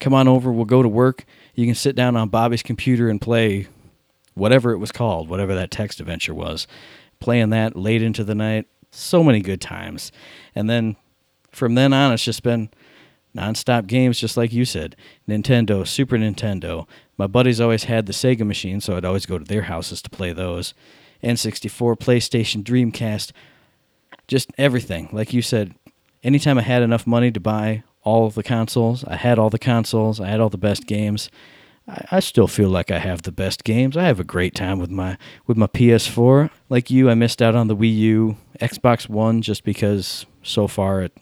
Come 0.00 0.14
on 0.14 0.28
over. 0.28 0.50
We'll 0.50 0.64
go 0.64 0.82
to 0.82 0.88
work. 0.88 1.24
You 1.54 1.66
can 1.66 1.74
sit 1.74 1.94
down 1.94 2.16
on 2.16 2.28
Bobby's 2.28 2.62
computer 2.62 3.08
and 3.08 3.20
play 3.20 3.68
whatever 4.34 4.72
it 4.72 4.78
was 4.78 4.92
called, 4.92 5.28
whatever 5.28 5.54
that 5.54 5.70
text 5.70 6.00
adventure 6.00 6.34
was. 6.34 6.66
Playing 7.20 7.50
that 7.50 7.76
late 7.76 8.02
into 8.02 8.24
the 8.24 8.34
night. 8.34 8.66
So 8.90 9.22
many 9.22 9.40
good 9.40 9.60
times. 9.60 10.10
And 10.54 10.68
then 10.68 10.96
from 11.50 11.74
then 11.74 11.92
on, 11.92 12.12
it's 12.12 12.24
just 12.24 12.42
been 12.42 12.70
nonstop 13.36 13.86
games, 13.86 14.18
just 14.18 14.36
like 14.36 14.52
you 14.52 14.64
said. 14.64 14.96
Nintendo, 15.28 15.86
Super 15.86 16.16
Nintendo. 16.16 16.86
My 17.22 17.28
buddies 17.28 17.60
always 17.60 17.84
had 17.84 18.06
the 18.06 18.12
Sega 18.12 18.44
machine, 18.44 18.80
so 18.80 18.96
I'd 18.96 19.04
always 19.04 19.26
go 19.26 19.38
to 19.38 19.44
their 19.44 19.62
houses 19.62 20.02
to 20.02 20.10
play 20.10 20.32
those. 20.32 20.74
N64, 21.22 21.96
PlayStation, 21.96 22.64
Dreamcast, 22.64 23.30
just 24.26 24.50
everything. 24.58 25.08
Like 25.12 25.32
you 25.32 25.40
said, 25.40 25.72
anytime 26.24 26.58
I 26.58 26.62
had 26.62 26.82
enough 26.82 27.06
money 27.06 27.30
to 27.30 27.38
buy 27.38 27.84
all 28.02 28.26
of 28.26 28.34
the 28.34 28.42
consoles, 28.42 29.04
I 29.04 29.14
had 29.14 29.38
all 29.38 29.50
the 29.50 29.58
consoles, 29.60 30.18
I 30.18 30.26
had 30.26 30.40
all 30.40 30.48
the 30.48 30.58
best 30.58 30.88
games. 30.88 31.30
I, 31.86 32.04
I 32.10 32.18
still 32.18 32.48
feel 32.48 32.70
like 32.70 32.90
I 32.90 32.98
have 32.98 33.22
the 33.22 33.30
best 33.30 33.62
games. 33.62 33.96
I 33.96 34.02
have 34.02 34.18
a 34.18 34.24
great 34.24 34.56
time 34.56 34.80
with 34.80 34.90
my 34.90 35.16
with 35.46 35.56
my 35.56 35.68
PS4. 35.68 36.50
Like 36.68 36.90
you, 36.90 37.08
I 37.08 37.14
missed 37.14 37.40
out 37.40 37.54
on 37.54 37.68
the 37.68 37.76
Wii 37.76 37.98
U, 37.98 38.36
Xbox 38.60 39.08
One, 39.08 39.42
just 39.42 39.62
because 39.62 40.26
so 40.42 40.66
far 40.66 41.02
it 41.02 41.12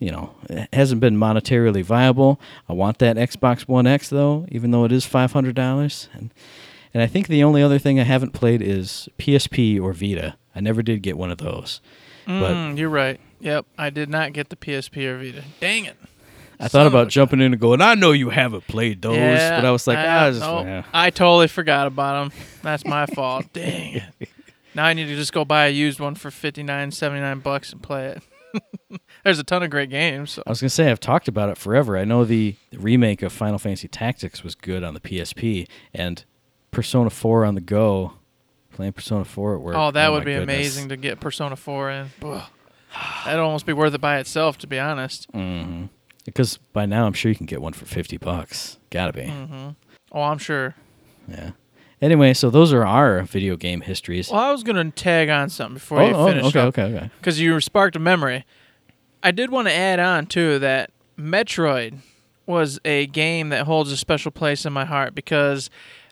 you 0.00 0.10
know, 0.10 0.34
it 0.48 0.68
hasn't 0.72 1.00
been 1.00 1.16
monetarily 1.16 1.84
viable. 1.84 2.40
I 2.68 2.72
want 2.72 2.98
that 2.98 3.16
Xbox 3.16 3.62
One 3.68 3.86
X 3.86 4.08
though, 4.08 4.46
even 4.50 4.72
though 4.72 4.84
it 4.84 4.90
is 4.92 5.06
five 5.06 5.32
hundred 5.32 5.54
dollars. 5.54 6.08
And 6.14 6.30
and 6.92 7.02
I 7.02 7.06
think 7.06 7.28
the 7.28 7.44
only 7.44 7.62
other 7.62 7.78
thing 7.78 8.00
I 8.00 8.04
haven't 8.04 8.32
played 8.32 8.60
is 8.62 9.08
PSP 9.18 9.80
or 9.80 9.92
Vita. 9.92 10.36
I 10.56 10.60
never 10.60 10.82
did 10.82 11.02
get 11.02 11.16
one 11.16 11.30
of 11.30 11.38
those. 11.38 11.80
But 12.26 12.54
Mm, 12.54 12.78
you're 12.78 12.88
right. 12.88 13.20
Yep, 13.40 13.66
I 13.78 13.90
did 13.90 14.08
not 14.08 14.32
get 14.32 14.48
the 14.48 14.56
PSP 14.56 15.06
or 15.06 15.18
Vita. 15.22 15.44
Dang 15.60 15.84
it. 15.84 15.96
I 16.58 16.64
Son 16.68 16.80
thought 16.80 16.86
about 16.88 17.08
jumping 17.08 17.40
in 17.40 17.52
and 17.52 17.60
going, 17.60 17.80
I 17.80 17.94
know 17.94 18.12
you 18.12 18.28
haven't 18.28 18.66
played 18.66 19.00
those, 19.00 19.16
but 19.16 19.64
I 19.64 19.70
was 19.70 19.86
like, 19.86 19.96
ah, 19.98 20.26
I, 20.26 20.30
just, 20.30 20.42
nope, 20.42 20.66
yeah. 20.66 20.82
I 20.92 21.08
totally 21.08 21.48
forgot 21.48 21.86
about 21.86 22.30
them. 22.30 22.38
That's 22.62 22.84
my 22.84 23.06
fault. 23.06 23.46
Dang 23.52 24.02
it. 24.20 24.28
Now 24.74 24.84
I 24.84 24.92
need 24.92 25.06
to 25.06 25.16
just 25.16 25.32
go 25.32 25.44
buy 25.44 25.66
a 25.66 25.70
used 25.70 25.98
one 25.98 26.14
for 26.14 26.30
59, 26.30 26.92
79 26.92 27.40
bucks 27.40 27.72
and 27.72 27.82
play 27.82 28.06
it. 28.06 28.22
There's 29.24 29.38
a 29.38 29.44
ton 29.44 29.62
of 29.62 29.70
great 29.70 29.90
games. 29.90 30.32
So. 30.32 30.42
I 30.46 30.50
was 30.50 30.60
gonna 30.60 30.70
say 30.70 30.90
I've 30.90 31.00
talked 31.00 31.28
about 31.28 31.48
it 31.48 31.58
forever. 31.58 31.96
I 31.96 32.04
know 32.04 32.24
the 32.24 32.56
remake 32.72 33.22
of 33.22 33.32
Final 33.32 33.58
Fantasy 33.58 33.88
Tactics 33.88 34.42
was 34.42 34.54
good 34.54 34.82
on 34.82 34.94
the 34.94 35.00
PSP, 35.00 35.68
and 35.94 36.24
Persona 36.70 37.10
4 37.10 37.44
on 37.44 37.54
the 37.54 37.60
go. 37.60 38.14
Playing 38.72 38.92
Persona 38.92 39.24
4 39.24 39.56
at 39.56 39.60
work. 39.60 39.74
Oh, 39.76 39.90
that 39.90 40.06
my 40.06 40.10
would 40.10 40.24
be 40.24 40.32
goodness. 40.32 40.56
amazing 40.56 40.88
to 40.90 40.96
get 40.96 41.20
Persona 41.20 41.56
4 41.56 41.90
in. 41.90 42.10
That'd 43.24 43.40
almost 43.40 43.66
be 43.66 43.72
worth 43.72 43.94
it 43.94 44.00
by 44.00 44.18
itself, 44.18 44.58
to 44.58 44.66
be 44.66 44.78
honest. 44.78 45.30
Mm-hmm. 45.32 45.86
Because 46.24 46.58
by 46.72 46.86
now 46.86 47.06
I'm 47.06 47.12
sure 47.12 47.30
you 47.30 47.36
can 47.36 47.46
get 47.46 47.60
one 47.62 47.72
for 47.72 47.86
fifty 47.86 48.16
bucks. 48.16 48.78
Gotta 48.90 49.12
be. 49.12 49.32
Oh, 50.12 50.22
I'm 50.22 50.38
sure. 50.38 50.74
Yeah. 51.28 51.50
Anyway, 52.00 52.32
so 52.32 52.48
those 52.48 52.72
are 52.72 52.86
our 52.86 53.22
video 53.22 53.56
game 53.56 53.82
histories. 53.82 54.30
Well, 54.30 54.40
I 54.40 54.50
was 54.52 54.62
going 54.62 54.76
to 54.76 54.90
tag 54.90 55.28
on 55.28 55.50
something 55.50 55.74
before 55.74 56.00
oh, 56.00 56.08
you 56.08 56.14
oh, 56.14 56.22
oh 56.22 56.26
finish 56.28 56.44
okay, 56.46 56.60
up. 56.60 56.66
okay, 56.68 56.82
okay. 56.82 57.10
because 57.18 57.40
you 57.40 57.60
sparked 57.60 57.96
a 57.96 57.98
memory. 57.98 58.46
I 59.22 59.32
did 59.32 59.50
want 59.50 59.68
to 59.68 59.74
add 59.74 60.00
on 60.00 60.26
too 60.26 60.58
that 60.60 60.90
Metroid 61.18 61.98
was 62.46 62.80
a 62.84 63.06
game 63.08 63.50
that 63.50 63.66
holds 63.66 63.92
a 63.92 63.96
special 63.96 64.30
place 64.30 64.64
in 64.64 64.72
my 64.72 64.86
heart 64.86 65.14
because 65.14 65.68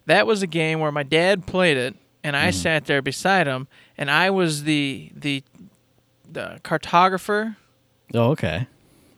that 0.07 0.27
was 0.27 0.43
a 0.43 0.47
game 0.47 0.81
where 0.81 0.93
my 0.93 1.03
dad 1.03 1.47
played 1.47 1.77
it 1.77 1.97
and 2.23 2.37
I 2.37 2.49
mm-hmm. 2.49 2.61
sat 2.61 2.85
there 2.85 3.01
beside 3.01 3.47
him 3.47 3.67
and 3.97 4.11
I 4.11 4.29
was 4.31 4.65
the 4.65 5.11
the 5.17 5.43
the 6.31 6.61
cartographer 6.63 7.57
Oh, 8.15 8.31
okay. 8.31 8.67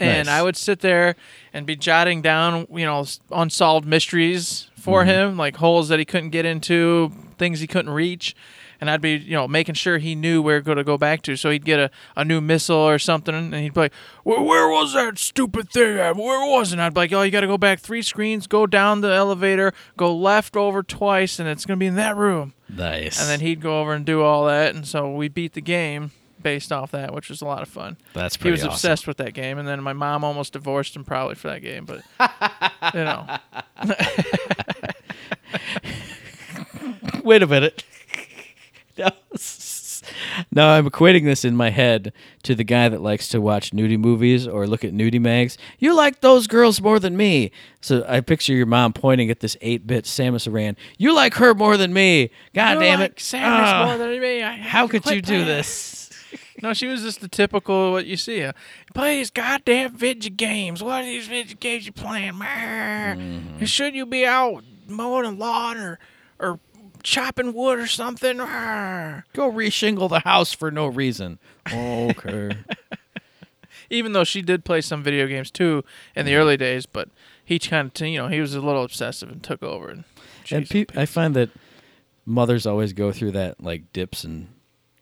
And 0.01 0.27
Nice. 0.27 0.35
I 0.35 0.43
would 0.43 0.57
sit 0.57 0.81
there 0.81 1.15
and 1.53 1.67
be 1.67 1.77
jotting 1.77 2.23
down, 2.23 2.67
you 2.73 2.85
know, 2.87 3.05
unsolved 3.31 3.87
mysteries 3.87 4.69
for 4.79 5.03
Mm-hmm. 5.03 5.11
him, 5.11 5.37
like 5.37 5.57
holes 5.57 5.89
that 5.91 5.99
he 5.99 6.05
couldn't 6.05 6.31
get 6.31 6.45
into, 6.47 7.13
things 7.39 7.61
he 7.61 7.67
couldn't 7.67 7.93
reach. 7.93 8.35
And 8.81 8.89
I'd 8.89 9.03
be, 9.03 9.11
you 9.17 9.33
know, 9.35 9.47
making 9.47 9.75
sure 9.75 9.99
he 9.99 10.15
knew 10.15 10.41
where 10.41 10.63
to 10.63 10.83
go 10.85 10.97
back 10.97 11.21
to. 11.23 11.37
So 11.37 11.51
he'd 11.51 11.67
get 11.67 11.79
a, 11.79 11.91
a 12.17 12.25
new 12.25 12.41
missile 12.41 12.77
or 12.79 12.99
something, 12.99 13.35
and 13.35 13.53
he'd 13.55 13.75
be 13.75 13.81
like, 13.81 13.93
where, 14.25 14.41
where 14.41 14.71
was 14.71 14.95
that 14.95 15.19
stupid 15.19 15.69
thing 15.69 15.99
at? 15.99 16.17
Where 16.17 16.51
was 16.51 16.71
it? 16.71 16.77
And 16.77 16.83
I'd 16.83 16.95
be 16.95 17.01
like, 17.01 17.13
oh, 17.13 17.21
you 17.21 17.31
got 17.31 17.43
to 17.43 17.47
go 17.47 17.59
back 17.59 17.79
three 17.81 18.01
screens, 18.01 18.47
go 18.47 18.67
down 18.67 19.03
the 19.03 19.13
elevator, 19.13 19.75
go 19.99 20.17
left 20.17 20.57
over 20.57 20.83
twice, 20.83 21.39
and 21.39 21.47
it's 21.47 21.67
going 21.67 21.79
to 21.79 21.81
be 21.81 21.89
in 21.89 21.97
that 21.97 22.17
room. 22.17 22.55
Nice. 22.71 23.21
And 23.21 23.29
then 23.29 23.41
he'd 23.41 23.61
go 23.61 23.83
over 23.83 23.93
and 23.93 24.07
do 24.07 24.23
all 24.23 24.47
that. 24.47 24.75
And 24.75 24.89
so 24.89 25.13
we 25.15 25.29
beat 25.29 25.53
the 25.53 25.61
game 25.61 26.13
based 26.43 26.73
off 26.73 26.91
that, 26.93 27.13
which 27.15 27.29
was 27.29 27.43
a 27.43 27.47
lot 27.47 27.63
of 27.63 27.69
fun 27.69 27.97
That's 28.15 28.37
pretty. 28.37 28.51
he 28.51 28.53
was 28.53 28.61
awesome. 28.63 28.73
obsessed 28.75 29.07
with 29.07 29.17
that 29.19 29.35
game, 29.35 29.59
and 29.59 29.69
then 29.69 29.83
my 29.83 29.93
mom 29.93 30.25
almost 30.25 30.53
divorced 30.55 30.97
him 30.97 31.05
probably 31.05 31.35
for 31.35 31.49
that 31.49 31.61
game. 31.63 31.85
But 31.85 32.03
you 32.95 33.05
know, 33.05 33.27
Wait 37.25 37.43
a 37.43 37.47
minute. 37.47 37.85
No, 38.99 39.09
No, 40.53 40.69
I'm 40.69 40.91
equating 40.91 41.25
this 41.25 41.43
in 41.45 41.57
my 41.57 41.71
head 41.71 42.13
to 42.43 42.55
the 42.55 42.65
guy 42.65 42.91
that 42.91 43.01
likes 43.01 43.29
to 43.29 43.41
watch 43.41 43.71
nudie 43.71 43.99
movies 43.99 44.47
or 44.47 44.67
look 44.67 44.85
at 44.85 44.93
nudie 44.93 45.21
mags. 45.21 45.57
You 45.79 45.95
like 45.95 46.21
those 46.21 46.47
girls 46.47 46.83
more 46.83 46.99
than 46.99 47.17
me. 47.17 47.51
So 47.81 48.05
I 48.07 48.21
picture 48.21 48.53
your 48.53 48.67
mom 48.67 48.93
pointing 48.93 49.31
at 49.31 49.41
this 49.41 49.57
8 49.63 49.87
bit 49.87 50.05
Samus 50.05 50.47
Aran. 50.47 50.77
You 50.99 51.15
like 51.15 51.35
her 51.35 51.55
more 51.55 51.79
than 51.79 51.95
me. 51.95 52.31
God 52.55 52.75
You 52.75 52.81
damn 52.81 53.01
like 53.01 53.13
it. 53.13 53.17
Samus 53.17 53.41
Ah, 53.43 53.85
more 53.87 53.97
than 53.99 54.21
me. 54.21 54.43
I- 54.43 54.57
how 54.57 54.87
could 54.87 55.07
you 55.07 55.23
do 55.23 55.45
this? 55.47 56.00
No, 56.63 56.75
she 56.75 56.87
was 56.87 57.03
just 57.03 57.21
the 57.21 57.29
typical 57.29 57.93
what 57.93 58.07
you 58.07 58.17
see. 58.17 58.43
Uh, 58.43 58.53
Play 58.95 59.19
these 59.19 59.31
goddamn 59.31 59.97
video 59.97 60.31
games. 60.31 60.83
What 60.83 61.03
are 61.03 61.05
these 61.05 61.27
video 61.27 61.57
games 61.59 61.87
you 61.87 61.93
playing? 61.93 62.35
Mm-hmm. 62.35 63.65
Should 63.65 63.95
you 63.95 64.07
be 64.07 64.27
out 64.27 64.65
mowing 64.87 65.27
a 65.27 65.31
lawn 65.31 65.79
or 65.79 65.99
or 66.39 66.59
chopping 67.03 67.55
wood 67.55 67.79
or 67.79 67.87
something? 67.87 68.41
Arr. 68.41 69.25
Go 69.33 69.51
reshingle 69.51 70.09
the 70.09 70.21
house 70.21 70.53
for 70.53 70.71
no 70.71 70.87
reason. 70.87 71.39
Okay. 71.73 72.51
Even 73.91 74.13
though 74.13 74.25
she 74.25 74.43
did 74.43 74.65
play 74.65 74.81
some 74.81 75.03
video 75.03 75.27
games 75.27 75.51
too 75.51 75.85
in 76.15 76.27
the 76.27 76.37
early 76.37 76.57
days, 76.57 76.87
but 76.87 77.09
he 77.45 77.59
kind 77.59 77.91
of 77.95 78.07
you 78.07 78.19
know 78.19 78.29
he 78.29 78.41
was 78.41 78.55
a 78.55 78.61
little 78.61 78.85
obsessive 78.85 79.31
and 79.31 79.43
took 79.43 79.63
over. 79.63 79.89
And, 79.89 80.05
and 80.51 80.69
pe- 80.69 80.87
I 80.95 81.07
find 81.07 81.35
that 81.35 81.51
mothers 82.25 82.67
always 82.67 82.93
go 82.93 83.11
through 83.13 83.33
that 83.33 83.63
like 83.63 83.93
dips 83.93 84.23
and 84.25 84.49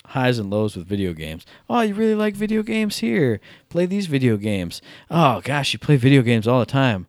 highs 0.08 0.38
and 0.38 0.50
lows 0.50 0.76
with 0.76 0.86
video 0.86 1.12
games. 1.12 1.44
Oh, 1.68 1.80
you 1.80 1.94
really 1.94 2.14
like 2.14 2.34
video 2.34 2.62
games? 2.62 2.98
Here, 2.98 3.40
play 3.68 3.86
these 3.86 4.06
video 4.06 4.36
games. 4.36 4.80
Oh 5.10 5.40
gosh, 5.42 5.72
you 5.72 5.78
play 5.78 5.96
video 5.96 6.22
games 6.22 6.46
all 6.48 6.60
the 6.60 6.66
time. 6.66 7.06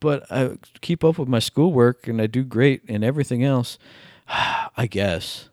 But 0.00 0.30
I 0.30 0.56
keep 0.80 1.04
up 1.04 1.18
with 1.18 1.28
my 1.28 1.38
schoolwork 1.38 2.08
and 2.08 2.20
I 2.20 2.26
do 2.26 2.42
great 2.42 2.82
in 2.86 3.04
everything 3.04 3.44
else. 3.44 3.78
I 4.28 4.88
guess. 4.90 5.48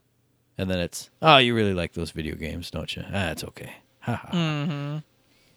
And 0.58 0.70
then 0.70 0.80
it's, 0.80 1.10
oh, 1.22 1.38
you 1.38 1.56
really 1.56 1.74
like 1.74 1.94
those 1.94 2.12
video 2.12 2.36
games, 2.36 2.70
don't 2.72 2.94
you? 2.96 3.04
Ah, 3.14 3.30
it's 3.32 3.44
okay. 3.44 3.74
Mm-hmm. 4.08 4.98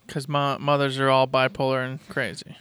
Because 0.07 0.29
mo- 0.29 0.59
mothers 0.59 0.99
are 1.01 1.09
all 1.09 1.27
bipolar 1.27 1.85
and 1.87 2.07
crazy. 2.09 2.57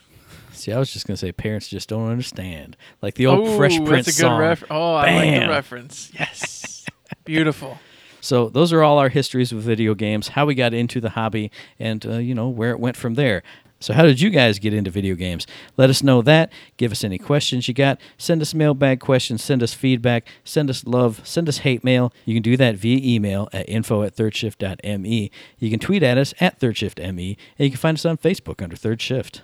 See, 0.53 0.71
I 0.71 0.79
was 0.79 0.91
just 0.93 1.05
gonna 1.07 1.17
say 1.17 1.31
parents 1.31 1.67
just 1.67 1.89
don't 1.89 2.07
understand, 2.09 2.77
like 3.01 3.15
the 3.15 3.25
old 3.25 3.47
Ooh, 3.47 3.57
Fresh 3.57 3.77
Prince 3.77 4.05
that's 4.05 4.19
a 4.19 4.21
good 4.21 4.27
song. 4.27 4.39
ref- 4.39 4.63
Oh, 4.69 4.93
I 4.93 5.01
like 5.15 5.21
Bam. 5.31 5.43
the 5.43 5.49
reference. 5.49 6.11
Yes, 6.19 6.85
beautiful. 7.25 7.79
So 8.21 8.47
those 8.49 8.71
are 8.71 8.83
all 8.83 8.97
our 8.99 9.09
histories 9.09 9.53
with 9.53 9.63
video 9.63 9.93
games, 9.93 10.29
how 10.29 10.45
we 10.45 10.55
got 10.55 10.73
into 10.73 11.01
the 11.01 11.09
hobby, 11.09 11.51
and 11.79 12.05
uh, 12.05 12.17
you 12.19 12.33
know 12.33 12.47
where 12.47 12.71
it 12.71 12.79
went 12.79 12.95
from 12.95 13.15
there. 13.15 13.43
So 13.81 13.93
how 13.95 14.03
did 14.03 14.21
you 14.21 14.29
guys 14.29 14.59
get 14.59 14.75
into 14.75 14.91
video 14.91 15.15
games? 15.15 15.47
Let 15.75 15.89
us 15.89 16.03
know 16.03 16.21
that. 16.21 16.53
Give 16.77 16.91
us 16.91 17.03
any 17.03 17.17
questions 17.17 17.67
you 17.67 17.73
got. 17.73 17.99
Send 18.15 18.41
us 18.43 18.53
mailbag 18.53 18.99
questions. 18.99 19.43
Send 19.43 19.63
us 19.63 19.73
feedback. 19.73 20.27
Send 20.43 20.69
us 20.69 20.85
love. 20.85 21.21
Send 21.27 21.49
us 21.49 21.59
hate 21.59 21.83
mail. 21.83 22.13
You 22.23 22.35
can 22.35 22.43
do 22.43 22.55
that 22.57 22.75
via 22.75 22.99
email 23.03 23.49
at 23.51 23.67
info 23.67 24.03
at 24.03 24.15
thirdshift.me. 24.15 25.31
You 25.57 25.69
can 25.71 25.79
tweet 25.79 26.03
at 26.03 26.19
us 26.19 26.35
at 26.39 26.59
thirdshiftme, 26.59 27.07
and 27.07 27.65
you 27.65 27.71
can 27.71 27.79
find 27.79 27.97
us 27.97 28.05
on 28.05 28.17
Facebook 28.17 28.61
under 28.61 28.75
Third 28.75 29.01
Shift. 29.01 29.41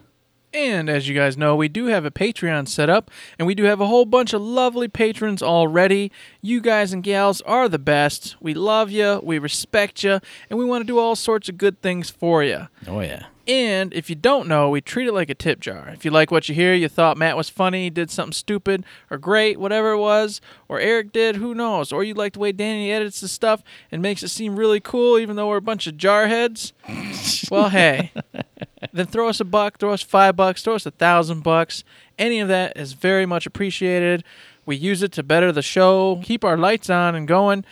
And 0.53 0.89
as 0.89 1.07
you 1.07 1.13
guys 1.13 1.37
know, 1.37 1.55
we 1.55 1.67
do 1.67 1.87
have 1.87 2.05
a 2.05 2.11
Patreon 2.11 2.67
set 2.67 2.89
up, 2.89 3.11
and 3.37 3.45
we 3.45 3.53
do 3.53 3.63
have 3.63 3.81
a 3.81 3.87
whole 3.87 4.05
bunch 4.05 4.33
of 4.33 4.41
lovely 4.41 4.87
patrons 4.87 5.43
already. 5.43 6.11
You 6.41 6.61
guys 6.61 6.93
and 6.93 7.03
gals 7.03 7.41
are 7.41 7.67
the 7.67 7.77
best. 7.77 8.37
We 8.39 8.53
love 8.53 8.89
you, 8.89 9.19
we 9.23 9.39
respect 9.39 10.03
you, 10.03 10.19
and 10.49 10.57
we 10.57 10.65
want 10.65 10.81
to 10.83 10.87
do 10.87 10.99
all 10.99 11.15
sorts 11.15 11.49
of 11.49 11.57
good 11.57 11.81
things 11.81 12.09
for 12.09 12.43
you. 12.43 12.67
Oh 12.87 13.01
yeah. 13.01 13.25
And 13.47 13.93
if 13.93 14.09
you 14.09 14.15
don't 14.15 14.49
know, 14.49 14.69
we 14.69 14.81
treat 14.81 15.07
it 15.07 15.13
like 15.13 15.29
a 15.29 15.35
tip 15.35 15.61
jar. 15.61 15.87
If 15.93 16.03
you 16.03 16.11
like 16.11 16.31
what 16.31 16.49
you 16.49 16.55
hear, 16.55 16.73
you 16.73 16.89
thought 16.89 17.17
Matt 17.17 17.37
was 17.37 17.47
funny, 17.47 17.89
did 17.89 18.11
something 18.11 18.33
stupid 18.33 18.83
or 19.09 19.17
great, 19.17 19.57
whatever 19.57 19.91
it 19.91 19.99
was, 19.99 20.41
or 20.67 20.81
Eric 20.81 21.13
did, 21.13 21.37
who 21.37 21.55
knows, 21.55 21.93
or 21.93 22.03
you 22.03 22.13
like 22.13 22.33
the 22.33 22.39
way 22.39 22.51
Danny 22.51 22.91
edits 22.91 23.21
the 23.21 23.29
stuff 23.29 23.63
and 23.89 24.01
makes 24.01 24.21
it 24.21 24.27
seem 24.27 24.57
really 24.57 24.81
cool, 24.81 25.17
even 25.17 25.37
though 25.37 25.47
we're 25.47 25.57
a 25.57 25.61
bunch 25.61 25.87
of 25.87 25.95
jarheads. 25.95 26.73
well, 27.49 27.69
hey, 27.69 28.11
then 28.91 29.05
throw 29.05 29.29
us 29.29 29.39
a 29.39 29.45
buck, 29.45 29.79
throw 29.79 29.93
us 29.93 30.01
five 30.01 30.35
bucks, 30.35 30.61
throw 30.61 30.75
us 30.75 30.85
a 30.85 30.91
thousand 30.91 31.41
bucks. 31.41 31.85
Any 32.19 32.41
of 32.41 32.49
that 32.49 32.75
is 32.75 32.93
very 32.93 33.25
much 33.25 33.45
appreciated. 33.45 34.25
We 34.65 34.75
use 34.75 35.01
it 35.01 35.13
to 35.13 35.23
better 35.23 35.53
the 35.53 35.61
show, 35.61 36.19
keep 36.21 36.43
our 36.43 36.57
lights 36.57 36.89
on 36.89 37.15
and 37.15 37.25
going. 37.25 37.63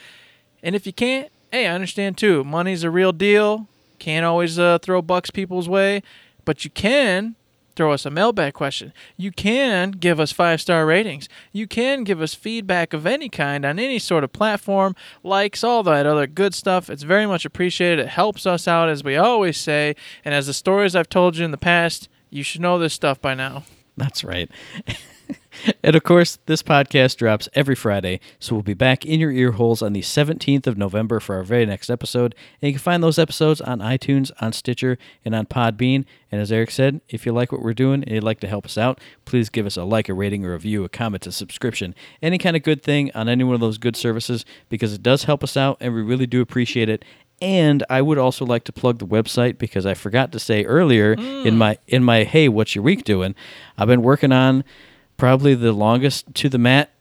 And 0.64 0.74
if 0.74 0.88
you 0.88 0.94
can't, 0.94 1.30
hey, 1.52 1.68
I 1.68 1.74
understand 1.74 2.18
too. 2.18 2.46
Money's 2.46 2.86
a 2.86 2.90
real 2.90 3.12
deal. 3.12 3.68
Can't 4.00 4.26
always 4.26 4.60
uh, 4.60 4.80
throw 4.82 5.02
bucks 5.02 5.32
people's 5.32 5.70
way, 5.70 6.04
but 6.44 6.64
you 6.64 6.72
can 6.72 7.36
throw 7.76 7.92
us 7.92 8.06
a 8.06 8.10
mailbag 8.10 8.54
question. 8.54 8.94
You 9.18 9.32
can 9.32 9.92
give 9.92 10.20
us 10.20 10.32
five 10.32 10.62
star 10.62 10.86
ratings. 10.86 11.28
You 11.52 11.68
can 11.68 12.04
give 12.04 12.22
us 12.22 12.34
feedback 12.34 12.94
of 12.94 13.06
any 13.06 13.30
kind 13.30 13.66
on 13.66 13.80
any 13.80 14.00
sort 14.00 14.24
of 14.24 14.34
platform, 14.34 14.96
likes, 15.24 15.64
all 15.64 15.84
that 15.84 16.06
other 16.06 16.28
good 16.28 16.54
stuff. 16.54 16.90
It's 16.90 17.04
very 17.04 17.26
much 17.26 17.46
appreciated. 17.46 18.00
It 18.00 18.10
helps 18.10 18.46
us 18.46 18.68
out, 18.68 18.90
as 18.90 19.04
we 19.04 19.18
always 19.18 19.58
say. 19.58 19.96
And 20.24 20.34
as 20.34 20.48
the 20.48 20.54
stories 20.54 20.96
I've 20.96 21.10
told 21.10 21.38
you 21.38 21.46
in 21.46 21.52
the 21.52 21.58
past, 21.58 22.10
you 22.30 22.44
should 22.44 22.62
know 22.62 22.80
this 22.80 22.94
stuff 22.94 23.22
by 23.22 23.34
now. 23.34 23.64
That's 23.98 24.24
right. 24.24 24.50
and 25.84 25.96
of 25.96 26.04
course, 26.04 26.38
this 26.46 26.62
podcast 26.62 27.18
drops 27.18 27.50
every 27.54 27.76
Friday, 27.76 28.20
so 28.40 28.56
we'll 28.56 28.64
be 28.64 28.74
back 28.74 29.06
in 29.06 29.20
your 29.20 29.32
ear 29.32 29.54
holes 29.54 29.82
on 29.82 29.94
the 29.94 30.02
17th 30.02 30.68
of 30.68 30.78
November 30.78 31.20
for 31.20 31.36
our 31.36 31.44
very 31.44 31.66
next 31.66 31.90
episode. 31.90 32.36
And 32.62 32.68
you 32.70 32.74
can 32.74 32.82
find 32.82 33.04
those 33.04 33.20
episodes 33.20 33.62
on 33.62 33.80
iTunes, 33.80 34.32
on 34.40 34.54
Stitcher, 34.54 34.98
and 35.24 35.34
on 35.34 35.46
Podbean. 35.46 36.06
And 36.32 36.42
as 36.42 36.52
Eric 36.52 36.72
said, 36.72 37.02
if 37.10 37.26
you 37.26 37.32
like 37.32 37.52
what 37.52 37.62
we're 37.62 37.74
doing 37.74 38.04
and 38.04 38.12
you'd 38.12 38.24
like 38.24 38.40
to 38.42 38.48
help 38.48 38.66
us 38.66 38.78
out, 38.78 39.00
please 39.26 39.50
give 39.50 39.66
us 39.66 39.78
a 39.78 39.84
like, 39.84 40.10
a 40.10 40.14
rating, 40.14 40.46
a 40.46 40.52
review, 40.52 40.84
a 40.84 40.90
comment, 40.90 41.26
a 41.28 41.32
subscription, 41.32 41.96
any 42.22 42.38
kind 42.38 42.56
of 42.56 42.64
good 42.64 42.84
thing 42.84 43.12
on 43.16 43.30
any 43.30 43.44
one 43.44 43.56
of 43.56 43.62
those 43.62 43.78
good 43.78 43.96
services 43.96 44.46
because 44.70 44.94
it 44.94 45.04
does 45.04 45.24
help 45.24 45.44
us 45.44 45.56
out 45.56 45.78
and 45.80 45.94
we 45.94 46.02
really 46.02 46.28
do 46.28 46.42
appreciate 46.42 46.90
it. 46.90 47.06
And 47.42 47.84
I 47.90 48.02
would 48.02 48.18
also 48.18 48.46
like 48.46 48.64
to 48.66 48.72
plug 48.72 49.00
the 49.00 49.08
website 49.08 49.58
because 49.58 49.86
I 49.86 49.94
forgot 49.94 50.32
to 50.32 50.40
say 50.40 50.64
earlier 50.64 51.14
in 51.14 51.54
hmm. 51.54 51.58
my 51.58 51.78
in 51.88 52.04
my 52.04 52.24
hey, 52.24 52.48
what's 52.48 52.76
your 52.76 52.84
week 52.84 53.04
doing? 53.04 53.36
I've 53.78 53.88
been 53.88 54.04
working 54.04 54.32
on 54.32 54.64
probably 55.18 55.56
the 55.56 55.72
longest 55.72 56.34
to 56.36 56.50
the 56.50 56.58
mat 56.58 56.92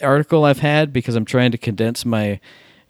article 0.00 0.44
I've 0.44 0.60
had 0.60 0.92
because 0.92 1.14
I'm 1.14 1.24
trying 1.24 1.52
to 1.52 1.58
condense 1.58 2.04
my 2.04 2.40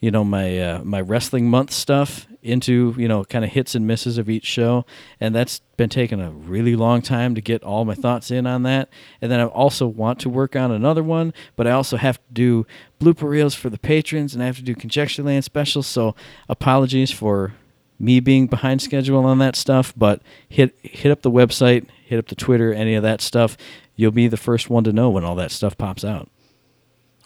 you 0.00 0.10
know 0.10 0.24
my 0.24 0.58
uh, 0.58 0.82
my 0.84 1.00
wrestling 1.00 1.48
month 1.48 1.72
stuff 1.72 2.26
into 2.42 2.94
you 2.96 3.06
know 3.06 3.24
kind 3.24 3.44
of 3.44 3.50
hits 3.50 3.74
and 3.74 3.86
misses 3.86 4.16
of 4.16 4.30
each 4.30 4.46
show. 4.46 4.86
And 5.20 5.34
that's 5.34 5.60
been 5.76 5.90
taking 5.90 6.20
a 6.20 6.30
really 6.30 6.74
long 6.74 7.02
time 7.02 7.34
to 7.34 7.40
get 7.40 7.62
all 7.62 7.84
my 7.84 7.94
thoughts 7.94 8.30
in 8.30 8.46
on 8.46 8.62
that. 8.62 8.88
And 9.20 9.30
then 9.30 9.40
I 9.40 9.44
also 9.44 9.86
want 9.86 10.18
to 10.20 10.28
work 10.28 10.56
on 10.56 10.70
another 10.70 11.02
one 11.02 11.34
but 11.56 11.66
I 11.66 11.72
also 11.72 11.96
have 11.96 12.16
to 12.16 12.32
do 12.32 12.66
blooper 13.00 13.28
reels 13.28 13.54
for 13.54 13.70
the 13.70 13.78
patrons 13.78 14.34
and 14.34 14.42
I 14.42 14.46
have 14.46 14.56
to 14.56 14.62
do 14.62 14.74
conjecture 14.74 15.22
land 15.22 15.44
specials. 15.44 15.86
So 15.86 16.14
apologies 16.48 17.10
for 17.10 17.54
me 18.00 18.18
being 18.18 18.48
behind 18.48 18.82
schedule 18.82 19.24
on 19.24 19.38
that 19.38 19.54
stuff 19.54 19.92
but 19.96 20.20
hit 20.48 20.74
hit 20.82 21.12
up 21.12 21.22
the 21.22 21.30
website 21.30 21.86
hit 22.04 22.18
up 22.18 22.26
the 22.26 22.34
Twitter 22.34 22.72
any 22.74 22.96
of 22.96 23.02
that 23.04 23.20
stuff 23.20 23.56
you'll 23.94 24.10
be 24.10 24.26
the 24.26 24.36
first 24.36 24.68
one 24.68 24.82
to 24.82 24.92
know 24.92 25.08
when 25.10 25.24
all 25.24 25.36
that 25.36 25.52
stuff 25.52 25.78
pops 25.78 26.04
out 26.04 26.28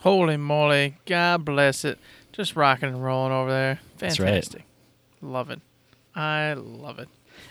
Holy 0.04 0.36
moly. 0.36 0.96
God 1.06 1.46
bless 1.46 1.82
it. 1.82 1.98
Just 2.30 2.56
rocking 2.56 2.90
and 2.90 3.02
rolling 3.02 3.32
over 3.32 3.50
there. 3.50 3.80
That's 3.96 4.20
right. 4.20 4.26
Fantastic. 4.26 4.64
Love 5.22 5.48
it. 5.48 5.62
I 6.14 6.52
love 6.52 6.98
it. 6.98 7.08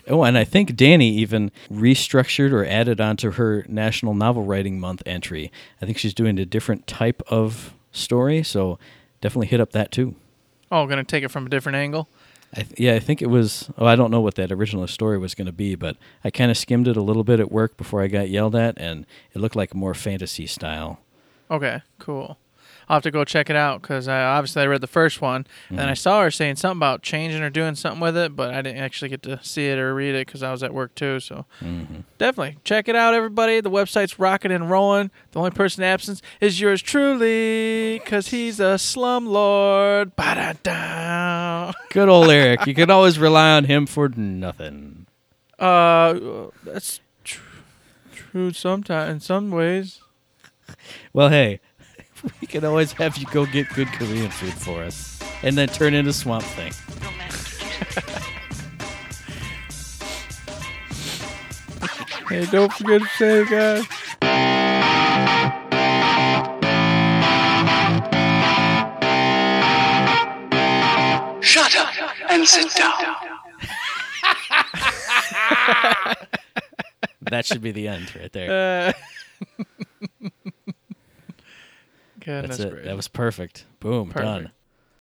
Oh, 0.07 0.23
and 0.23 0.37
I 0.37 0.43
think 0.43 0.75
Danny 0.75 1.09
even 1.15 1.51
restructured 1.71 2.51
or 2.51 2.63
added 2.63 3.01
onto 3.01 3.31
her 3.31 3.65
National 3.67 4.13
Novel 4.13 4.43
Writing 4.43 4.79
Month 4.79 5.01
entry. 5.07 5.51
I 5.81 5.87
think 5.87 5.97
she's 5.97 6.13
doing 6.13 6.37
a 6.37 6.45
different 6.45 6.85
type 6.85 7.23
of 7.27 7.73
story, 7.91 8.43
so 8.43 8.77
definitely 9.19 9.47
hit 9.47 9.59
up 9.59 9.71
that 9.71 9.91
too. 9.91 10.13
Oh, 10.71 10.85
gonna 10.85 11.03
take 11.03 11.23
it 11.23 11.31
from 11.31 11.47
a 11.47 11.49
different 11.49 11.77
angle. 11.77 12.07
I 12.53 12.61
th- 12.61 12.79
yeah, 12.79 12.93
I 12.93 12.99
think 12.99 13.21
it 13.21 13.27
was. 13.29 13.69
Oh, 13.77 13.85
I 13.85 13.95
don't 13.95 14.11
know 14.11 14.21
what 14.21 14.35
that 14.35 14.51
original 14.51 14.87
story 14.87 15.17
was 15.17 15.33
going 15.33 15.47
to 15.47 15.51
be, 15.51 15.75
but 15.75 15.97
I 16.23 16.29
kind 16.29 16.51
of 16.51 16.57
skimmed 16.57 16.87
it 16.87 16.95
a 16.95 17.01
little 17.01 17.23
bit 17.23 17.39
at 17.39 17.51
work 17.51 17.77
before 17.77 18.01
I 18.01 18.07
got 18.07 18.29
yelled 18.29 18.55
at, 18.55 18.77
and 18.77 19.05
it 19.33 19.39
looked 19.39 19.55
like 19.55 19.73
more 19.73 19.93
fantasy 19.93 20.45
style. 20.45 20.99
Okay, 21.49 21.81
cool. 21.99 22.37
I'll 22.89 22.95
have 22.97 23.03
to 23.03 23.11
go 23.11 23.23
check 23.23 23.49
it 23.49 23.55
out 23.55 23.81
because 23.81 24.07
I 24.07 24.23
obviously 24.23 24.61
I 24.63 24.65
read 24.65 24.81
the 24.81 24.87
first 24.87 25.21
one 25.21 25.45
and 25.69 25.81
I 25.81 25.93
saw 25.93 26.21
her 26.23 26.31
saying 26.31 26.57
something 26.57 26.79
about 26.79 27.01
changing 27.01 27.41
or 27.41 27.49
doing 27.49 27.75
something 27.75 27.99
with 28.01 28.15
it, 28.17 28.35
but 28.35 28.53
I 28.53 28.61
didn't 28.61 28.81
actually 28.81 29.09
get 29.09 29.21
to 29.23 29.39
see 29.43 29.67
it 29.67 29.77
or 29.79 29.93
read 29.95 30.15
it 30.15 30.27
because 30.27 30.43
I 30.43 30.51
was 30.51 30.63
at 30.63 30.73
work 30.73 30.93
too. 30.95 31.19
So 31.19 31.45
hmm 31.59 31.83
definitely 32.17 32.57
check 32.63 32.87
it 32.87 32.95
out, 32.95 33.13
everybody. 33.13 33.59
The 33.59 33.69
website's 33.71 34.17
rocking 34.17 34.51
and 34.51 34.69
rolling. 34.69 35.11
The 35.31 35.39
only 35.39 35.51
person 35.51 35.83
in 35.83 35.89
absence 35.89 36.21
is 36.39 36.59
yours 36.61 36.81
truly 36.81 37.99
because 37.99 38.27
he's 38.29 38.59
a 38.59 38.77
slum 38.77 39.25
lord. 39.25 40.15
Ba-da-da. 40.15 41.73
Good 41.89 42.09
old 42.09 42.29
Eric. 42.29 42.65
You 42.65 42.73
can 42.73 42.89
always 42.89 43.19
rely 43.19 43.51
on 43.51 43.65
him 43.65 43.85
for 43.85 44.09
nothing. 44.09 45.05
Uh, 45.59 46.47
that's 46.63 46.99
tr- 47.23 47.41
true. 48.13 48.51
Sometimes 48.53 49.11
in 49.11 49.19
some 49.19 49.51
ways. 49.51 49.99
Well, 51.11 51.29
hey, 51.29 51.59
we 52.41 52.47
can 52.47 52.63
always 52.65 52.91
have 52.93 53.17
you 53.17 53.25
go 53.27 53.45
get 53.45 53.69
good 53.69 53.87
Korean 53.87 54.29
food 54.29 54.53
for 54.53 54.83
us, 54.83 55.19
and 55.41 55.57
then 55.57 55.67
turn 55.67 55.93
into 55.93 56.13
Swamp 56.13 56.43
Thing. 56.43 56.73
Hey, 62.29 62.45
don't 62.45 62.71
forget 62.73 63.01
to 63.01 63.07
say, 63.09 63.45
guys. 63.45 63.85
Shut 71.43 71.69
Shut 71.69 71.99
up 71.99 72.15
and 72.31 72.47
sit 72.47 72.73
down. 72.73 73.15
That 77.29 77.45
should 77.45 77.61
be 77.61 77.71
the 77.71 77.87
end 77.87 78.15
right 78.15 78.31
there. 78.31 78.93
Uh, 79.59 80.33
goodness 82.23 82.57
That's 82.57 82.67
it. 82.67 82.69
gracious. 82.71 82.87
That 82.87 82.95
was 82.95 83.07
perfect. 83.07 83.65
Boom, 83.79 84.09
done. 84.11 84.43
Perfect. 84.43 84.55